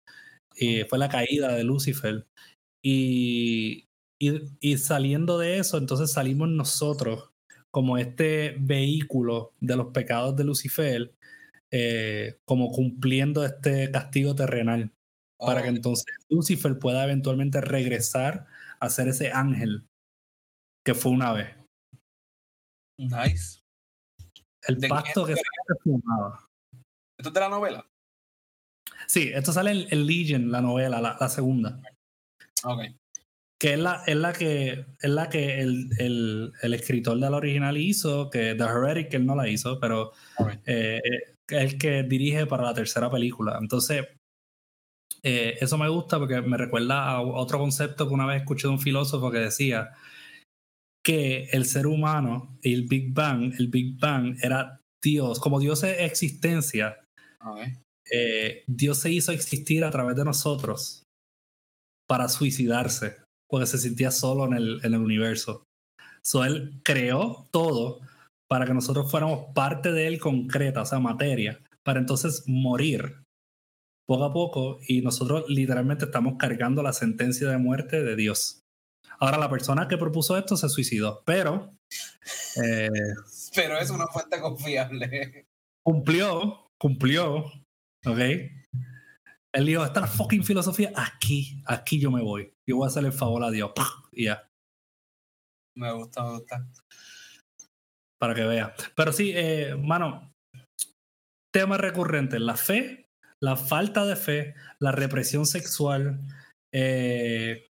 y 0.55 0.83
fue 0.83 0.99
la 0.99 1.09
caída 1.09 1.53
de 1.55 1.63
Lucifer. 1.63 2.25
Y, 2.83 3.85
y, 4.19 4.41
y 4.59 4.77
saliendo 4.77 5.37
de 5.39 5.59
eso, 5.59 5.77
entonces 5.77 6.11
salimos 6.11 6.49
nosotros 6.49 7.31
como 7.71 7.97
este 7.97 8.55
vehículo 8.59 9.53
de 9.59 9.75
los 9.77 9.87
pecados 9.87 10.35
de 10.35 10.43
Lucifer, 10.43 11.13
eh, 11.71 12.37
como 12.45 12.71
cumpliendo 12.71 13.45
este 13.45 13.89
castigo 13.91 14.35
terrenal, 14.35 14.91
para 15.39 15.63
que 15.63 15.69
entonces 15.69 16.05
Lucifer 16.29 16.77
pueda 16.79 17.03
eventualmente 17.03 17.61
regresar 17.61 18.45
a 18.79 18.89
ser 18.89 19.07
ese 19.07 19.31
ángel 19.31 19.85
que 20.85 20.93
fue 20.93 21.11
una 21.11 21.33
vez. 21.33 21.47
Nice. 22.99 23.62
El 24.67 24.77
pacto 24.87 25.25
que 25.25 25.35
se 25.35 25.43
fumaba. 25.83 26.47
¿Esto 27.17 27.29
es 27.29 27.33
de 27.33 27.39
la 27.39 27.49
novela? 27.49 27.85
Sí, 29.07 29.31
esto 29.33 29.51
sale 29.51 29.71
en, 29.71 29.87
en 29.89 30.07
Legion, 30.07 30.51
la 30.51 30.61
novela, 30.61 31.01
la, 31.01 31.17
la 31.19 31.29
segunda. 31.29 31.81
Ok 32.63 32.81
que 33.63 33.75
es 33.75 33.79
la, 33.79 34.03
es 34.05 34.17
la 34.17 34.33
que, 34.33 34.85
es 34.99 35.09
la 35.09 35.29
que 35.29 35.61
el, 35.61 35.89
el, 35.97 36.51
el, 36.61 36.73
escritor 36.73 37.17
de 37.17 37.29
la 37.29 37.37
original 37.37 37.77
hizo, 37.77 38.29
que 38.29 38.55
The 38.55 38.63
Heretic 38.65 39.09
que 39.09 39.15
él 39.15 39.25
no 39.25 39.37
la 39.37 39.47
hizo, 39.47 39.79
pero 39.79 40.11
eh, 40.65 40.99
es 41.47 41.73
el 41.73 41.77
que 41.77 42.03
dirige 42.03 42.45
para 42.45 42.63
la 42.63 42.73
tercera 42.73 43.09
película. 43.09 43.57
Entonces, 43.61 44.05
eh, 45.23 45.55
eso 45.61 45.77
me 45.77 45.87
gusta 45.87 46.19
porque 46.19 46.41
me 46.41 46.57
recuerda 46.57 47.09
a 47.09 47.21
otro 47.21 47.57
concepto 47.57 48.05
que 48.05 48.13
una 48.13 48.25
vez 48.25 48.41
escuché 48.41 48.67
de 48.67 48.73
un 48.73 48.81
filósofo 48.81 49.31
que 49.31 49.37
decía 49.37 49.91
que 51.03 51.45
el 51.51 51.65
ser 51.65 51.87
humano 51.87 52.57
y 52.61 52.73
el 52.73 52.83
Big 52.87 53.13
Bang, 53.13 53.53
el 53.59 53.67
Big 53.67 53.99
Bang 53.99 54.37
era 54.41 54.81
Dios, 55.03 55.39
como 55.39 55.59
Dios 55.59 55.83
es 55.83 55.99
existencia, 55.99 57.05
eh, 58.09 58.63
Dios 58.67 58.99
se 58.99 59.11
hizo 59.11 59.31
existir 59.31 59.83
a 59.83 59.91
través 59.91 60.15
de 60.15 60.23
nosotros 60.23 61.03
para 62.07 62.29
suicidarse 62.29 63.17
porque 63.49 63.67
se 63.67 63.77
sentía 63.77 64.11
solo 64.11 64.45
en 64.45 64.53
el, 64.53 64.79
en 64.83 64.93
el 64.93 65.01
universo. 65.01 65.63
So, 66.23 66.43
él 66.45 66.79
creó 66.83 67.47
todo 67.51 67.99
para 68.49 68.65
que 68.65 68.73
nosotros 68.73 69.11
fuéramos 69.11 69.53
parte 69.53 69.91
de 69.91 70.07
él 70.07 70.19
concreta, 70.19 70.81
o 70.81 70.85
sea, 70.85 70.99
materia, 70.99 71.59
para 71.83 71.99
entonces 71.99 72.43
morir 72.47 73.23
poco 74.07 74.23
a 74.23 74.33
poco 74.33 74.79
y 74.87 75.01
nosotros 75.01 75.45
literalmente 75.49 76.05
estamos 76.05 76.35
cargando 76.37 76.81
la 76.81 76.93
sentencia 76.93 77.49
de 77.49 77.57
muerte 77.57 78.03
de 78.03 78.15
Dios. 78.15 78.62
Ahora, 79.23 79.37
la 79.37 79.49
persona 79.49 79.87
que 79.87 79.97
propuso 79.97 80.37
esto 80.37 80.57
se 80.57 80.67
suicidó, 80.67 81.23
pero... 81.25 81.77
Eh, 82.61 82.89
pero 83.55 83.77
es 83.77 83.89
una 83.89 84.05
fuente 84.07 84.41
confiable. 84.41 85.47
Cumplió, 85.81 86.73
cumplió, 86.77 87.37
¿ok? 88.05 88.19
Él 89.53 89.65
dijo, 89.65 89.85
esta 89.85 90.07
fucking 90.07 90.43
filosofía, 90.43 90.91
aquí, 90.97 91.63
aquí 91.65 92.01
yo 92.01 92.11
me 92.11 92.21
voy. 92.21 92.53
Yo 92.67 92.75
voy 92.75 92.83
a 92.83 92.87
hacerle 92.87 93.09
el 93.09 93.15
favor 93.15 93.45
a 93.45 93.49
Dios. 93.49 93.71
Y 94.11 94.25
ya. 94.25 94.51
Me 95.77 95.93
gusta, 95.93 96.21
me 96.25 96.31
gusta. 96.31 96.67
Para 98.19 98.35
que 98.35 98.43
vea. 98.43 98.75
Pero 98.93 99.13
sí, 99.13 99.31
eh, 99.33 99.77
mano, 99.79 100.33
tema 101.53 101.77
recurrente, 101.77 102.39
la 102.39 102.57
fe, 102.57 103.09
la 103.41 103.55
falta 103.55 104.05
de 104.05 104.17
fe, 104.17 104.55
la 104.79 104.91
represión 104.91 105.45
sexual, 105.45 106.19
eh, 106.73 107.69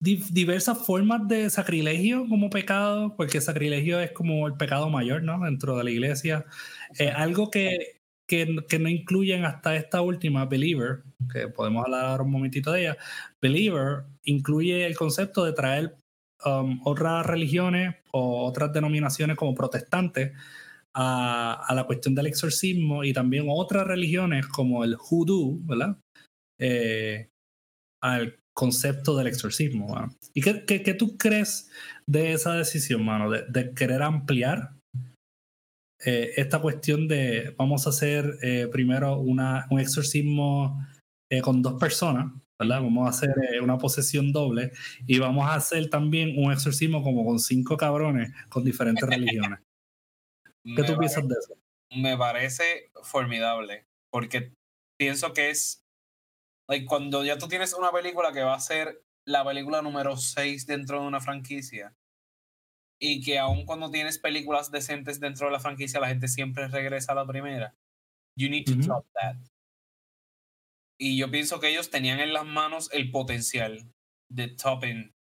diversas 0.00 0.86
formas 0.86 1.26
de 1.28 1.50
sacrilegio 1.50 2.28
como 2.28 2.50
pecado, 2.50 3.14
porque 3.16 3.40
sacrilegio 3.40 4.00
es 4.00 4.12
como 4.12 4.46
el 4.46 4.54
pecado 4.54 4.90
mayor, 4.90 5.22
¿no? 5.22 5.40
Dentro 5.44 5.76
de 5.76 5.84
la 5.84 5.90
iglesia. 5.90 6.46
Eh, 6.98 7.10
algo 7.10 7.50
que 7.50 7.98
que, 8.28 8.56
que, 8.68 8.78
no 8.78 8.88
incluyen 8.88 9.44
hasta 9.44 9.74
esta 9.74 10.02
última, 10.02 10.44
Believer, 10.44 11.02
que 11.32 11.48
podemos 11.48 11.84
hablar 11.84 12.20
un 12.20 12.30
momentito 12.30 12.70
de 12.70 12.82
ella. 12.82 12.98
Believer 13.40 14.04
incluye 14.24 14.86
el 14.86 14.96
concepto 14.96 15.44
de 15.44 15.54
traer 15.54 15.96
um, 16.44 16.80
otras 16.84 17.24
religiones 17.26 17.96
o 18.12 18.44
otras 18.46 18.72
denominaciones 18.72 19.36
como 19.36 19.54
protestantes 19.54 20.32
a, 20.94 21.64
a, 21.66 21.74
la 21.74 21.84
cuestión 21.84 22.14
del 22.14 22.26
exorcismo 22.26 23.02
y 23.02 23.14
también 23.14 23.46
otras 23.48 23.86
religiones 23.86 24.46
como 24.46 24.84
el 24.84 24.96
hoodoo, 24.96 25.58
¿verdad? 25.62 25.98
Eh, 26.60 27.30
al 28.02 28.38
concepto 28.58 29.16
del 29.16 29.28
exorcismo. 29.28 29.94
¿Y 30.34 30.42
qué, 30.42 30.64
qué, 30.64 30.82
qué, 30.82 30.92
tú 30.92 31.16
crees 31.16 31.70
de 32.08 32.32
esa 32.32 32.54
decisión, 32.54 33.04
mano? 33.04 33.30
De, 33.30 33.44
de 33.48 33.72
querer 33.72 34.02
ampliar 34.02 34.72
eh, 36.04 36.32
esta 36.36 36.60
cuestión 36.60 37.06
de 37.06 37.54
vamos 37.56 37.86
a 37.86 37.90
hacer 37.90 38.36
eh, 38.42 38.66
primero 38.66 39.20
una, 39.20 39.68
un 39.70 39.78
exorcismo 39.78 40.84
eh, 41.30 41.40
con 41.40 41.62
dos 41.62 41.78
personas, 41.78 42.32
¿verdad? 42.60 42.82
Vamos 42.82 43.06
a 43.06 43.10
hacer 43.10 43.30
una 43.62 43.78
posesión 43.78 44.32
doble 44.32 44.72
y 45.06 45.20
vamos 45.20 45.48
a 45.48 45.54
hacer 45.54 45.88
también 45.88 46.36
un 46.36 46.50
exorcismo 46.50 47.04
como 47.04 47.24
con 47.24 47.38
cinco 47.38 47.76
cabrones 47.76 48.32
con 48.48 48.64
diferentes 48.64 49.08
religiones. 49.08 49.60
¿Qué 50.64 50.82
tú 50.82 50.98
piensas 50.98 51.28
de 51.28 51.34
eso? 51.38 51.54
Me 51.94 52.16
parece 52.16 52.90
formidable 53.04 53.84
porque 54.10 54.52
pienso 54.98 55.32
que 55.32 55.50
es 55.50 55.84
like, 56.68 56.86
cuando 56.86 57.24
ya 57.24 57.38
tú 57.38 57.48
tienes 57.48 57.72
una 57.72 57.90
película 57.90 58.32
que 58.32 58.42
va 58.42 58.54
a 58.54 58.60
ser 58.60 59.02
la 59.26 59.44
película 59.44 59.82
número 59.82 60.16
6 60.16 60.66
dentro 60.66 61.00
de 61.00 61.06
una 61.06 61.20
franquicia 61.20 61.94
y 63.00 63.22
que 63.22 63.38
aun 63.38 63.64
cuando 63.64 63.90
tienes 63.90 64.18
películas 64.18 64.70
decentes 64.70 65.20
dentro 65.20 65.46
de 65.46 65.52
la 65.52 65.60
franquicia, 65.60 66.00
la 66.00 66.08
gente 66.08 66.28
siempre 66.28 66.68
regresa 66.68 67.12
a 67.12 67.16
la 67.16 67.26
primera. 67.26 67.74
You 68.36 68.48
need 68.48 68.66
to 68.66 68.86
top 68.86 69.06
that. 69.14 69.36
Y 71.00 71.16
yo 71.16 71.30
pienso 71.30 71.60
que 71.60 71.68
ellos 71.68 71.90
tenían 71.90 72.20
en 72.20 72.32
las 72.32 72.44
manos 72.44 72.90
el 72.92 73.10
potencial 73.10 73.92
de 74.30 74.48
topping. 74.48 75.14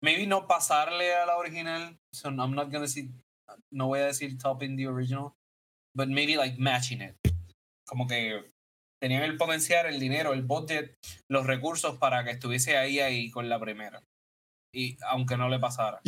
Maybe 0.00 0.26
no 0.26 0.46
pasarle 0.46 1.14
a 1.14 1.26
la 1.26 1.36
original, 1.36 1.98
so 2.12 2.28
I'm 2.28 2.54
not 2.54 2.70
gonna 2.70 2.86
see, 2.86 3.10
no 3.70 3.88
voy 3.88 4.00
a 4.00 4.06
decir 4.06 4.38
topping 4.38 4.76
the 4.76 4.86
original, 4.86 5.34
but 5.94 6.08
maybe 6.08 6.36
like 6.36 6.56
matching 6.58 7.00
it. 7.00 7.16
Como 7.84 8.06
que 8.06 8.52
tenían 9.00 9.22
el 9.22 9.36
potencial, 9.36 9.86
el 9.86 10.00
dinero, 10.00 10.32
el 10.32 10.42
budget, 10.42 10.96
los 11.28 11.46
recursos 11.46 11.98
para 11.98 12.24
que 12.24 12.30
estuviese 12.30 12.76
ahí 12.76 13.00
ahí 13.00 13.30
con 13.30 13.48
la 13.48 13.60
primera. 13.60 14.02
Y 14.74 14.96
aunque 15.08 15.36
no 15.36 15.48
le 15.48 15.58
pasara. 15.58 16.00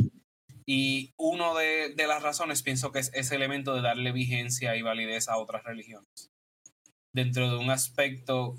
Y 0.66 1.12
una 1.16 1.55
de, 1.55 1.95
de, 1.95 2.07
las 2.07 2.22
razones 2.22 2.62
pienso 2.62 2.93
que 2.93 2.99
es 2.99 3.11
ese 3.14 3.36
elemento 3.36 3.74
de 3.74 3.80
darle 3.80 4.12
vigencia 4.12 4.76
y 4.76 4.82
validez 4.82 5.28
a 5.28 5.39
otras 5.39 5.64
religiones. 5.64 6.30
Dentro 7.14 7.51
de 7.51 7.57
un 7.57 7.70
aspecto 7.70 8.57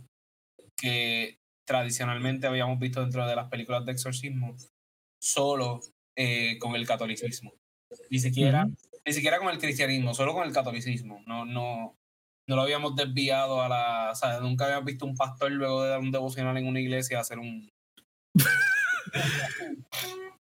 que 0.75 1.37
tradicionalmente 1.67 2.47
habíamos 2.47 2.79
visto 2.79 3.01
dentro 3.01 3.27
de 3.27 3.35
las 3.35 3.49
películas 3.49 3.85
de 3.85 3.91
exorcismo, 3.91 4.55
solo 5.21 5.81
eh, 6.17 6.57
con 6.57 6.75
el 6.75 6.87
catolicismo. 6.87 7.53
Ni 8.09 8.17
siquiera, 8.17 8.67
ni 9.05 9.13
siquiera 9.13 9.37
con 9.37 9.49
el 9.49 9.59
cristianismo, 9.59 10.15
solo 10.15 10.33
con 10.33 10.47
el 10.47 10.53
catolicismo. 10.53 11.21
No, 11.27 11.45
no, 11.45 11.98
no 12.49 12.55
lo 12.55 12.63
habíamos 12.63 12.95
desviado 12.95 13.61
a 13.61 13.69
la. 13.69 14.09
O 14.11 14.15
sea, 14.15 14.39
nunca 14.39 14.65
habíamos 14.65 14.85
visto 14.85 15.05
un 15.05 15.15
pastor 15.15 15.51
luego 15.51 15.83
de 15.83 15.89
dar 15.89 15.99
un 15.99 16.11
devocional 16.11 16.57
en 16.57 16.65
una 16.65 16.79
iglesia 16.79 17.19
hacer 17.19 17.37
un. 17.37 17.69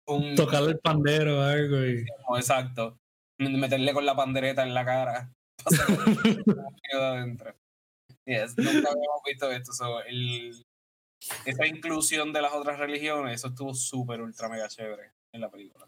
un, 0.08 0.36
tocarle 0.36 0.72
el 0.72 0.80
pandero 0.80 1.40
o 1.40 1.44
algo. 1.44 1.86
Y... 1.86 2.04
exacto. 2.36 2.98
Meterle 3.38 3.94
con 3.94 4.08
la 4.08 4.16
pandereta 4.16 4.64
en 4.64 4.74
la 4.74 4.84
cara. 4.84 5.32
adentro. 6.94 7.56
Yes, 8.26 8.58
nunca 8.58 8.90
habíamos 8.90 9.22
visto 9.24 9.52
esto. 9.52 10.04
el, 10.08 10.66
esa 11.46 11.68
inclusión 11.68 12.34
de 12.34 12.42
las 12.42 12.54
otras 12.54 12.80
religiones, 12.80 13.36
eso 13.36 13.50
estuvo 13.50 13.76
súper, 13.76 14.22
ultra, 14.22 14.50
mega 14.50 14.68
chévere 14.68 15.12
en 15.32 15.42
la 15.42 15.52
película. 15.52 15.88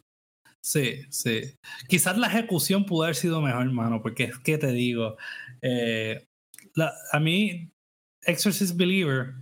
Sí, 0.65 1.03
sí. 1.11 1.55
Quizás 1.87 2.17
la 2.17 2.25
ejecución 2.25 2.85
pudo 2.87 3.03
haber 3.03 3.15
sido 3.15 3.39
mejor, 3.39 3.67
hermano, 3.67 4.01
porque 4.01 4.23
es 4.23 4.39
que 4.39 4.57
te 4.57 4.71
digo, 4.71 5.15
eh, 5.65 6.27
a 7.11 7.19
mí, 7.19 7.71
Exorcist 8.21 8.77
Believer, 8.77 9.33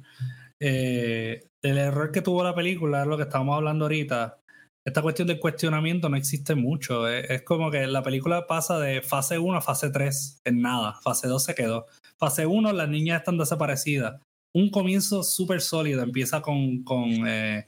eh, 0.61 1.49
el 1.61 1.77
error 1.77 2.11
que 2.11 2.21
tuvo 2.21 2.43
la 2.43 2.55
película 2.55 3.01
es 3.01 3.07
lo 3.07 3.17
que 3.17 3.23
estábamos 3.23 3.57
hablando 3.57 3.85
ahorita. 3.85 4.39
Esta 4.85 5.01
cuestión 5.01 5.27
del 5.27 5.39
cuestionamiento 5.39 6.09
no 6.09 6.17
existe 6.17 6.55
mucho. 6.55 7.07
Es, 7.07 7.41
como 7.43 7.71
que 7.71 7.87
la 7.87 8.03
película 8.03 8.47
pasa 8.47 8.79
de 8.79 9.01
fase 9.01 9.39
1 9.39 9.57
a 9.57 9.61
fase 9.61 9.89
3 9.89 10.41
en 10.45 10.61
nada. 10.61 10.93
Fase 11.01 11.27
2 11.27 11.43
se 11.43 11.55
quedó. 11.55 11.85
Fase 12.17 12.45
1, 12.45 12.71
las 12.73 12.89
niñas 12.89 13.19
están 13.19 13.37
desaparecidas. 13.37 14.21
Un 14.55 14.69
comienzo 14.69 15.23
súper 15.23 15.61
sólido. 15.61 16.03
Empieza 16.03 16.41
con, 16.41 16.83
con 16.83 17.09
eh, 17.27 17.65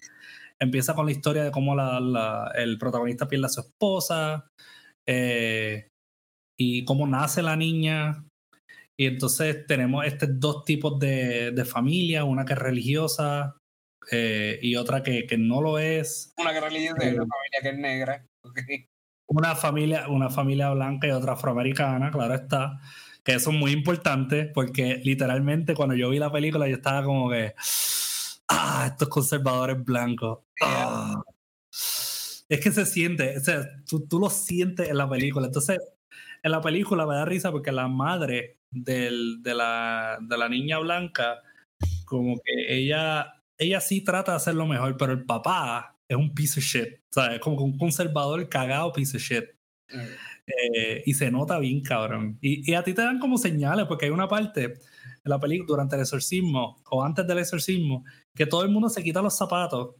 empieza 0.60 0.94
con 0.94 1.06
la 1.06 1.12
historia 1.12 1.44
de 1.44 1.52
cómo 1.52 1.76
la, 1.76 2.52
el 2.56 2.78
protagonista 2.78 3.28
pierde 3.28 3.48
a 3.48 3.50
su 3.50 3.62
esposa 3.62 4.48
eh, 5.08 5.90
y 6.58 6.86
cómo 6.86 7.08
nace 7.08 7.42
la 7.42 7.56
niña. 7.56 8.26
Y 8.98 9.08
entonces 9.08 9.66
tenemos 9.68 10.06
estos 10.06 10.30
dos 10.40 10.64
tipos 10.64 10.98
de, 11.00 11.52
de 11.52 11.66
familia, 11.66 12.24
una 12.24 12.46
que 12.46 12.54
es 12.54 12.60
religiosa 12.60 13.56
eh, 14.12 14.60
y 14.62 14.76
otra 14.76 15.04
que, 15.04 15.26
que, 15.26 15.38
no 15.38 15.62
lo 15.62 15.80
es. 15.80 16.34
Una 16.38 16.54
que 16.54 16.62
religiosa 16.62 17.04
y 17.04 17.14
una 17.14 17.24
eh, 17.24 17.28
familia 17.28 17.60
que 17.62 17.70
es 17.70 17.78
negra. 17.78 18.26
Una 19.28 19.56
familia, 19.56 20.08
una 20.08 20.30
familia 20.30 20.70
blanca 20.70 21.08
y 21.08 21.10
otra 21.10 21.34
afroamericana, 21.34 22.12
claro 22.12 22.36
está. 22.36 22.80
Que 23.24 23.34
eso 23.34 23.50
es 23.50 23.58
muy 23.58 23.72
importante 23.72 24.46
porque 24.54 25.02
literalmente 25.04 25.74
cuando 25.74 25.96
yo 25.96 26.12
vi 26.12 26.20
la 26.20 26.32
película 26.32 26.68
yo 26.68 26.76
estaba 26.76 27.04
como 27.04 27.32
que, 27.32 27.56
ah, 28.48 28.90
estos 28.92 29.10
conservadores 29.10 29.84
blancos. 29.84 30.42
Ah". 30.62 31.24
Es 32.48 32.60
que 32.60 32.72
se 32.72 32.86
siente, 32.86 33.36
o 33.36 33.40
sea, 33.40 33.68
tú, 33.90 34.08
tú, 34.08 34.20
lo 34.20 34.30
sientes 34.30 34.90
en 34.90 34.98
la 34.98 35.10
película. 35.10 35.48
Entonces, 35.48 35.80
en 36.44 36.52
la 36.52 36.62
película 36.62 37.08
me 37.08 37.16
da 37.16 37.26
risa 37.26 37.52
porque 37.52 37.72
la 37.72 37.88
madre 37.88 38.60
del, 38.76 39.42
de, 39.42 39.56
la, 39.56 40.20
de 40.22 40.38
la 40.38 40.50
niña 40.50 40.80
blanca, 40.80 41.42
como 42.06 42.36
que 42.36 42.78
ella 42.78 43.36
ella 43.58 43.80
sí 43.80 44.02
trata 44.02 44.32
de 44.32 44.38
hacerlo 44.38 44.66
mejor, 44.66 44.98
pero 44.98 45.14
el 45.14 45.26
papá 45.26 45.98
es 46.10 46.18
un 46.18 46.34
piece 46.34 46.60
of 46.60 46.66
shit. 46.66 47.00
O 47.12 47.14
sea, 47.14 47.36
es 47.36 47.40
como 47.40 47.62
un 47.64 47.78
conservador 47.78 48.48
cagado 48.50 48.92
piece 48.92 49.18
of 49.18 49.24
shit. 49.24 49.46
Eh, 50.48 51.04
y 51.06 51.14
se 51.14 51.32
nota 51.32 51.60
bien, 51.60 51.82
cabrón. 51.82 52.38
Y, 52.42 52.70
y, 52.70 52.76
a 52.76 52.84
ti 52.84 52.94
te 52.94 53.02
dan 53.02 53.20
como 53.20 53.38
señales, 53.38 53.86
porque 53.86 54.06
hay 54.06 54.12
una 54.12 54.28
parte 54.28 54.64
en 54.66 54.76
la 55.24 55.40
película 55.40 55.68
durante 55.68 55.96
el 55.96 56.02
exorcismo 56.02 56.78
o 56.90 57.04
antes 57.04 57.26
del 57.26 57.40
exorcismo 57.40 58.04
que 58.36 58.46
todo 58.46 58.64
el 58.64 58.70
mundo 58.70 58.90
se 58.90 59.04
quita 59.04 59.22
los 59.22 59.38
zapatos 59.38 59.96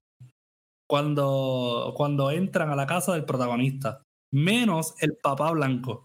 cuando, 0.88 1.94
cuando 1.96 2.30
entran 2.30 2.70
a 2.70 2.76
la 2.76 2.86
casa 2.86 3.14
del 3.14 3.26
protagonista, 3.26 4.04
menos 4.32 4.96
el 5.02 5.18
papá 5.22 5.52
blanco. 5.52 6.05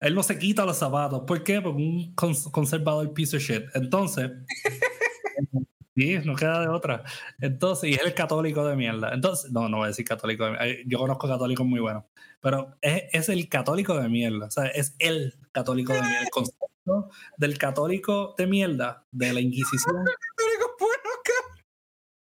Él 0.00 0.14
no 0.14 0.22
se 0.22 0.38
quita 0.38 0.64
los 0.64 0.78
zapatos. 0.78 1.22
¿Por 1.26 1.42
qué? 1.42 1.60
Porque 1.60 1.82
un 1.82 2.14
conservador 2.14 3.12
piece 3.12 3.36
of 3.36 3.42
shit. 3.42 3.64
Entonces, 3.74 4.30
sí, 5.96 6.18
no 6.24 6.36
queda 6.36 6.60
de 6.62 6.68
otra. 6.68 7.02
Entonces, 7.40 7.90
y 7.90 7.94
es 7.94 8.02
el 8.04 8.14
católico 8.14 8.64
de 8.66 8.76
mierda. 8.76 9.12
Entonces, 9.12 9.50
no, 9.50 9.68
no 9.68 9.78
voy 9.78 9.86
a 9.86 9.88
decir 9.88 10.04
católico 10.04 10.44
de 10.44 10.50
mierda. 10.50 10.66
Yo 10.86 10.98
conozco 10.98 11.28
católicos 11.28 11.66
muy 11.66 11.80
buenos. 11.80 12.04
Pero 12.40 12.76
es, 12.80 13.04
es, 13.12 13.28
el 13.28 13.48
católico 13.48 13.98
de 13.98 14.08
mierda. 14.08 14.46
O 14.46 14.50
sea, 14.50 14.66
es 14.66 14.94
el 14.98 15.34
católico 15.52 15.92
de 15.92 16.00
mierda. 16.02 16.22
El 16.22 16.30
concepto 16.30 17.10
del 17.36 17.58
católico 17.58 18.34
de 18.38 18.46
mierda, 18.46 19.04
de 19.10 19.32
la 19.32 19.40
Inquisición. 19.40 19.96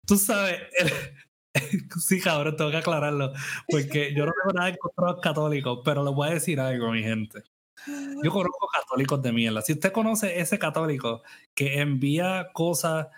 Tú 0.07 0.17
sabes, 0.17 0.59
sí, 2.05 2.21
cabrón, 2.21 2.57
tengo 2.57 2.71
que 2.73 2.79
aclararlo. 2.79 3.33
Porque 3.69 4.13
yo 4.13 4.27
no 4.27 4.33
tengo 4.33 4.55
nada 4.55 4.71
en 4.71 4.77
contra 4.77 5.07
de 5.07 5.13
los 5.13 5.21
católicos, 5.21 5.81
pero 5.85 6.05
les 6.05 6.13
voy 6.13 6.29
a 6.29 6.33
decir 6.33 6.59
algo, 6.59 6.91
mi 6.91 7.03
gente. 7.03 7.45
Yo 8.23 8.31
conozco 8.31 8.69
católicos 8.73 9.23
de 9.23 9.33
mierda. 9.33 9.63
Si 9.63 9.73
usted 9.73 9.93
conoce 9.93 10.41
ese 10.41 10.59
católico 10.59 11.23
que 11.55 11.81
envía 11.81 12.49
cosas 12.53 13.09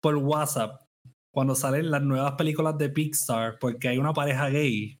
por 0.00 0.16
WhatsApp 0.16 0.82
cuando 1.32 1.54
salen 1.54 1.90
las 1.90 2.02
nuevas 2.02 2.32
películas 2.32 2.78
de 2.78 2.88
Pixar 2.88 3.58
porque 3.58 3.88
hay 3.88 3.98
una 3.98 4.12
pareja 4.12 4.48
gay 4.48 4.98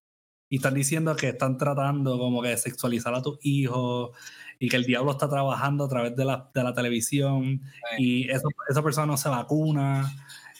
y 0.50 0.56
están 0.56 0.74
diciendo 0.74 1.16
que 1.16 1.30
están 1.30 1.56
tratando 1.56 2.18
como 2.18 2.42
que 2.42 2.50
de 2.50 2.56
sexualizar 2.56 3.14
a 3.14 3.22
tus 3.22 3.38
hijos 3.42 4.10
y 4.58 4.68
que 4.68 4.76
el 4.76 4.84
diablo 4.84 5.12
está 5.12 5.28
trabajando 5.28 5.84
a 5.84 5.88
través 5.88 6.14
de 6.16 6.24
la, 6.24 6.50
de 6.54 6.62
la 6.62 6.74
televisión 6.74 7.62
y 7.98 8.28
esa 8.30 8.82
persona 8.82 9.06
no 9.06 9.16
se 9.16 9.28
vacuna, 9.28 10.12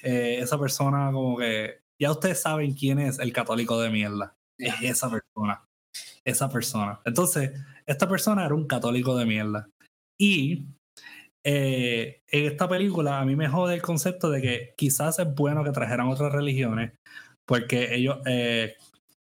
eh, 0.03 0.39
esa 0.41 0.59
persona 0.59 1.11
como 1.13 1.37
que 1.39 1.81
ya 1.99 2.11
ustedes 2.11 2.41
saben 2.41 2.75
quién 2.75 2.99
es 2.99 3.19
el 3.19 3.33
católico 3.33 3.81
de 3.81 3.91
mierda. 3.91 4.37
Es 4.59 4.75
esa 4.83 5.11
persona. 5.11 5.66
Esa 6.27 6.51
persona. 6.51 7.01
Entonces, 7.05 7.53
esta 7.87 8.09
persona 8.09 8.45
era 8.45 8.55
un 8.55 8.67
católico 8.67 9.17
de 9.17 9.25
mierda. 9.25 9.71
Y 10.19 10.67
eh, 11.45 12.23
en 12.27 12.47
esta 12.47 12.69
película 12.69 13.21
a 13.21 13.25
mí 13.25 13.37
me 13.37 13.49
jode 13.49 13.75
el 13.75 13.83
concepto 13.83 14.29
de 14.29 14.43
que 14.43 14.75
quizás 14.77 15.21
es 15.21 15.33
bueno 15.33 15.63
que 15.63 15.71
trajeran 15.71 16.09
otras 16.09 16.33
religiones, 16.33 16.95
porque 17.47 17.95
ellos, 17.95 18.19
eh, 18.27 18.75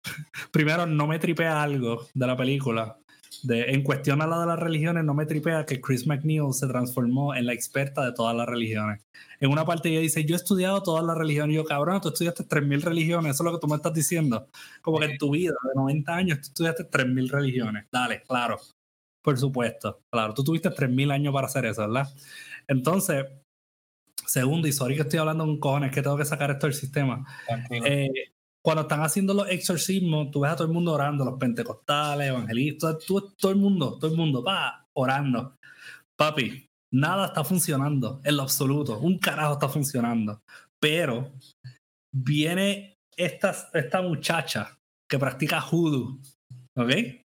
primero, 0.53 0.87
no 0.87 1.09
me 1.09 1.19
tripea 1.19 1.61
algo 1.61 2.07
de 2.15 2.27
la 2.27 2.37
película. 2.37 2.97
De, 3.45 3.73
en 3.73 3.83
cuestión 3.83 4.23
a 4.23 4.27
la 4.27 4.41
de 4.41 4.47
las 4.47 4.59
religiones, 4.59 5.05
no 5.05 5.15
me 5.15 5.27
tripea 5.27 5.67
que 5.67 5.81
Chris 5.81 6.07
McNeil 6.07 6.53
se 6.53 6.67
transformó 6.67 7.35
en 7.35 7.47
la 7.47 7.53
experta 7.53 8.05
de 8.05 8.13
todas 8.13 8.35
las 8.35 8.47
religiones. 8.47 9.03
En 9.41 9.51
una 9.51 9.65
parte 9.65 9.91
ella 9.91 10.01
dice, 10.01 10.25
yo 10.25 10.35
he 10.35 10.39
estudiado 10.39 10.83
todas 10.83 11.05
las 11.05 11.17
religiones. 11.17 11.53
Y 11.53 11.57
yo, 11.57 11.65
cabrón, 11.65 12.01
tú 12.01 12.09
estudiaste 12.09 12.45
3.000 12.45 12.83
religiones, 12.83 13.35
eso 13.35 13.43
es 13.43 13.53
lo 13.53 13.59
que 13.59 13.61
tú 13.61 13.69
me 13.69 13.77
estás 13.77 13.93
diciendo. 13.93 14.49
Como 14.81 14.99
que 14.99 15.07
en 15.07 15.19
tu 15.19 15.31
vida 15.31 15.55
de 15.63 15.75
90 15.75 16.15
años 16.15 16.39
tú 16.41 16.49
estudiaste 16.49 16.85
3.000 16.85 17.31
religiones. 17.31 17.87
Dale, 17.93 18.23
claro. 18.23 18.59
Por 19.23 19.39
supuesto, 19.39 20.01
claro, 20.11 20.35
tú 20.35 20.45
tuviste 20.45 20.71
3.000 20.71 21.13
años 21.13 21.33
para 21.33 21.47
hacer 21.47 21.65
eso, 21.65 21.83
¿verdad? 21.83 22.09
Entonces, 22.69 23.25
segundo, 24.27 24.69
y 24.69 24.73
sorry 24.73 24.97
que 24.97 25.03
estoy 25.03 25.19
hablando 25.19 25.45
con 25.45 25.59
cojones, 25.59 25.93
que 25.93 26.03
tengo 26.03 26.17
que 26.17 26.25
sacar 26.25 26.51
esto 26.51 26.67
del 26.67 26.75
sistema. 26.75 27.25
Eh, 27.71 28.34
cuando 28.65 28.83
están 28.83 29.03
haciendo 29.03 29.35
los 29.35 29.49
exorcismos, 29.51 30.31
tú 30.31 30.41
ves 30.41 30.53
a 30.53 30.57
todo 30.57 30.67
el 30.67 30.73
mundo 30.73 30.93
orando, 30.93 31.25
los 31.25 31.39
pentecostales, 31.39 32.29
evangelistas, 32.29 32.97
todo 33.05 33.53
el 33.53 33.57
mundo, 33.57 33.99
todo 33.99 34.11
el 34.11 34.17
mundo, 34.17 34.43
va, 34.43 34.87
orando. 34.95 35.57
Papi, 36.17 36.67
nada 36.93 37.27
está 37.27 37.45
funcionando 37.45 38.21
en 38.25 38.37
lo 38.37 38.43
absoluto, 38.43 38.99
un 39.01 39.19
carajo 39.19 39.55
está 39.55 39.69
funcionando. 39.69 40.41
Pero 40.81 41.33
viene 42.15 42.97
esta, 43.17 43.55
esta 43.75 44.01
muchacha 44.01 44.79
que 45.11 45.19
practica 45.19 45.61
judo, 45.61 46.19
¿ok? 46.77 47.23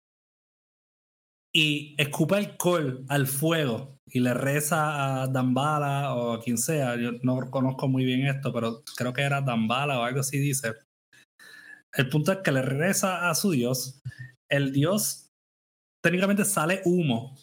y 1.54 1.96
escupe 1.98 2.36
alcohol 2.36 3.06
al 3.08 3.28
fuego 3.28 3.98
y 4.06 4.20
le 4.20 4.34
reza 4.34 5.24
a 5.24 5.28
Dambala 5.28 6.14
o 6.14 6.34
a 6.34 6.42
quien 6.42 6.58
sea, 6.58 6.96
yo 6.96 7.14
no 7.24 7.50
conozco 7.50 7.88
muy 7.88 8.06
bien 8.06 8.26
esto, 8.28 8.54
pero 8.54 8.84
creo 8.96 9.14
que 9.14 9.22
era 9.22 9.42
Dambala 9.42 10.00
o 10.00 10.04
algo 10.04 10.20
así 10.20 10.38
dice. 10.38 10.74
El 11.96 12.10
punto 12.10 12.32
es 12.32 12.40
que 12.40 12.52
le 12.52 12.62
reza 12.62 13.30
a 13.30 13.36
su 13.36 13.52
dios, 13.52 14.02
el 14.50 14.72
dios 14.72 15.30
técnicamente 16.04 16.46
sale 16.46 16.82
humo. 16.86 17.36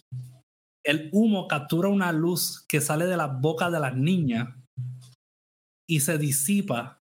El 0.84 1.10
humo 1.12 1.48
captura 1.48 1.88
una 1.88 2.12
luz 2.12 2.64
que 2.68 2.80
sale 2.80 3.06
de 3.06 3.16
las 3.16 3.40
bocas 3.40 3.72
de 3.72 3.80
las 3.80 3.96
niñas 3.96 4.48
y 5.88 6.00
se 6.00 6.16
disipa 6.16 7.00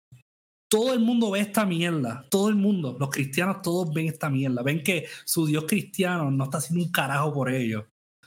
todo 0.69 0.93
el 0.93 0.99
mundo 0.99 1.31
ve 1.31 1.39
esta 1.39 1.65
mierda, 1.65 2.25
todo 2.29 2.49
el 2.49 2.55
mundo, 2.55 2.97
los 2.99 3.09
cristianos 3.09 3.61
todos 3.61 3.93
ven 3.93 4.07
esta 4.07 4.29
mierda, 4.29 4.63
ven 4.63 4.83
que 4.83 5.07
su 5.25 5.45
Dios 5.45 5.65
cristiano 5.65 6.29
no 6.29 6.45
está 6.45 6.57
haciendo 6.57 6.83
un 6.83 6.91
carajo 6.91 7.33
por 7.33 7.49
ellos, 7.49 7.85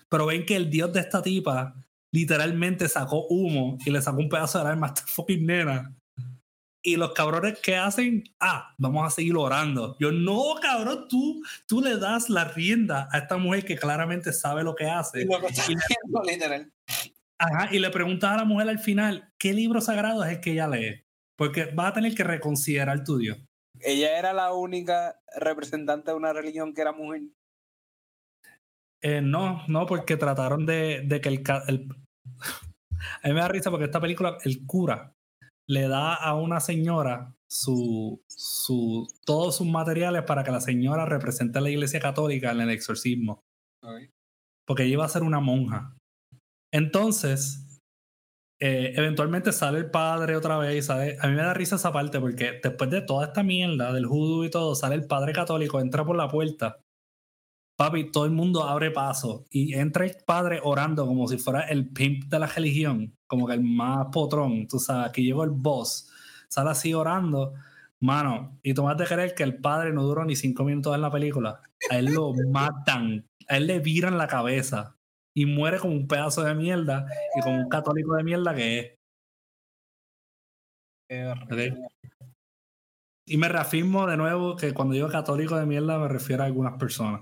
pero 0.08 0.26
ven 0.26 0.46
que 0.46 0.56
el 0.56 0.70
Dios 0.70 0.92
de 0.92 1.00
esta 1.00 1.22
tipa 1.22 1.74
literalmente 2.12 2.88
sacó 2.88 3.26
humo 3.28 3.78
y 3.84 3.90
le 3.90 4.00
sacó 4.00 4.18
un 4.18 4.28
pedazo 4.28 4.62
de 4.62 4.70
alma 4.70 4.88
a 4.88 4.90
esta 4.90 5.06
fucking 5.06 5.46
nena. 5.46 5.94
Y 6.82 6.96
los 6.96 7.12
cabrones 7.12 7.58
que 7.58 7.76
hacen, 7.76 8.24
ah, 8.40 8.74
vamos 8.78 9.06
a 9.06 9.10
seguir 9.10 9.36
orando. 9.36 9.96
Yo, 10.00 10.10
no, 10.12 10.54
cabrón, 10.62 11.08
tú, 11.08 11.42
tú 11.66 11.82
le 11.82 11.98
das 11.98 12.30
la 12.30 12.44
rienda 12.44 13.08
a 13.12 13.18
esta 13.18 13.36
mujer 13.36 13.66
que 13.66 13.76
claramente 13.76 14.32
sabe 14.32 14.62
lo 14.62 14.74
que 14.74 14.86
hace. 14.86 15.26
Ajá, 17.38 17.68
y 17.74 17.78
le 17.78 17.90
preguntas 17.90 18.30
a 18.30 18.36
la 18.36 18.44
mujer 18.44 18.68
al 18.68 18.78
final, 18.78 19.32
¿qué 19.38 19.52
libro 19.52 19.80
sagrado 19.80 20.24
es 20.24 20.32
el 20.32 20.40
que 20.40 20.52
ella 20.52 20.68
lee? 20.68 21.04
Porque 21.36 21.66
vas 21.66 21.90
a 21.90 21.94
tener 21.94 22.14
que 22.14 22.24
reconsiderar 22.24 23.04
tu 23.04 23.18
Dios. 23.18 23.38
Ella 23.78 24.18
era 24.18 24.32
la 24.32 24.52
única 24.52 25.20
representante 25.36 26.10
de 26.10 26.16
una 26.16 26.32
religión 26.32 26.74
que 26.74 26.82
era 26.82 26.92
mujer. 26.92 27.22
Eh, 29.02 29.22
no, 29.22 29.64
no, 29.68 29.86
porque 29.86 30.18
trataron 30.18 30.66
de, 30.66 31.02
de 31.06 31.20
que 31.22 31.30
el, 31.30 31.42
el, 31.68 31.88
A 33.22 33.28
mí 33.28 33.34
me 33.34 33.40
da 33.40 33.48
risa 33.48 33.70
porque 33.70 33.86
esta 33.86 34.00
película, 34.00 34.36
el 34.44 34.66
cura 34.66 35.14
le 35.70 35.86
da 35.86 36.14
a 36.14 36.34
una 36.34 36.58
señora 36.58 37.36
su, 37.48 38.20
su, 38.26 39.06
todos 39.24 39.56
sus 39.56 39.68
materiales 39.68 40.24
para 40.24 40.42
que 40.42 40.50
la 40.50 40.60
señora 40.60 41.06
represente 41.06 41.58
a 41.58 41.60
la 41.62 41.70
iglesia 41.70 42.00
católica 42.00 42.50
en 42.50 42.60
el 42.62 42.70
exorcismo. 42.70 43.44
Porque 44.66 44.82
ella 44.82 44.94
iba 44.94 45.04
a 45.04 45.08
ser 45.08 45.22
una 45.22 45.38
monja. 45.38 45.96
Entonces, 46.72 47.78
eh, 48.60 48.94
eventualmente 48.96 49.52
sale 49.52 49.78
el 49.78 49.92
padre 49.92 50.34
otra 50.34 50.58
vez 50.58 50.76
y 50.76 50.82
sale. 50.82 51.16
A 51.20 51.28
mí 51.28 51.36
me 51.36 51.42
da 51.42 51.54
risa 51.54 51.76
esa 51.76 51.92
parte 51.92 52.18
porque 52.18 52.58
después 52.60 52.90
de 52.90 53.02
toda 53.02 53.26
esta 53.26 53.44
mierda 53.44 53.92
del 53.92 54.06
judú 54.06 54.42
y 54.42 54.50
todo, 54.50 54.74
sale 54.74 54.96
el 54.96 55.06
padre 55.06 55.32
católico, 55.32 55.78
entra 55.78 56.04
por 56.04 56.16
la 56.16 56.26
puerta. 56.26 56.80
Papi, 57.78 58.10
todo 58.10 58.24
el 58.24 58.32
mundo 58.32 58.64
abre 58.64 58.90
paso 58.90 59.44
y 59.50 59.74
entra 59.74 60.04
el 60.04 60.16
padre 60.26 60.60
orando 60.64 61.06
como 61.06 61.28
si 61.28 61.38
fuera 61.38 61.60
el 61.62 61.88
pimp 61.92 62.24
de 62.24 62.38
la 62.40 62.46
religión, 62.48 63.14
como 63.30 63.46
que 63.46 63.54
el 63.54 63.62
más 63.62 64.08
potrón. 64.12 64.66
Tú 64.66 64.80
sabes, 64.80 65.08
aquí 65.08 65.22
llegó 65.22 65.44
el 65.44 65.50
boss, 65.50 66.10
sale 66.48 66.70
así 66.70 66.92
orando. 66.92 67.54
Mano, 68.00 68.58
y 68.64 68.74
tú 68.74 68.82
vas 68.82 69.00
a 69.00 69.04
creer 69.04 69.36
que 69.36 69.44
el 69.44 69.58
padre 69.58 69.92
no 69.92 70.02
duró 70.02 70.24
ni 70.24 70.34
cinco 70.34 70.64
minutos 70.64 70.96
en 70.96 71.02
la 71.02 71.12
película. 71.12 71.60
A 71.90 71.98
él 71.98 72.06
lo 72.06 72.32
matan, 72.50 73.24
a 73.48 73.56
él 73.56 73.68
le 73.68 73.78
viran 73.78 74.18
la 74.18 74.26
cabeza 74.26 74.96
y 75.32 75.46
muere 75.46 75.78
como 75.78 75.94
un 75.94 76.08
pedazo 76.08 76.42
de 76.42 76.56
mierda 76.56 77.06
y 77.36 77.40
como 77.40 77.60
un 77.60 77.68
católico 77.68 78.16
de 78.16 78.24
mierda 78.24 78.52
que 78.52 78.78
es. 78.80 78.98
Y 83.26 83.36
me 83.36 83.48
reafirmo 83.48 84.08
de 84.08 84.16
nuevo 84.16 84.56
que 84.56 84.74
cuando 84.74 84.94
digo 84.94 85.08
católico 85.08 85.56
de 85.56 85.66
mierda 85.66 86.00
me 86.00 86.08
refiero 86.08 86.42
a 86.42 86.46
algunas 86.46 86.76
personas. 86.78 87.20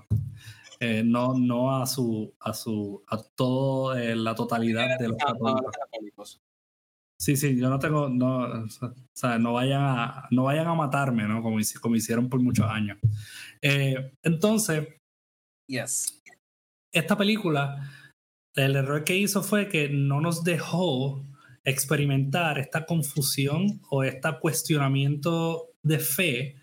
Eh, 0.79 1.03
no, 1.03 1.33
no 1.37 1.75
a 1.75 1.85
su, 1.85 2.33
a 2.39 2.53
su, 2.53 3.03
a 3.07 3.17
toda 3.17 4.01
eh, 4.01 4.15
la 4.15 4.33
totalidad 4.33 4.97
de 4.97 5.09
los 5.09 5.17
católicos. 5.17 6.41
Sí, 7.19 7.35
sí, 7.35 7.59
yo 7.59 7.69
no 7.69 7.79
tengo, 7.79 8.07
no, 8.07 8.43
o 8.43 8.67
sea, 9.13 9.37
no 9.37 9.53
vayan 9.53 9.81
a, 9.81 10.27
no 10.31 10.45
vayan 10.45 10.67
a 10.67 10.73
matarme, 10.73 11.27
¿no? 11.27 11.41
Como, 11.41 11.57
como 11.81 11.95
hicieron 11.97 12.29
por 12.29 12.41
muchos 12.41 12.65
años. 12.65 12.97
Eh, 13.61 14.13
entonces, 14.23 14.87
yes. 15.67 16.21
esta 16.93 17.17
película 17.17 17.91
el 18.55 18.75
error 18.75 19.03
que 19.03 19.17
hizo 19.17 19.43
fue 19.43 19.69
que 19.69 19.89
no 19.89 20.21
nos 20.21 20.43
dejó 20.43 21.25
experimentar 21.63 22.57
esta 22.57 22.85
confusión 22.85 23.81
o 23.89 24.03
este 24.03 24.29
cuestionamiento 24.39 25.71
de 25.83 25.99
fe 25.99 26.55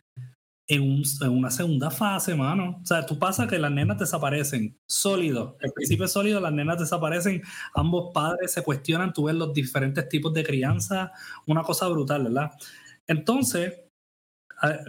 en, 0.69 1.03
una 1.31 1.51
segunda 1.51 1.91
fase, 1.91 2.35
mano. 2.35 2.81
O 2.83 2.87
sea, 2.87 3.07
tú 3.07 3.19
pasa 3.19 3.47
que 3.47 3.59
las 3.59 3.71
nenas 3.71 3.99
desaparecen, 3.99 4.79
sólido. 4.87 5.57
El 5.61 5.73
principio 5.73 6.07
es 6.07 6.13
sólido, 6.13 6.41
las 6.41 6.53
nenas 6.53 6.79
desaparecen, 6.79 7.43
ambos 7.75 8.11
padres 8.13 8.53
se 8.53 8.63
cuestionan, 8.63 9.13
tú 9.13 9.25
ves 9.25 9.37
los 9.37 9.53
diferentes 9.53 10.09
tipos 10.09 10.33
de 10.35 10.45
crianza, 10.45 11.13
una 11.47 11.63
cosa 11.63 11.89
brutal, 11.89 12.25
¿verdad? 12.25 12.51
Entonces, 13.07 13.75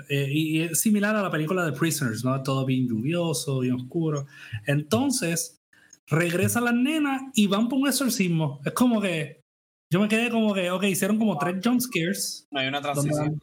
eh, 0.10 0.30
y 0.32 0.62
es 0.62 0.82
similar 0.82 1.16
a 1.16 1.22
la 1.22 1.30
película 1.30 1.66
de 1.66 1.74
Prisoners, 1.74 2.24
¿no? 2.24 2.42
Todo 2.42 2.66
bien 2.66 2.88
lluvioso, 2.88 3.64
y 3.64 3.70
oscuro. 3.70 4.26
Entonces, 4.66 5.62
regresan 6.08 6.66
las 6.66 6.74
nenas 6.74 7.22
y 7.36 7.48
van 7.48 7.68
por 7.70 7.80
un 7.80 7.88
exorcismo. 7.88 8.62
Es 8.66 8.74
como 8.74 9.02
que 9.02 9.42
yo 9.92 10.00
me 10.02 10.08
quedé 10.08 10.30
como 10.30 10.54
que, 10.54 10.72
ok, 10.72 10.84
hicieron 10.84 11.18
como 11.18 11.38
tres 11.38 11.58
jump 11.64 11.82
scares. 11.82 12.48
No 12.52 12.60
hay 12.60 12.68
una 12.68 12.82
transición. 12.82 13.40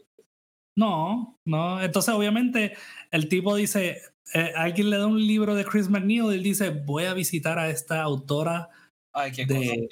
No, 0.77 1.39
no. 1.47 1.83
Entonces, 1.83 2.15
obviamente, 2.15 2.77
el 3.11 3.29
tipo 3.29 3.55
dice, 3.55 4.03
eh, 4.33 4.53
alguien 4.57 4.91
le 4.91 4.99
da 4.99 5.07
un 5.07 5.25
libro 5.25 5.55
de 5.55 5.65
Chris 5.65 5.89
McNeil 5.89 6.25
y 6.25 6.35
él 6.35 6.43
dice, 6.43 6.71
voy 6.71 7.05
a 7.05 7.15
visitar 7.15 7.59
a 7.59 7.71
esta 7.71 8.03
autora. 8.03 8.71
Ay, 9.13 9.33
qué 9.33 9.47
de... 9.47 9.89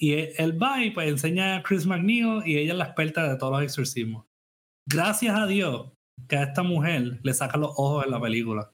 Y 0.00 0.12
él 0.12 0.62
va 0.62 0.84
y 0.84 0.92
pues 0.92 1.08
enseña 1.08 1.56
a 1.56 1.62
Chris 1.62 1.84
McNeil 1.84 2.42
y 2.46 2.56
ella 2.56 2.72
es 2.72 2.78
la 2.78 2.84
experta 2.84 3.28
de 3.28 3.36
todos 3.36 3.52
los 3.52 3.62
exorcismos. 3.62 4.26
Gracias 4.88 5.36
a 5.36 5.46
Dios 5.46 5.92
que 6.28 6.36
a 6.36 6.44
esta 6.44 6.62
mujer 6.62 7.20
le 7.22 7.34
saca 7.34 7.58
los 7.58 7.72
ojos 7.76 8.04
en 8.04 8.12
la 8.12 8.20
película. 8.20 8.72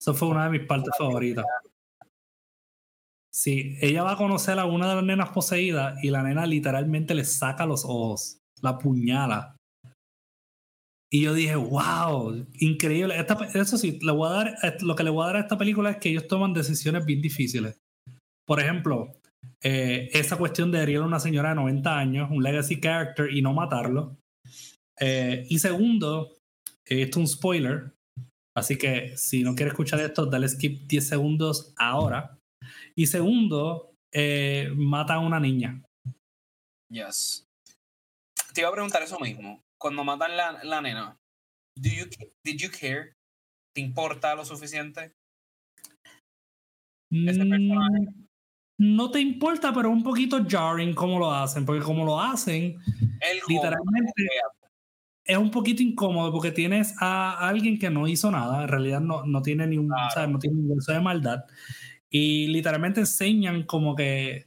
Eso 0.00 0.14
fue 0.14 0.28
una 0.28 0.44
de 0.44 0.58
mis 0.58 0.66
partes 0.66 0.92
favoritas. 0.98 1.44
Sí, 3.32 3.78
ella 3.80 4.02
va 4.02 4.12
a 4.12 4.16
conocer 4.16 4.58
a 4.58 4.66
una 4.66 4.90
de 4.90 4.96
las 4.96 5.04
nenas 5.04 5.30
poseídas 5.30 6.02
y 6.04 6.10
la 6.10 6.22
nena 6.22 6.44
literalmente 6.44 7.14
le 7.14 7.24
saca 7.24 7.64
los 7.64 7.84
ojos, 7.86 8.38
la 8.60 8.76
puñala. 8.76 9.56
Y 11.12 11.22
yo 11.22 11.34
dije, 11.34 11.56
wow, 11.56 12.46
increíble. 12.58 13.14
eso 13.54 13.76
sí, 13.76 13.98
le 14.00 14.12
voy 14.12 14.28
a 14.28 14.32
dar, 14.32 14.48
eh, 14.62 14.76
lo 14.80 14.96
que 14.96 15.04
le 15.04 15.10
voy 15.10 15.24
a 15.24 15.26
dar 15.26 15.36
a 15.36 15.40
esta 15.40 15.58
película 15.58 15.90
es 15.90 15.96
que 15.98 16.08
ellos 16.08 16.26
toman 16.26 16.54
decisiones 16.54 17.04
bien 17.04 17.20
difíciles. 17.20 17.76
Por 18.46 18.60
ejemplo, 18.60 19.12
eh, 19.62 20.08
esa 20.12 20.38
cuestión 20.38 20.72
de 20.72 20.82
herir 20.82 20.98
a 20.98 21.04
una 21.04 21.20
señora 21.20 21.50
de 21.50 21.56
90 21.56 21.98
años, 21.98 22.30
un 22.30 22.42
legacy 22.42 22.80
character 22.80 23.30
y 23.30 23.42
no 23.42 23.52
matarlo. 23.52 24.16
Eh, 24.98 25.46
y 25.50 25.58
segundo, 25.58 26.38
esto 26.86 27.10
es 27.10 27.16
un 27.16 27.28
spoiler, 27.28 27.92
Así 28.54 28.76
que 28.76 29.16
si 29.16 29.42
no 29.42 29.54
quieres 29.54 29.72
escuchar 29.72 30.00
esto, 30.00 30.26
dale 30.26 30.48
skip 30.48 30.86
10 30.86 31.08
segundos 31.08 31.72
ahora. 31.78 32.38
Y 32.94 33.06
segundo, 33.06 33.94
eh, 34.12 34.70
mata 34.74 35.14
a 35.14 35.20
una 35.20 35.40
niña. 35.40 35.82
Yes. 36.90 37.44
Te 38.52 38.60
iba 38.60 38.68
a 38.68 38.72
preguntar 38.72 39.02
eso 39.02 39.18
mismo. 39.18 39.62
Cuando 39.82 40.04
matan 40.04 40.36
la, 40.36 40.62
la 40.62 40.80
nena, 40.80 41.18
do 41.76 41.90
you, 41.90 42.06
did 42.44 42.60
you 42.60 42.70
care? 42.70 43.16
¿Te 43.74 43.80
importa 43.80 44.32
lo 44.36 44.44
suficiente? 44.44 45.12
Mm, 47.10 48.06
no 48.78 49.10
te 49.10 49.20
importa, 49.20 49.72
pero 49.74 49.90
un 49.90 50.04
poquito 50.04 50.46
jarring 50.48 50.94
cómo 50.94 51.18
lo 51.18 51.32
hacen, 51.32 51.66
porque 51.66 51.82
como 51.82 52.04
lo 52.04 52.20
hacen, 52.20 52.78
literalmente 53.48 54.12
es 55.24 55.36
un 55.36 55.50
poquito 55.50 55.82
incómodo 55.82 56.30
porque 56.30 56.52
tienes 56.52 56.94
a 57.00 57.48
alguien 57.48 57.76
que 57.76 57.90
no 57.90 58.06
hizo 58.06 58.30
nada, 58.30 58.62
en 58.62 58.68
realidad 58.68 59.00
no, 59.00 59.24
no 59.24 59.42
tiene 59.42 59.66
ni 59.66 59.78
un, 59.78 59.92
o 59.92 60.10
sea, 60.14 60.28
no 60.28 60.38
tiene 60.38 60.56
ningún 60.56 60.78
de 60.78 61.00
maldad, 61.00 61.44
y 62.08 62.46
literalmente 62.46 63.00
enseñan 63.00 63.64
como 63.64 63.96
que, 63.96 64.46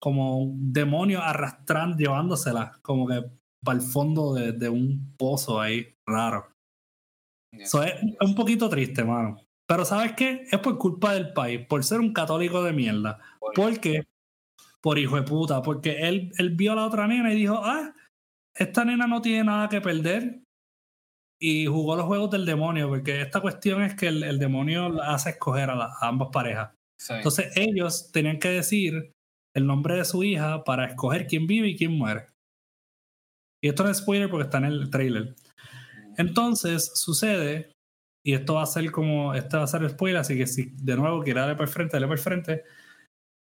como 0.00 0.52
demonio 0.56 1.22
arrastrando, 1.22 1.96
llevándosela, 1.96 2.80
como 2.82 3.06
que 3.06 3.22
para 3.64 3.78
el 3.78 3.84
fondo 3.84 4.34
de, 4.34 4.52
de 4.52 4.68
un 4.68 5.14
pozo 5.16 5.60
ahí, 5.60 5.96
raro. 6.06 6.46
Eso 7.52 7.82
es, 7.82 7.94
un 8.20 8.34
poquito 8.34 8.68
triste, 8.68 9.04
mano. 9.04 9.40
Pero 9.66 9.84
¿sabes 9.84 10.12
qué? 10.12 10.44
Es 10.50 10.58
por 10.58 10.78
culpa 10.78 11.14
del 11.14 11.32
país, 11.32 11.66
por 11.66 11.82
ser 11.84 12.00
un 12.00 12.12
católico 12.12 12.62
de 12.62 12.72
mierda. 12.72 13.18
Porque, 13.54 14.04
por 14.82 14.98
hijo 14.98 15.16
de 15.16 15.22
puta, 15.22 15.62
porque 15.62 16.08
él, 16.08 16.32
él 16.38 16.50
vio 16.50 16.72
a 16.72 16.76
la 16.76 16.86
otra 16.86 17.06
nena 17.06 17.32
y 17.32 17.36
dijo, 17.36 17.60
ah, 17.62 17.94
esta 18.54 18.84
nena 18.84 19.06
no 19.06 19.22
tiene 19.22 19.44
nada 19.44 19.68
que 19.68 19.80
perder 19.80 20.44
y 21.40 21.66
jugó 21.66 21.96
los 21.96 22.06
juegos 22.06 22.30
del 22.30 22.46
demonio, 22.46 22.88
porque 22.88 23.20
esta 23.20 23.40
cuestión 23.40 23.82
es 23.82 23.94
que 23.94 24.08
el, 24.08 24.38
demonio 24.38 25.02
hace 25.02 25.30
escoger 25.30 25.70
a, 25.70 25.90
ambas 26.00 26.28
parejas. 26.32 26.70
Entonces 27.10 27.52
ellos 27.56 28.10
tenían 28.12 28.38
que 28.38 28.48
decir 28.48 29.12
el 29.54 29.66
nombre 29.66 29.96
de 29.96 30.04
su 30.04 30.22
hija 30.22 30.64
para 30.64 30.86
escoger 30.86 31.26
quién 31.26 31.46
vive 31.46 31.68
y 31.68 31.76
quién 31.76 31.92
muere. 31.92 32.28
Y 33.64 33.68
esto 33.68 33.82
no 33.82 33.88
es 33.88 33.96
spoiler 33.96 34.28
porque 34.28 34.44
está 34.44 34.58
en 34.58 34.66
el 34.66 34.90
trailer. 34.90 35.34
Entonces 36.18 36.92
sucede, 36.96 37.72
y 38.22 38.34
esto 38.34 38.56
va 38.56 38.62
a 38.62 38.66
ser 38.66 38.92
como, 38.92 39.32
este 39.32 39.56
va 39.56 39.62
a 39.62 39.66
ser 39.66 39.88
spoiler, 39.88 40.18
así 40.18 40.36
que 40.36 40.46
si 40.46 40.70
de 40.74 40.96
nuevo 40.96 41.22
quiere 41.22 41.40
darle 41.40 41.56
por 41.56 41.68
frente, 41.68 41.96
dale 41.96 42.06
por 42.06 42.18
frente. 42.18 42.64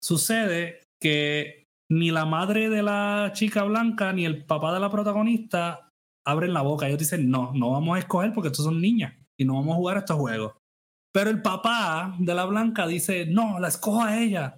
Sucede 0.03 0.81
que 1.01 1.67
ni 1.89 2.11
la 2.11 2.25
madre 2.25 2.69
de 2.69 2.83
la 2.83 3.31
chica 3.33 3.63
blanca 3.63 4.11
ni 4.11 4.25
el 4.25 4.43
papá 4.43 4.73
de 4.73 4.81
la 4.81 4.91
protagonista 4.91 5.89
abren 6.27 6.53
la 6.53 6.63
boca. 6.63 6.87
Ellos 6.87 6.99
dicen, 6.99 7.29
no, 7.29 7.53
no 7.53 7.71
vamos 7.71 7.95
a 7.95 7.99
escoger 7.99 8.33
porque 8.33 8.49
estos 8.49 8.65
son 8.65 8.81
niñas 8.81 9.13
y 9.39 9.45
no 9.45 9.53
vamos 9.53 9.71
a 9.71 9.77
jugar 9.77 9.97
estos 9.99 10.17
juegos. 10.17 10.53
Pero 11.13 11.29
el 11.29 11.41
papá 11.41 12.13
de 12.19 12.35
la 12.35 12.43
blanca 12.43 12.87
dice, 12.87 13.25
no, 13.25 13.57
la 13.57 13.69
escojo 13.69 14.03
a 14.03 14.21
ella. 14.21 14.57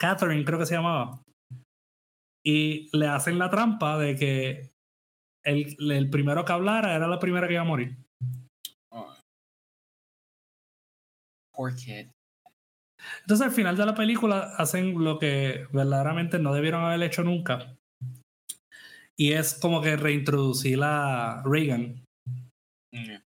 Catherine 0.00 0.46
creo 0.46 0.58
que 0.58 0.66
se 0.66 0.76
llamaba. 0.76 1.22
Y 2.42 2.88
le 2.96 3.06
hacen 3.06 3.38
la 3.38 3.50
trampa 3.50 3.98
de 3.98 4.16
que 4.16 4.77
el, 5.48 5.92
el 5.92 6.10
primero 6.10 6.44
que 6.44 6.52
hablara 6.52 6.94
era 6.94 7.08
la 7.08 7.18
primera 7.18 7.46
que 7.46 7.54
iba 7.54 7.62
a 7.62 7.66
morir. 7.66 7.96
Poor 11.54 11.74
kid. 11.74 12.06
Entonces 13.22 13.46
al 13.46 13.52
final 13.52 13.76
de 13.76 13.86
la 13.86 13.94
película 13.94 14.54
hacen 14.56 15.02
lo 15.02 15.18
que 15.18 15.66
verdaderamente 15.72 16.38
no 16.38 16.54
debieron 16.54 16.84
haber 16.84 17.02
hecho 17.02 17.24
nunca. 17.24 17.76
Y 19.16 19.32
es 19.32 19.54
como 19.54 19.82
que 19.82 19.96
reintroducir 19.96 20.78
a 20.82 21.42
Reagan. 21.44 22.04
Mm. 22.92 23.16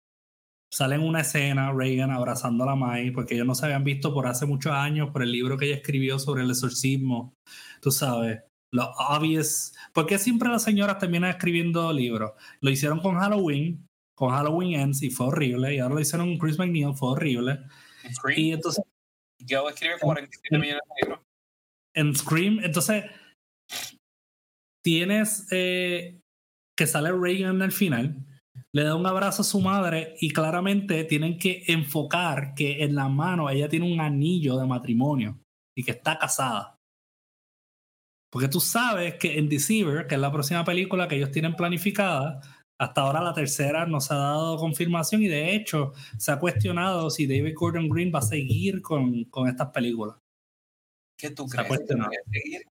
Sale 0.73 0.95
en 0.95 1.03
una 1.03 1.21
escena 1.21 1.73
Reagan 1.73 2.11
abrazando 2.11 2.65
a 2.65 2.69
la 2.69 2.75
Mai, 2.75 3.11
porque 3.11 3.35
ellos 3.35 3.47
no 3.47 3.55
se 3.55 3.67
habían 3.67 3.85
visto 3.85 4.15
por 4.15 4.27
hace 4.27 4.47
muchos 4.47 4.73
años, 4.73 5.11
por 5.11 5.23
el 5.23 5.31
libro 5.31 5.59
que 5.59 5.67
ella 5.67 5.77
escribió 5.77 6.19
sobre 6.19 6.43
el 6.43 6.51
exorcismo. 6.51 7.35
Tú 7.83 7.91
sabes, 7.91 8.43
lo 8.73 8.91
obvious. 8.93 9.75
¿Por 9.93 10.09
siempre 10.19 10.49
las 10.49 10.65
señoras 10.65 10.99
terminan 10.99 11.31
escribiendo 11.31 11.93
libros? 11.93 12.33
Lo 12.61 12.71
hicieron 12.71 13.01
con 13.01 13.17
Halloween, 13.17 13.87
con 14.15 14.31
Halloween 14.31 14.81
Ends, 14.81 15.03
y 15.03 15.11
fue 15.11 15.27
horrible. 15.27 15.75
Y 15.75 15.79
ahora 15.79 15.95
lo 15.95 16.01
hicieron 16.01 16.29
con 16.31 16.39
Chris 16.39 16.59
McNeil, 16.59 16.95
fue 16.95 17.11
horrible. 17.11 17.61
Y 18.37 18.53
entonces 18.53 18.83
yo 19.39 19.69
escribe 19.69 19.95
47 20.01 20.59
millones 20.59 20.81
de 20.83 21.07
libros. 21.07 21.25
En 21.95 22.17
Scream, 22.17 22.61
entonces 22.63 23.05
tienes 24.83 25.47
eh, 25.53 26.21
que 26.77 26.87
sale 26.87 27.13
Reagan 27.13 27.61
al 27.61 27.73
final, 27.73 28.27
le 28.75 28.85
da 28.85 28.97
un 28.97 29.07
abrazo 29.07 29.43
a 29.43 29.45
su 29.45 29.61
madre 29.61 30.15
y 30.21 30.31
claramente 30.31 31.05
tienen 31.05 31.39
que 31.39 31.65
enfocar 31.69 32.55
que 32.55 32.83
en 32.83 32.95
la 32.95 33.09
mano 33.09 33.51
ella 33.51 33.69
tiene 33.69 33.93
un 33.93 34.01
anillo 34.01 34.57
de 34.57 34.67
matrimonio 34.67 35.39
y 35.77 35.85
que 35.85 35.93
está 35.93 36.19
casada. 36.19 36.79
Porque 38.33 38.49
tú 38.49 38.61
sabes 38.61 39.17
que 39.17 39.39
en 39.39 39.51
Deceiver, 39.51 40.07
que 40.07 40.15
es 40.15 40.21
la 40.21 40.33
próxima 40.33 40.65
película 40.65 41.07
que 41.07 41.17
ellos 41.17 41.31
tienen 41.31 41.55
planificada, 41.55 42.41
hasta 42.81 43.03
ahora 43.03 43.21
la 43.21 43.35
tercera 43.35 43.85
no 43.85 44.01
se 44.01 44.15
ha 44.15 44.17
dado 44.17 44.57
confirmación 44.57 45.23
y 45.23 45.29
de 45.29 45.55
hecho 45.55 45.93
se 46.19 46.33
ha 46.33 46.39
cuestionado 46.39 47.11
si 47.11 47.27
David 47.27 47.53
Gordon 47.55 47.91
Green 47.91 48.11
va 48.13 48.21
a 48.21 48.23
seguir 48.23 48.81
con, 48.81 49.25
con 49.25 49.49
estas 49.49 49.69
películas. 49.69 50.17
¿Qué 51.19 51.31
tú 51.31 51.47
Se 51.47 51.61
ha 51.61 51.65
crees? 51.65 51.69
cuestionado. 51.69 52.11
seguir? 52.33 52.63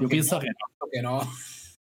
Yo 0.00 0.08
pienso 0.08 0.36
no, 0.36 0.40
que 0.40 0.48
no. 0.48 0.88
que 0.92 1.02
no. 1.02 1.32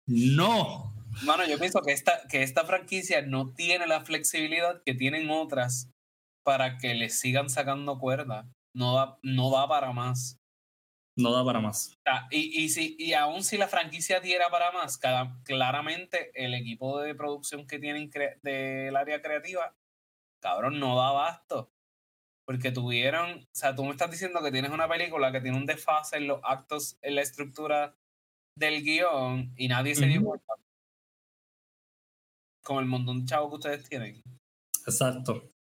No. 0.05 0.93
Mano, 1.23 1.47
yo 1.47 1.57
pienso 1.57 1.81
que 1.81 1.93
esta, 1.93 2.27
que 2.27 2.43
esta 2.43 2.65
franquicia 2.65 3.21
no 3.21 3.53
tiene 3.53 3.87
la 3.87 4.03
flexibilidad 4.03 4.81
que 4.85 4.93
tienen 4.93 5.29
otras 5.29 5.89
para 6.43 6.77
que 6.77 6.95
le 6.95 7.09
sigan 7.09 7.49
sacando 7.49 7.97
cuerda. 7.97 8.51
No 8.75 8.95
da, 8.95 9.17
no 9.23 9.51
da 9.51 9.67
para 9.67 9.93
más. 9.93 10.37
No 11.15 11.31
da 11.31 11.45
para 11.45 11.59
más. 11.59 11.95
Y, 12.31 12.63
y, 12.63 12.69
si, 12.69 12.95
y 12.97 13.13
aún 13.13 13.43
si 13.43 13.57
la 13.57 13.67
franquicia 13.67 14.19
diera 14.19 14.49
para 14.49 14.71
más, 14.71 14.97
cada- 14.97 15.37
claramente 15.43 16.31
el 16.33 16.53
equipo 16.55 16.99
de 16.99 17.13
producción 17.13 17.67
que 17.67 17.77
tienen 17.79 18.09
del 18.41 18.95
área 18.95 19.21
creativa, 19.21 19.75
cabrón, 20.41 20.79
no 20.79 20.95
da 20.97 21.09
abasto. 21.09 21.69
Porque 22.45 22.71
tuvieron, 22.71 23.39
o 23.39 23.55
sea, 23.55 23.73
tú 23.75 23.85
me 23.85 23.91
estás 23.91 24.11
diciendo 24.11 24.41
que 24.43 24.51
tienes 24.51 24.71
una 24.71 24.89
película 24.89 25.31
que 25.31 25.39
tiene 25.39 25.55
un 25.55 25.65
desfase 25.65 26.17
en 26.17 26.27
los 26.27 26.41
actos, 26.43 26.97
en 27.01 27.15
la 27.15 27.21
estructura 27.21 27.95
del 28.57 28.83
guion 28.83 29.53
y 29.55 29.67
nadie 29.67 29.95
se 29.95 30.07
dio 30.07 30.19
Ujú. 30.19 30.29
cuenta. 30.29 30.53
Con 32.63 32.79
el 32.79 32.85
montón 32.85 33.21
de 33.21 33.25
chavos 33.25 33.49
que 33.49 33.55
ustedes 33.55 33.87
tienen. 33.87 34.21
Exacto. 34.85 35.52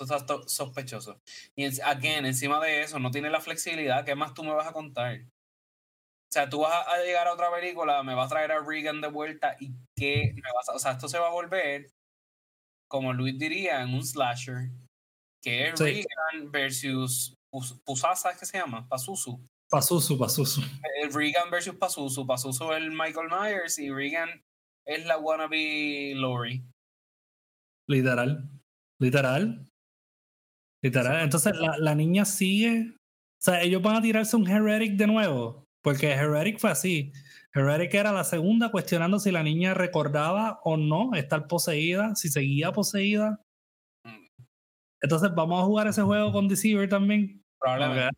Esto 0.00 0.14
está 0.16 0.26
to- 0.26 0.48
sospechoso. 0.48 1.20
Y 1.56 1.64
again, 1.82 2.24
encima 2.26 2.58
de 2.60 2.82
eso, 2.82 2.98
no 2.98 3.10
tiene 3.10 3.28
la 3.30 3.40
flexibilidad. 3.40 4.04
¿Qué 4.04 4.14
más 4.14 4.32
tú 4.34 4.42
me 4.42 4.52
vas 4.54 4.66
a 4.66 4.72
contar? 4.72 5.20
O 5.20 6.32
sea, 6.32 6.48
tú 6.48 6.60
vas 6.60 6.86
a, 6.86 6.98
llegar 7.02 7.26
a 7.26 7.32
otra 7.34 7.50
película, 7.50 8.02
me 8.02 8.14
vas 8.14 8.26
a 8.26 8.30
traer 8.34 8.52
a 8.52 8.60
Regan 8.60 9.00
de 9.00 9.08
vuelta 9.08 9.56
y 9.60 9.72
qué 9.96 10.32
me 10.34 10.52
vas 10.54 10.68
a. 10.68 10.72
O 10.74 10.78
sea, 10.78 10.92
esto 10.92 11.08
se 11.08 11.18
va 11.18 11.26
a 11.26 11.32
volver, 11.32 11.90
como 12.88 13.12
Luis 13.12 13.36
diría, 13.38 13.82
en 13.82 13.92
un 13.94 14.04
slasher, 14.04 14.70
que 15.42 15.68
es 15.68 15.78
Sí. 15.78 15.84
Regan 15.84 16.50
versus 16.52 17.34
Pus- 17.52 17.80
Pusasa, 17.84 18.36
¿qué 18.38 18.46
se 18.46 18.58
llama? 18.58 18.88
Pazuzu. 18.88 19.44
Pasusu, 19.68 20.16
Pasusu. 20.18 20.60
El 21.02 21.12
Regan 21.12 21.50
versus 21.50 21.74
Pazuzu. 21.76 22.26
Pazuzu 22.26 22.72
es 22.72 22.78
el 22.78 22.90
Michael 22.90 23.28
Myers 23.28 23.78
y 23.78 23.90
Regan 23.90 24.28
es 24.86 25.04
la 25.06 25.18
wannabe 25.18 26.12
Lori. 26.14 26.62
Literal. 27.88 28.48
Literal. 29.00 29.66
Literal. 30.82 31.22
Entonces 31.22 31.54
la, 31.56 31.76
la 31.78 31.94
niña 31.94 32.24
sigue. 32.24 32.94
O 32.94 33.42
sea, 33.42 33.62
ellos 33.62 33.82
van 33.82 33.96
a 33.96 34.02
tirarse 34.02 34.36
un 34.36 34.46
Heretic 34.48 34.96
de 34.96 35.06
nuevo. 35.06 35.64
Porque 35.82 36.10
Heretic 36.10 36.58
fue 36.58 36.70
así. 36.70 37.12
Heretic 37.54 37.94
era 37.94 38.12
la 38.12 38.24
segunda 38.24 38.70
cuestionando 38.70 39.18
si 39.18 39.30
la 39.30 39.42
niña 39.42 39.74
recordaba 39.74 40.60
o 40.64 40.76
no 40.76 41.14
estar 41.14 41.46
poseída, 41.48 42.14
si 42.14 42.28
seguía 42.28 42.72
poseída. 42.72 43.40
Entonces 45.02 45.30
vamos 45.34 45.62
a 45.62 45.64
jugar 45.66 45.86
ese 45.88 46.02
juego 46.02 46.32
con 46.32 46.48
Deceiver 46.48 46.88
también. 46.88 47.42
Probablemente. 47.58 48.16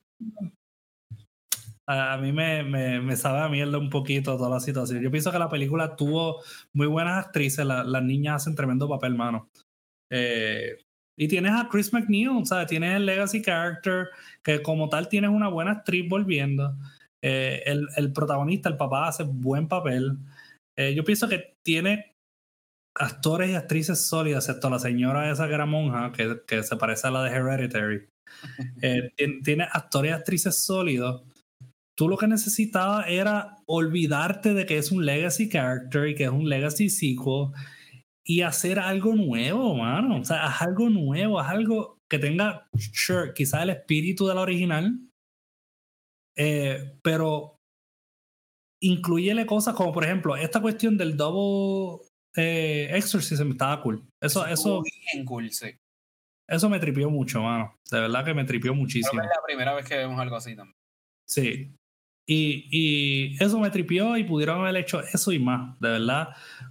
A 1.86 2.16
mí 2.16 2.32
me, 2.32 2.62
me, 2.62 3.00
me 3.00 3.16
sabe 3.16 3.40
a 3.40 3.48
mierda 3.48 3.78
un 3.78 3.90
poquito 3.90 4.36
toda 4.36 4.48
la 4.48 4.60
situación. 4.60 5.02
Yo 5.02 5.10
pienso 5.10 5.32
que 5.32 5.38
la 5.38 5.48
película 5.48 5.96
tuvo 5.96 6.40
muy 6.72 6.86
buenas 6.86 7.24
actrices, 7.26 7.64
la- 7.66 7.84
las 7.84 8.02
niñas 8.02 8.36
hacen 8.42 8.54
tremendo 8.54 8.88
papel, 8.88 9.14
mano. 9.14 9.48
Eh, 10.10 10.78
y 11.18 11.28
tienes 11.28 11.52
a 11.52 11.68
Chris 11.70 11.92
McNeil, 11.92 12.44
¿sabes? 12.46 12.66
Tienes 12.68 12.96
el 12.96 13.06
legacy 13.06 13.42
character, 13.42 14.08
que 14.42 14.62
como 14.62 14.88
tal 14.88 15.08
tienes 15.08 15.30
una 15.30 15.48
buena 15.48 15.72
actriz 15.72 16.08
volviendo. 16.08 16.74
Eh, 17.24 17.62
el, 17.66 17.86
el 17.96 18.12
protagonista, 18.12 18.68
el 18.68 18.76
papá, 18.76 19.08
hace 19.08 19.22
buen 19.24 19.68
papel. 19.68 20.16
Eh, 20.78 20.94
yo 20.94 21.04
pienso 21.04 21.28
que 21.28 21.54
tiene 21.64 22.14
actores 22.98 23.50
y 23.50 23.54
actrices 23.54 24.06
sólidas, 24.06 24.48
excepto 24.48 24.68
la 24.70 24.78
señora 24.78 25.30
esa 25.30 25.48
que 25.48 25.54
era 25.54 25.66
monja, 25.66 26.12
que, 26.12 26.40
que 26.46 26.62
se 26.62 26.76
parece 26.76 27.06
a 27.06 27.10
la 27.10 27.22
de 27.24 27.30
Hereditary. 27.30 28.06
Eh, 28.80 29.12
tien- 29.16 29.42
tiene 29.44 29.64
actores 29.70 30.10
y 30.10 30.14
actrices 30.14 30.64
sólidos. 30.64 31.22
Tú 31.96 32.08
lo 32.08 32.16
que 32.16 32.26
necesitabas 32.26 33.04
era 33.08 33.58
olvidarte 33.66 34.54
de 34.54 34.64
que 34.64 34.78
es 34.78 34.90
un 34.90 35.04
legacy 35.04 35.48
character 35.50 36.08
y 36.08 36.14
que 36.14 36.24
es 36.24 36.30
un 36.30 36.48
legacy 36.48 36.88
sequel 36.88 37.52
y 38.24 38.42
hacer 38.42 38.78
algo 38.78 39.14
nuevo, 39.14 39.74
mano. 39.74 40.20
O 40.20 40.24
sea, 40.24 40.44
haz 40.46 40.62
algo 40.62 40.88
nuevo, 40.88 41.40
haz 41.40 41.50
algo 41.50 41.98
que 42.08 42.18
tenga, 42.18 42.68
sure, 42.92 43.32
quizás 43.34 43.62
el 43.62 43.70
espíritu 43.70 44.26
de 44.26 44.34
la 44.34 44.42
original, 44.42 44.98
eh, 46.36 46.98
pero 47.02 47.56
incluyele 48.82 49.46
cosas 49.46 49.74
como, 49.74 49.92
por 49.92 50.04
ejemplo, 50.04 50.36
esta 50.36 50.60
cuestión 50.60 50.96
del 50.96 51.16
double 51.16 52.04
eh, 52.36 52.90
exorcism 52.92 53.52
estaba 53.52 53.82
cool. 53.82 54.06
Eso, 54.20 54.46
eso, 54.46 54.82
bien 54.82 55.24
cool, 55.24 55.50
sí. 55.50 55.70
eso 56.48 56.68
me 56.68 56.80
tripió 56.80 57.10
mucho, 57.10 57.42
mano. 57.42 57.76
De 57.90 58.00
verdad 58.00 58.24
que 58.24 58.34
me 58.34 58.44
tripió 58.44 58.72
Creo 58.72 58.80
muchísimo. 58.82 59.20
que 59.20 59.26
es 59.26 59.32
la 59.34 59.42
primera 59.46 59.74
vez 59.74 59.86
que 59.86 59.96
vemos 59.96 60.18
algo 60.18 60.36
así 60.36 60.56
también. 60.56 60.76
Sí. 61.28 61.74
Y, 62.26 62.68
y 62.70 63.42
eso 63.42 63.58
me 63.58 63.70
tripió 63.70 64.16
y 64.16 64.24
pudieron 64.24 64.60
haber 64.60 64.76
hecho 64.76 65.00
eso 65.00 65.32
y 65.32 65.38
más, 65.38 65.78
de 65.80 65.88
verdad. 65.90 66.28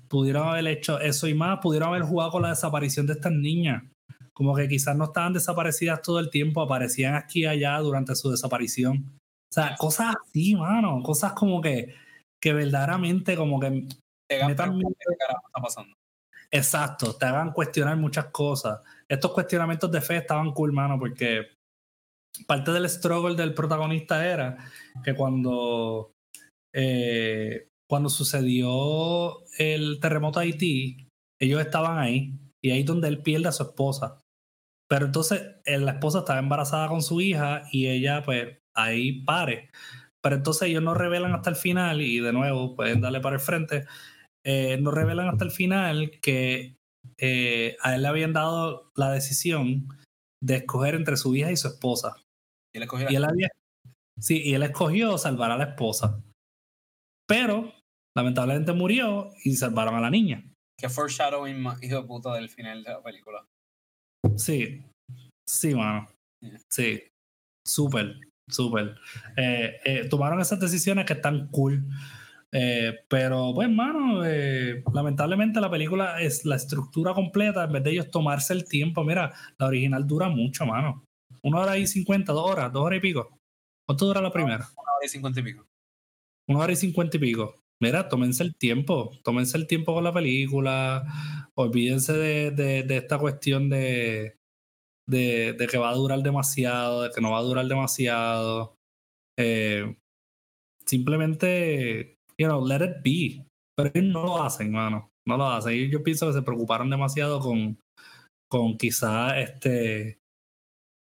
Pudieron 0.07 0.47
haber 0.47 0.67
hecho 0.67 0.99
eso 0.99 1.27
y 1.27 1.33
más, 1.33 1.59
pudieron 1.61 1.89
haber 1.89 2.03
jugado 2.03 2.31
con 2.31 2.41
la 2.41 2.49
desaparición 2.49 3.05
de 3.05 3.13
estas 3.13 3.33
niñas. 3.33 3.83
Como 4.33 4.55
que 4.55 4.67
quizás 4.67 4.95
no 4.95 5.05
estaban 5.05 5.33
desaparecidas 5.33 6.01
todo 6.01 6.19
el 6.19 6.29
tiempo, 6.29 6.61
aparecían 6.61 7.15
aquí 7.15 7.41
y 7.41 7.45
allá 7.45 7.77
durante 7.79 8.15
su 8.15 8.31
desaparición. 8.31 9.11
O 9.51 9.53
sea, 9.53 9.75
cosas 9.77 10.15
así, 10.15 10.55
mano, 10.55 11.03
cosas 11.03 11.33
como 11.33 11.61
que, 11.61 11.93
que 12.41 12.53
verdaderamente 12.53 13.35
como 13.35 13.59
que 13.59 13.85
Te 14.29 14.45
Metan 14.45 14.77
miedo. 14.77 14.89
carajo 15.19 15.47
está 15.47 15.61
pasando. 15.61 15.93
Exacto, 16.49 17.15
te 17.15 17.25
hagan 17.25 17.51
cuestionar 17.51 17.97
muchas 17.97 18.25
cosas. 18.25 18.79
Estos 19.07 19.31
cuestionamientos 19.31 19.91
de 19.91 20.01
fe 20.01 20.17
estaban 20.17 20.51
cool, 20.51 20.71
mano, 20.71 20.97
porque 20.97 21.47
parte 22.47 22.71
del 22.71 22.89
struggle 22.89 23.35
del 23.35 23.53
protagonista 23.53 24.25
era 24.25 24.57
que 25.03 25.15
cuando, 25.15 26.13
eh, 26.73 27.67
cuando 27.89 28.09
sucedió 28.09 29.43
el 29.57 29.99
terremoto 29.99 30.39
de 30.39 30.45
Haití, 30.45 31.07
ellos 31.39 31.61
estaban 31.61 31.97
ahí 31.97 32.37
y 32.63 32.71
ahí 32.71 32.81
es 32.81 32.85
donde 32.85 33.07
él 33.07 33.21
pierde 33.21 33.49
a 33.49 33.53
su 33.53 33.63
esposa. 33.63 34.21
Pero 34.89 35.05
entonces 35.05 35.55
eh, 35.65 35.77
la 35.77 35.93
esposa 35.93 36.19
estaba 36.19 36.39
embarazada 36.39 36.87
con 36.87 37.01
su 37.01 37.21
hija 37.21 37.63
y 37.71 37.87
ella 37.87 38.23
pues 38.23 38.57
ahí 38.75 39.23
pare. 39.23 39.69
Pero 40.23 40.35
entonces 40.35 40.69
ellos 40.69 40.83
no 40.83 40.93
revelan 40.93 41.33
hasta 41.33 41.49
el 41.49 41.55
final 41.55 42.01
y 42.01 42.19
de 42.19 42.33
nuevo 42.33 42.75
pueden 42.75 43.01
darle 43.01 43.21
para 43.21 43.35
el 43.35 43.41
frente 43.41 43.85
eh, 44.43 44.77
nos 44.81 44.93
revelan 44.93 45.29
hasta 45.29 45.45
el 45.45 45.51
final 45.51 46.11
que 46.21 46.75
a 47.83 47.95
él 47.95 48.01
le 48.01 48.07
habían 48.07 48.33
dado 48.33 48.91
la 48.95 49.11
decisión 49.11 49.87
de 50.43 50.57
escoger 50.57 50.95
entre 50.95 51.17
su 51.17 51.35
hija 51.35 51.51
y 51.51 51.57
su 51.57 51.67
esposa. 51.67 52.15
Y 52.73 52.79
él 53.15 53.23
había, 53.23 53.49
sí, 54.19 54.41
y 54.43 54.53
él 54.53 54.63
escogió 54.63 55.17
salvar 55.17 55.51
a 55.51 55.57
la 55.57 55.65
esposa. 55.65 56.21
Pero 57.27 57.73
lamentablemente 58.15 58.73
murió 58.73 59.31
y 59.43 59.55
salvaron 59.55 59.95
a 59.95 60.01
la 60.01 60.09
niña. 60.09 60.43
que 60.77 60.89
foreshadowing 60.89 61.61
más 61.61 61.81
hijo 61.83 62.01
de 62.01 62.07
puta 62.07 62.33
del 62.33 62.49
final 62.49 62.83
de 62.83 62.89
la 62.89 63.03
película. 63.03 63.45
Sí, 64.35 64.83
sí, 65.47 65.75
mano. 65.75 66.07
Sí, 66.69 67.03
súper, 67.65 68.19
súper. 68.49 68.95
Eh, 69.37 69.79
eh, 69.85 70.09
tomaron 70.09 70.41
esas 70.41 70.59
decisiones 70.59 71.05
que 71.05 71.13
están 71.13 71.47
cool. 71.49 71.85
Eh, 72.53 72.99
pero, 73.07 73.53
pues, 73.55 73.69
mano, 73.69 74.25
eh, 74.25 74.83
lamentablemente 74.93 75.61
la 75.61 75.71
película 75.71 76.21
es 76.21 76.45
la 76.45 76.57
estructura 76.57 77.13
completa 77.13 77.63
en 77.63 77.71
vez 77.71 77.83
de 77.83 77.91
ellos 77.91 78.11
tomarse 78.11 78.53
el 78.53 78.67
tiempo. 78.67 79.03
Mira, 79.03 79.33
la 79.57 79.67
original 79.67 80.05
dura 80.05 80.27
mucho, 80.27 80.65
mano. 80.65 81.03
Una 81.43 81.59
hora 81.59 81.77
y 81.77 81.87
cincuenta, 81.87 82.33
dos 82.33 82.51
horas, 82.51 82.71
dos 82.73 82.83
horas 82.83 82.97
y 82.97 83.01
pico. 83.01 83.39
¿Cuánto 83.87 84.05
dura 84.05 84.21
la 84.21 84.31
primera? 84.31 84.67
Una 84.77 84.91
hora 84.97 85.05
y 85.05 85.09
cincuenta 85.09 85.39
y 85.39 85.43
pico. 85.43 85.65
Una 86.49 86.59
hora 86.59 86.73
y 86.73 86.75
cincuenta 86.75 87.17
y 87.17 87.19
pico. 87.21 87.55
Mira, 87.81 88.09
tómense 88.09 88.43
el 88.43 88.55
tiempo, 88.55 89.11
tómense 89.23 89.57
el 89.57 89.65
tiempo 89.65 89.93
con 89.93 90.03
la 90.03 90.13
película, 90.13 91.03
olvídense 91.55 92.13
de, 92.13 92.51
de- 92.51 92.83
de 92.83 92.97
esta 92.97 93.17
cuestión 93.17 93.69
de, 93.69 94.35
de, 95.09 95.53
de 95.53 95.67
que 95.67 95.79
va 95.79 95.89
a 95.89 95.95
durar 95.95 96.21
demasiado, 96.21 97.03
de 97.03 97.09
que 97.09 97.21
no 97.21 97.31
va 97.31 97.39
a 97.39 97.43
durar 97.43 97.65
demasiado. 97.65 98.75
Eh, 99.39 99.95
simplemente, 100.85 102.17
you 102.41 102.47
know, 102.47 102.59
let 102.59 102.81
it 102.81 103.03
be. 103.03 103.45
Pero 103.77 103.91
ellos 103.93 104.11
no 104.11 104.23
lo 104.23 104.43
hacen, 104.43 104.71
mano. 104.71 105.11
No 105.27 105.37
lo 105.37 105.45
hacen. 105.45 105.73
Y 105.73 105.89
yo 105.89 106.01
pienso 106.01 106.27
que 106.27 106.33
se 106.33 106.41
preocuparon 106.41 106.89
demasiado 106.89 107.39
con, 107.39 107.77
con 108.49 108.77
quizá 108.77 109.39
este 109.39 110.17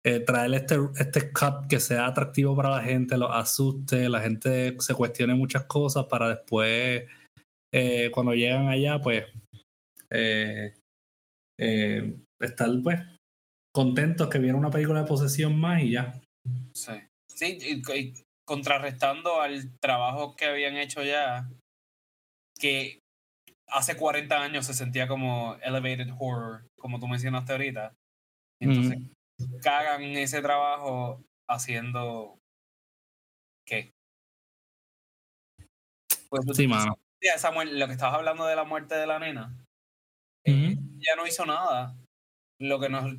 eh, 0.06 0.20
traer 0.22 0.54
este, 0.54 0.76
este 0.98 1.32
cut 1.32 1.68
que 1.70 1.80
sea 1.80 2.08
atractivo 2.08 2.56
para 2.56 2.70
la 2.72 2.82
gente, 2.82 3.18
los 3.18 3.30
asuste, 3.32 4.10
la 4.10 4.22
gente 4.22 4.76
se 4.80 4.94
cuestione 4.94 5.34
muchas 5.36 5.66
cosas 5.66 6.06
para 6.06 6.30
después 6.30 7.06
eh, 7.74 8.12
cuando 8.12 8.34
llegan 8.34 8.68
allá, 8.68 9.00
pues, 9.00 9.26
eh, 10.10 10.74
estar, 12.40 12.70
pues, 12.84 13.00
contentos 13.74 14.28
que 14.30 14.40
viene 14.40 14.58
una 14.58 14.72
película 14.72 15.02
de 15.02 15.08
posesión 15.08 15.60
más 15.60 15.84
y 15.84 15.92
ya. 15.92 16.20
Sí, 16.74 17.60
sí 17.60 17.82
contrarrestando 18.50 19.42
al 19.42 19.78
trabajo 19.80 20.36
que 20.36 20.46
habían 20.46 20.76
hecho 20.76 21.04
ya, 21.04 21.48
que 22.60 23.00
hace 23.68 23.96
40 23.96 24.42
años 24.42 24.66
se 24.66 24.74
sentía 24.74 25.08
como 25.08 25.56
elevated 25.62 26.10
horror, 26.18 26.66
como 26.80 27.00
tú 27.00 27.08
mencionaste 27.08 27.52
ahorita. 27.52 27.94
Entonces, 28.60 28.98
cagan 29.62 30.02
ese 30.02 30.42
trabajo 30.42 31.24
haciendo 31.48 32.40
¿qué? 33.68 33.92
Pues, 36.32 36.42
sí, 36.58 36.68
mano. 36.68 36.98
lo 37.72 37.86
que 37.86 37.94
estabas 37.94 38.16
hablando 38.16 38.48
de 38.48 38.56
la 38.56 38.64
muerte 38.64 38.96
de 38.96 39.06
la 39.06 39.20
nena, 39.20 39.64
eh, 40.44 40.76
ya 40.98 41.16
no 41.16 41.28
hizo 41.28 41.46
nada. 41.46 41.96
Lo 42.60 42.80
que 42.80 42.90
nos, 42.90 43.14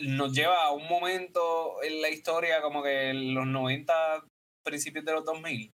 nos 0.00 0.32
lleva 0.32 0.64
a 0.64 0.72
un 0.72 0.88
momento 0.88 1.80
en 1.84 2.02
la 2.02 2.08
historia, 2.08 2.60
como 2.60 2.82
que 2.82 3.10
en 3.10 3.34
los 3.34 3.46
90, 3.46 4.24
principios 4.64 5.04
de 5.04 5.12
los 5.12 5.24
2000, 5.24 5.70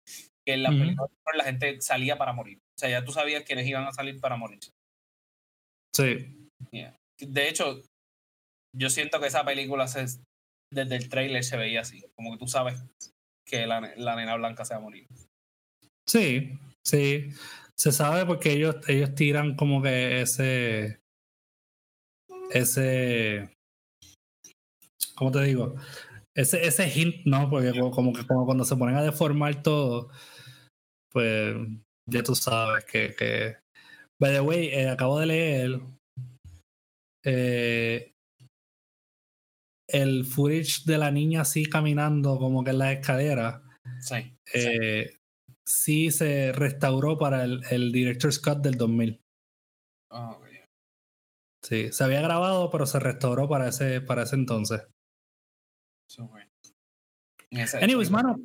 que 0.46 0.54
en 0.54 0.64
la 0.64 0.70
película 0.70 1.08
la 1.36 1.44
gente 1.44 1.80
salía 1.82 2.18
para 2.18 2.34
morir. 2.34 2.58
O 2.58 2.80
sea, 2.80 2.90
ya 2.90 3.06
tú 3.06 3.12
sabías 3.12 3.44
quiénes 3.44 3.68
iban 3.68 3.86
a 3.86 3.92
salir 3.92 4.20
para 4.20 4.38
morir. 4.38 4.60
Sí. 5.96 6.50
De 7.20 7.50
hecho, 7.50 7.82
yo 8.76 8.90
siento 8.90 9.20
que 9.20 9.28
esa 9.28 9.44
película 9.44 9.88
se, 9.88 10.06
desde 10.72 10.96
el 10.96 11.10
trailer 11.10 11.44
se 11.44 11.58
veía 11.58 11.82
así, 11.82 12.04
como 12.16 12.32
que 12.32 12.38
tú 12.38 12.48
sabes 12.48 12.80
que 13.48 13.66
la, 13.66 13.82
la 13.96 14.16
nena 14.16 14.36
blanca 14.36 14.66
se 14.66 14.74
va 14.74 14.80
a 14.80 14.84
morir. 14.84 15.08
Sí, 16.08 16.58
sí. 16.86 17.30
Se 17.76 17.92
sabe 17.92 18.26
porque 18.26 18.54
ellos, 18.54 18.76
ellos 18.88 19.14
tiran 19.14 19.56
como 19.56 19.82
que 19.82 20.22
ese. 20.22 21.00
Ese. 22.52 23.54
¿Cómo 25.16 25.32
te 25.32 25.44
digo? 25.44 25.76
Ese, 26.38 26.68
ese 26.68 26.88
hint, 26.88 27.26
¿no? 27.26 27.50
Porque 27.50 27.72
como 27.92 28.14
que 28.14 28.26
como 28.26 28.46
cuando 28.46 28.64
se 28.64 28.76
ponen 28.76 28.96
a 28.96 29.04
deformar 29.04 29.64
todo, 29.64 30.10
pues 31.12 31.56
ya 32.08 32.22
tú 32.22 32.36
sabes 32.36 32.86
que. 32.86 33.16
que... 33.16 33.58
By 34.20 34.34
the 34.34 34.42
way, 34.42 34.68
eh, 34.68 34.90
acabo 34.90 35.20
de 35.20 35.26
leer 35.26 35.80
eh, 37.24 38.14
el 39.90 40.26
footage 40.26 40.86
de 40.86 40.98
la 40.98 41.12
niña 41.12 41.42
así 41.42 41.66
caminando 41.66 42.38
como 42.38 42.64
que 42.64 42.72
en 42.72 42.80
la 42.80 42.92
escalera. 42.92 43.64
Sí. 44.00 44.36
Eh, 44.54 45.18
sí. 45.66 46.12
se 46.12 46.52
restauró 46.52 47.18
para 47.18 47.44
el, 47.44 47.62
el 47.72 47.92
Director 47.92 48.32
Scott 48.32 48.60
del 48.60 48.78
2000. 48.78 49.20
Oh, 50.12 50.40
Sí, 51.64 51.92
se 51.92 52.04
había 52.04 52.22
grabado, 52.22 52.70
pero 52.70 52.86
se 52.86 53.00
restauró 53.00 53.50
para 53.50 53.68
ese, 53.68 54.00
para 54.00 54.24
ese 54.24 54.36
entonces. 54.36 54.88
So, 56.10 56.30
Anyways, 57.82 58.10
mano. 58.10 58.40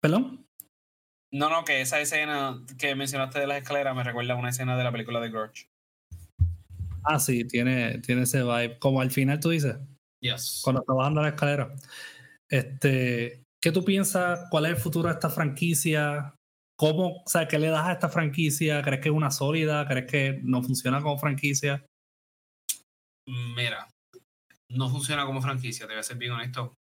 ¿Perdón? 0.00 0.46
No, 1.32 1.48
no, 1.48 1.64
que 1.64 1.80
esa 1.80 2.00
escena 2.00 2.62
que 2.78 2.94
mencionaste 2.94 3.40
de 3.40 3.46
las 3.46 3.62
escaleras 3.62 3.96
me 3.96 4.04
recuerda 4.04 4.34
a 4.34 4.36
una 4.36 4.50
escena 4.50 4.76
de 4.76 4.84
la 4.84 4.92
película 4.92 5.20
de 5.20 5.30
Grudge. 5.30 5.68
Ah, 7.04 7.18
sí, 7.18 7.44
tiene, 7.44 7.98
tiene 7.98 8.22
ese 8.22 8.42
vibe. 8.42 8.78
Como 8.78 9.00
al 9.00 9.10
final 9.10 9.40
tú 9.40 9.50
dices. 9.50 9.76
Yes. 10.20 10.60
Cuando 10.62 10.82
está 10.82 10.92
bajando 10.92 11.22
la 11.22 11.28
escalera. 11.28 11.74
Este, 12.50 13.42
¿Qué 13.62 13.72
tú 13.72 13.84
piensas? 13.84 14.48
¿Cuál 14.50 14.66
es 14.66 14.72
el 14.72 14.76
futuro 14.76 15.08
de 15.08 15.14
esta 15.14 15.30
franquicia? 15.30 16.34
¿Cómo, 16.78 17.22
o 17.22 17.28
sea, 17.28 17.48
qué 17.48 17.58
le 17.58 17.68
das 17.68 17.86
a 17.86 17.92
esta 17.92 18.08
franquicia? 18.08 18.82
¿Crees 18.82 19.00
que 19.00 19.08
es 19.08 19.14
una 19.14 19.30
sólida? 19.30 19.86
¿Crees 19.86 20.10
que 20.10 20.40
no 20.42 20.62
funciona 20.62 21.00
como 21.00 21.18
franquicia? 21.18 21.84
Mira, 23.26 23.88
no 24.72 24.88
funciona 24.88 25.26
como 25.26 25.42
franquicia, 25.42 25.86
te 25.86 25.92
voy 25.92 26.00
a 26.00 26.04
ser 26.04 26.16
bien 26.16 26.32
honesto. 26.32 26.76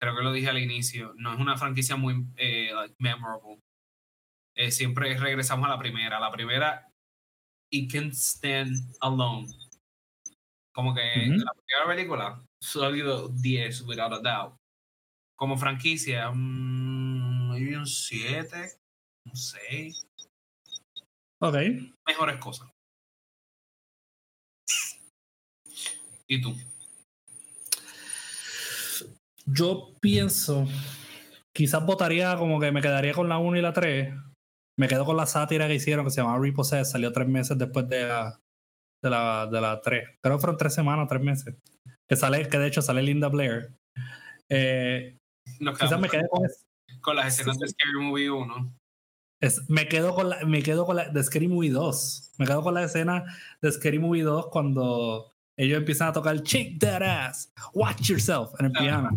Creo 0.00 0.16
que 0.16 0.22
lo 0.22 0.32
dije 0.32 0.48
al 0.48 0.58
inicio. 0.58 1.14
No 1.16 1.32
es 1.32 1.40
una 1.40 1.56
franquicia 1.56 1.96
muy 1.96 2.26
eh, 2.36 2.70
memorable. 2.98 3.60
Eh, 4.56 4.70
siempre 4.70 5.16
regresamos 5.18 5.66
a 5.66 5.70
la 5.70 5.78
primera. 5.78 6.20
La 6.20 6.30
primera, 6.30 6.88
It 7.70 7.90
Can 7.90 8.12
Stand 8.12 8.96
Alone. 9.00 9.48
Como 10.74 10.94
que 10.94 11.00
la 11.00 11.52
primera 11.52 11.86
película, 11.86 12.44
sólido 12.60 13.28
10, 13.28 13.82
without 13.82 14.12
a 14.12 14.20
doubt. 14.20 14.56
Como 15.36 15.56
franquicia, 15.56 16.30
um, 16.30 17.50
un 17.50 17.86
7, 17.86 18.72
un 19.26 19.36
6. 19.36 20.06
Ok. 21.40 21.56
Mejores 22.06 22.36
cosas. 22.38 22.68
¿Y 26.26 26.40
tú? 26.40 26.54
Yo 29.46 29.94
pienso, 30.00 30.66
quizás 31.54 31.84
votaría 31.84 32.36
como 32.36 32.60
que 32.60 32.72
me 32.72 32.80
quedaría 32.80 33.12
con 33.12 33.28
la 33.28 33.38
1 33.38 33.58
y 33.58 33.62
la 33.62 33.72
3 33.72 34.14
me 34.76 34.88
quedo 34.88 35.04
con 35.04 35.16
la 35.16 35.26
sátira 35.26 35.68
que 35.68 35.74
hicieron 35.74 36.04
que 36.04 36.10
se 36.10 36.20
llamaba 36.20 36.40
Repossessed, 36.40 36.90
salió 36.90 37.12
tres 37.12 37.28
meses 37.28 37.56
después 37.56 37.88
de 37.88 38.06
la, 38.06 38.40
de 39.02 39.10
la, 39.10 39.46
de 39.46 39.60
la 39.60 39.80
3. 39.80 40.08
Creo 40.20 40.36
que 40.36 40.40
fueron 40.40 40.56
tres 40.56 40.74
semanas, 40.74 41.08
tres 41.08 41.22
meses. 41.22 41.54
Que 42.08 42.16
sale, 42.16 42.48
que 42.48 42.58
de 42.58 42.66
hecho 42.66 42.82
sale 42.82 43.02
Linda 43.02 43.28
Blair. 43.28 43.72
Eh, 44.48 45.16
quizás 45.58 46.00
me 46.00 46.08
quedé 46.08 46.28
con, 46.28 46.42
con 47.00 47.16
las 47.16 47.34
escenas 47.38 47.58
de 47.58 47.68
Scary 47.68 48.00
Movie 48.00 48.30
1. 48.30 48.74
Es, 49.40 49.68
me 49.68 49.88
quedo 49.88 50.14
con 50.14 50.30
la, 50.30 50.44
me 50.44 50.62
quedo 50.62 50.86
con 50.86 50.96
la 50.96 51.08
de 51.08 51.22
Scary 51.22 51.48
Movie 51.48 51.70
2. 51.70 52.32
Me 52.38 52.46
quedo 52.46 52.62
con 52.62 52.74
la 52.74 52.84
escena 52.84 53.24
de 53.62 53.72
Scary 53.72 53.98
Movie 53.98 54.22
2 54.22 54.48
cuando 54.48 55.33
ellos 55.56 55.78
empiezan 55.78 56.08
a 56.08 56.12
tocar 56.12 56.42
Shake 56.42 56.78
That 56.78 57.02
Ass, 57.02 57.52
Watch 57.72 58.08
Yourself 58.10 58.50
en 58.58 58.66
el 58.66 58.72
piano. 58.72 59.10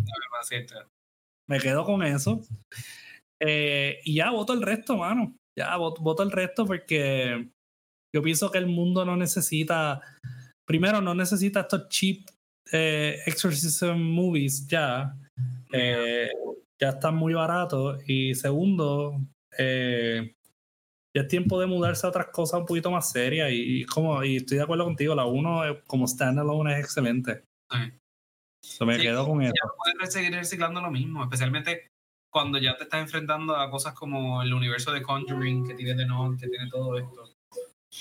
Me 1.50 1.60
quedo 1.60 1.84
con 1.86 2.04
eso. 2.04 2.42
Eh, 3.40 4.00
y 4.04 4.16
ya 4.16 4.32
voto 4.32 4.54
el 4.54 4.62
resto, 4.62 4.98
mano. 4.98 5.36
Ya 5.58 5.76
voto 5.78 6.24
el 6.24 6.32
resto 6.32 6.66
porque 6.66 7.50
yo 8.14 8.22
pienso 8.22 8.52
que 8.52 8.58
el 8.58 8.68
mundo 8.68 9.06
no 9.06 9.16
necesita, 9.16 10.02
primero 10.66 11.02
no 11.02 11.16
necesita 11.16 11.62
estos 11.62 11.90
cheap 11.90 12.28
eh, 12.72 13.20
exorcism 13.26 13.98
movies 13.98 14.68
ya, 14.68 15.16
eh, 15.72 16.30
ya 16.80 16.90
están 16.90 17.16
muy 17.16 17.34
baratos. 17.34 18.02
Y 18.08 18.36
segundo, 18.36 19.20
eh, 19.58 20.36
ya 21.18 21.24
es 21.24 21.28
tiempo 21.28 21.60
de 21.60 21.66
mudarse 21.66 22.06
a 22.06 22.10
otras 22.10 22.28
cosas 22.28 22.60
un 22.60 22.68
poquito 22.68 22.92
más 22.92 23.12
serias 23.12 23.50
y, 23.52 23.84
como 23.86 24.24
y 24.24 24.38
estoy 24.38 24.58
de 24.58 24.64
acuerdo 24.64 24.86
contigo, 24.86 25.16
la 25.16 25.26
uno 25.26 25.62
como 25.88 26.08
standalone 26.08 26.74
es 26.74 26.80
excelente. 26.80 27.44
Sí. 28.62 28.86
me 28.86 29.00
quedo 29.00 29.26
con 29.26 29.42
eso. 29.42 29.54
puedes 29.98 30.14
seguir 30.14 30.32
reciclando 30.34 30.80
lo 30.80 30.92
mismo, 30.92 31.24
especialmente 31.24 31.88
cuando 32.32 32.60
ya 32.60 32.78
te 32.78 32.84
estás 32.84 33.02
enfrentando 33.02 33.56
a 33.56 33.72
cosas 33.72 33.96
como 33.96 34.44
el 34.44 34.54
universo 34.54 34.92
de 34.92 35.02
Conjuring, 35.02 35.68
que 35.68 35.74
tiene 35.74 35.96
The 35.96 36.06
Nun, 36.06 36.38
que 36.38 36.48
tiene 36.48 36.70
todo 36.70 37.00
esto. 37.00 37.34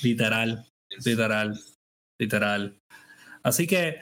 Literal, 0.02 0.66
literal, 1.02 1.58
literal. 2.20 2.78
Así 3.42 3.66
que 3.66 4.00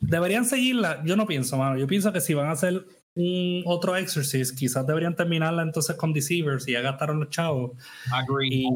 deberían 0.00 0.46
seguirla. 0.46 1.02
Yo 1.04 1.16
no 1.16 1.26
pienso, 1.26 1.58
mano. 1.58 1.76
Yo 1.76 1.86
pienso 1.86 2.14
que 2.14 2.22
si 2.22 2.32
van 2.32 2.46
a 2.46 2.52
hacer 2.52 2.86
un 3.16 3.62
otro 3.64 3.96
Exorcist, 3.96 4.56
quizás 4.56 4.86
deberían 4.86 5.16
terminarla 5.16 5.62
entonces 5.62 5.96
con 5.96 6.12
Deceivers 6.12 6.68
y 6.68 6.72
ya 6.72 6.82
gastaron 6.82 7.20
los 7.20 7.30
chavos. 7.30 7.72
Agree. 8.12 8.68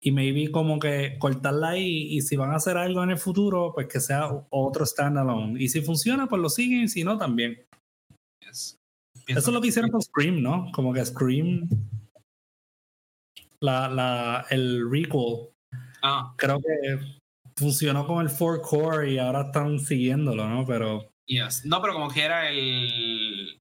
Y, 0.00 0.10
maybe 0.10 0.50
como 0.50 0.78
que 0.78 1.16
cortarla 1.18 1.70
ahí 1.70 2.08
y 2.10 2.22
si 2.22 2.36
van 2.36 2.50
a 2.50 2.56
hacer 2.56 2.76
algo 2.76 3.02
en 3.02 3.10
el 3.10 3.18
futuro, 3.18 3.72
pues 3.72 3.86
que 3.86 4.00
sea 4.00 4.28
otro 4.50 4.84
standalone. 4.84 5.62
Y 5.62 5.68
si 5.68 5.80
funciona, 5.80 6.26
pues 6.28 6.42
lo 6.42 6.48
siguen 6.48 6.82
y 6.82 6.88
si 6.88 7.04
no, 7.04 7.16
también. 7.16 7.64
Eso 8.40 8.76
es 9.26 9.48
lo 9.48 9.60
que 9.60 9.68
hicieron 9.68 9.90
con 9.90 10.02
Scream, 10.02 10.42
¿no? 10.42 10.70
Como 10.72 10.92
que 10.92 11.04
Scream, 11.04 11.68
la, 13.60 13.88
la, 13.88 14.44
el 14.50 14.90
recall, 14.90 15.50
ah. 16.02 16.34
creo 16.36 16.60
que 16.60 16.98
funcionó 17.56 18.06
con 18.06 18.26
el 18.26 18.32
4 18.36 18.60
core 18.60 19.12
y 19.12 19.18
ahora 19.18 19.42
están 19.42 19.78
siguiéndolo, 19.78 20.48
¿no? 20.48 20.66
Pero. 20.66 21.11
Yes. 21.26 21.64
No, 21.64 21.80
pero 21.80 21.94
como 21.94 22.10
que 22.10 22.24
era 22.24 22.50
el. 22.50 23.58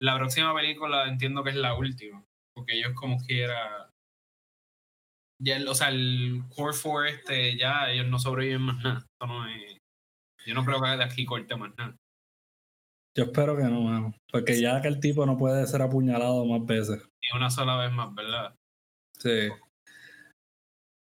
La 0.00 0.16
próxima 0.16 0.54
película 0.54 1.06
entiendo 1.08 1.42
que 1.42 1.50
es 1.50 1.56
la 1.56 1.74
última. 1.74 2.24
Porque 2.54 2.78
ellos 2.78 2.92
como 2.94 3.18
que 3.26 3.42
era. 3.42 3.90
Ya, 5.40 5.58
o 5.68 5.74
sea, 5.74 5.88
el 5.88 6.42
Core 6.54 6.76
4 6.80 7.04
este, 7.06 7.58
ya 7.58 7.90
ellos 7.90 8.06
no 8.06 8.18
sobreviven 8.18 8.62
más 8.62 8.82
nada. 8.82 9.06
no 9.20 9.44
yo 10.46 10.54
no 10.54 10.64
creo 10.64 10.80
que 10.80 10.88
de 10.88 11.04
aquí 11.04 11.24
corte 11.24 11.56
más 11.56 11.72
nada. 11.76 11.96
Yo 13.16 13.24
espero 13.24 13.56
que 13.56 13.64
no, 13.64 13.82
mano. 13.82 14.14
Porque 14.30 14.60
ya 14.60 14.80
que 14.80 14.88
el 14.88 15.00
tipo 15.00 15.26
no 15.26 15.36
puede 15.36 15.66
ser 15.66 15.82
apuñalado 15.82 16.44
más 16.46 16.64
veces. 16.64 17.02
Y 17.20 17.36
una 17.36 17.50
sola 17.50 17.76
vez 17.76 17.92
más, 17.92 18.14
¿verdad? 18.14 18.54
Sí. 19.18 19.50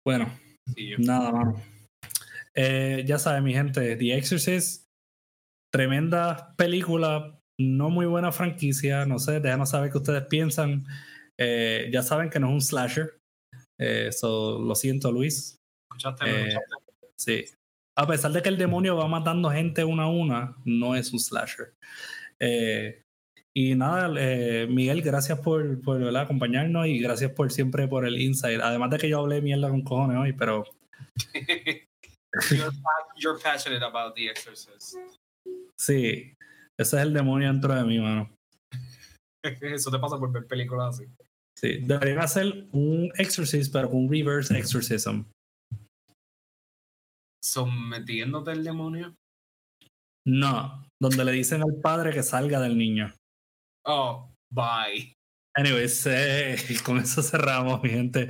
Bueno, 0.07 0.31
nada, 0.99 1.33
mano. 1.33 1.63
Eh, 2.55 3.05
ya 3.07 3.19
saben, 3.19 3.45
mi 3.45 3.53
gente, 3.53 3.97
The 3.97 4.17
Exorcist, 4.17 4.88
tremenda 5.79 6.57
película, 6.57 7.39
no 7.57 7.89
muy 7.89 8.05
buena 8.05 8.33
franquicia, 8.33 9.07
no 9.07 9.21
sé, 9.21 9.39
déjanos 9.39 9.71
saber 9.71 9.93
qué 9.93 9.99
ustedes 9.99 10.25
piensan. 10.25 10.85
Eh, 11.39 11.89
ya 11.93 12.03
saben 12.03 12.31
que 12.31 12.41
no 12.41 12.49
es 12.49 12.53
un 12.55 12.61
slasher, 12.61 13.17
Eso 13.79 14.59
lo 14.59 14.75
siento, 14.75 15.13
Luis. 15.13 15.57
Escuchaste, 15.89 16.59
Sí. 17.17 17.45
A 17.97 18.09
pesar 18.09 18.33
de 18.33 18.43
que 18.43 18.49
el 18.49 18.59
demonio 18.59 18.97
va 18.97 19.07
matando 19.07 19.51
gente 19.51 19.85
una 19.85 20.05
a 20.05 20.11
una, 20.11 20.57
no 20.65 20.97
es 20.97 21.13
un 21.13 21.21
slasher. 21.21 21.75
y 23.57 23.75
nada, 23.77 24.09
Miguel, 24.67 25.01
gracias 25.03 25.39
por, 25.39 25.81
por 25.81 26.17
acompañarnos 26.17 26.89
y 26.89 26.99
gracias 26.99 27.31
por 27.31 27.53
siempre 27.53 27.87
por 27.87 28.05
el 28.05 28.21
insight. 28.21 28.61
Además 28.61 28.91
de 28.91 28.99
que 28.99 29.09
yo 29.09 29.21
hablé 29.21 29.41
mierda 29.43 29.69
con 29.69 29.83
cojones 29.83 30.19
hoy, 30.19 30.33
pero 30.33 30.65
you're, 32.51 32.73
you're, 33.17 33.39
passionate 33.39 33.85
about 33.85 34.17
The 34.17 34.29
Exorcist. 34.29 34.97
Sí, 35.79 36.35
ese 36.79 36.97
es 36.97 37.03
el 37.03 37.13
demonio 37.13 37.49
dentro 37.53 37.75
de 37.75 37.85
mí, 37.85 37.99
mano. 37.99 38.31
Eso 39.61 39.91
te 39.91 39.99
pasa 39.99 40.19
por 40.19 40.33
ver 40.33 40.47
películas 40.47 40.97
así. 40.97 41.09
Sí, 41.57 41.79
deberían 41.83 42.21
hacer 42.21 42.69
un 42.73 43.11
Exorcist, 43.17 43.73
pero 43.73 43.89
un 43.89 44.09
reverse 44.09 44.57
exorcism. 44.57 45.23
¿Sometiéndote 47.43 48.53
al 48.53 48.63
demonio? 48.63 49.15
No, 50.25 50.85
donde 51.01 51.25
le 51.25 51.33
dicen 51.33 51.63
al 51.63 51.81
padre 51.81 52.13
que 52.13 52.23
salga 52.23 52.61
del 52.61 52.77
niño. 52.77 53.13
Oh, 53.87 54.31
bye. 54.53 55.13
Anyways, 55.57 56.07
eh, 56.07 56.57
con 56.85 56.99
eso 56.99 57.23
cerramos, 57.23 57.83
mi 57.83 57.91
gente. 57.91 58.29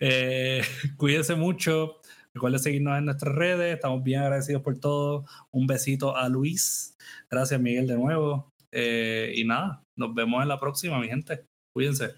Eh, 0.00 0.62
cuídense 0.96 1.34
mucho. 1.34 2.00
Recuerden 2.34 2.58
seguirnos 2.58 2.98
en 2.98 3.04
nuestras 3.04 3.34
redes. 3.34 3.74
Estamos 3.74 4.02
bien 4.02 4.20
agradecidos 4.20 4.62
por 4.62 4.78
todo. 4.78 5.24
Un 5.52 5.66
besito 5.66 6.16
a 6.16 6.28
Luis. 6.28 6.96
Gracias, 7.30 7.60
Miguel, 7.60 7.86
de 7.86 7.96
nuevo. 7.96 8.52
Eh, 8.72 9.32
y 9.36 9.44
nada, 9.44 9.84
nos 9.96 10.14
vemos 10.14 10.42
en 10.42 10.48
la 10.48 10.58
próxima, 10.58 10.98
mi 10.98 11.08
gente. 11.08 11.46
Cuídense. 11.72 12.14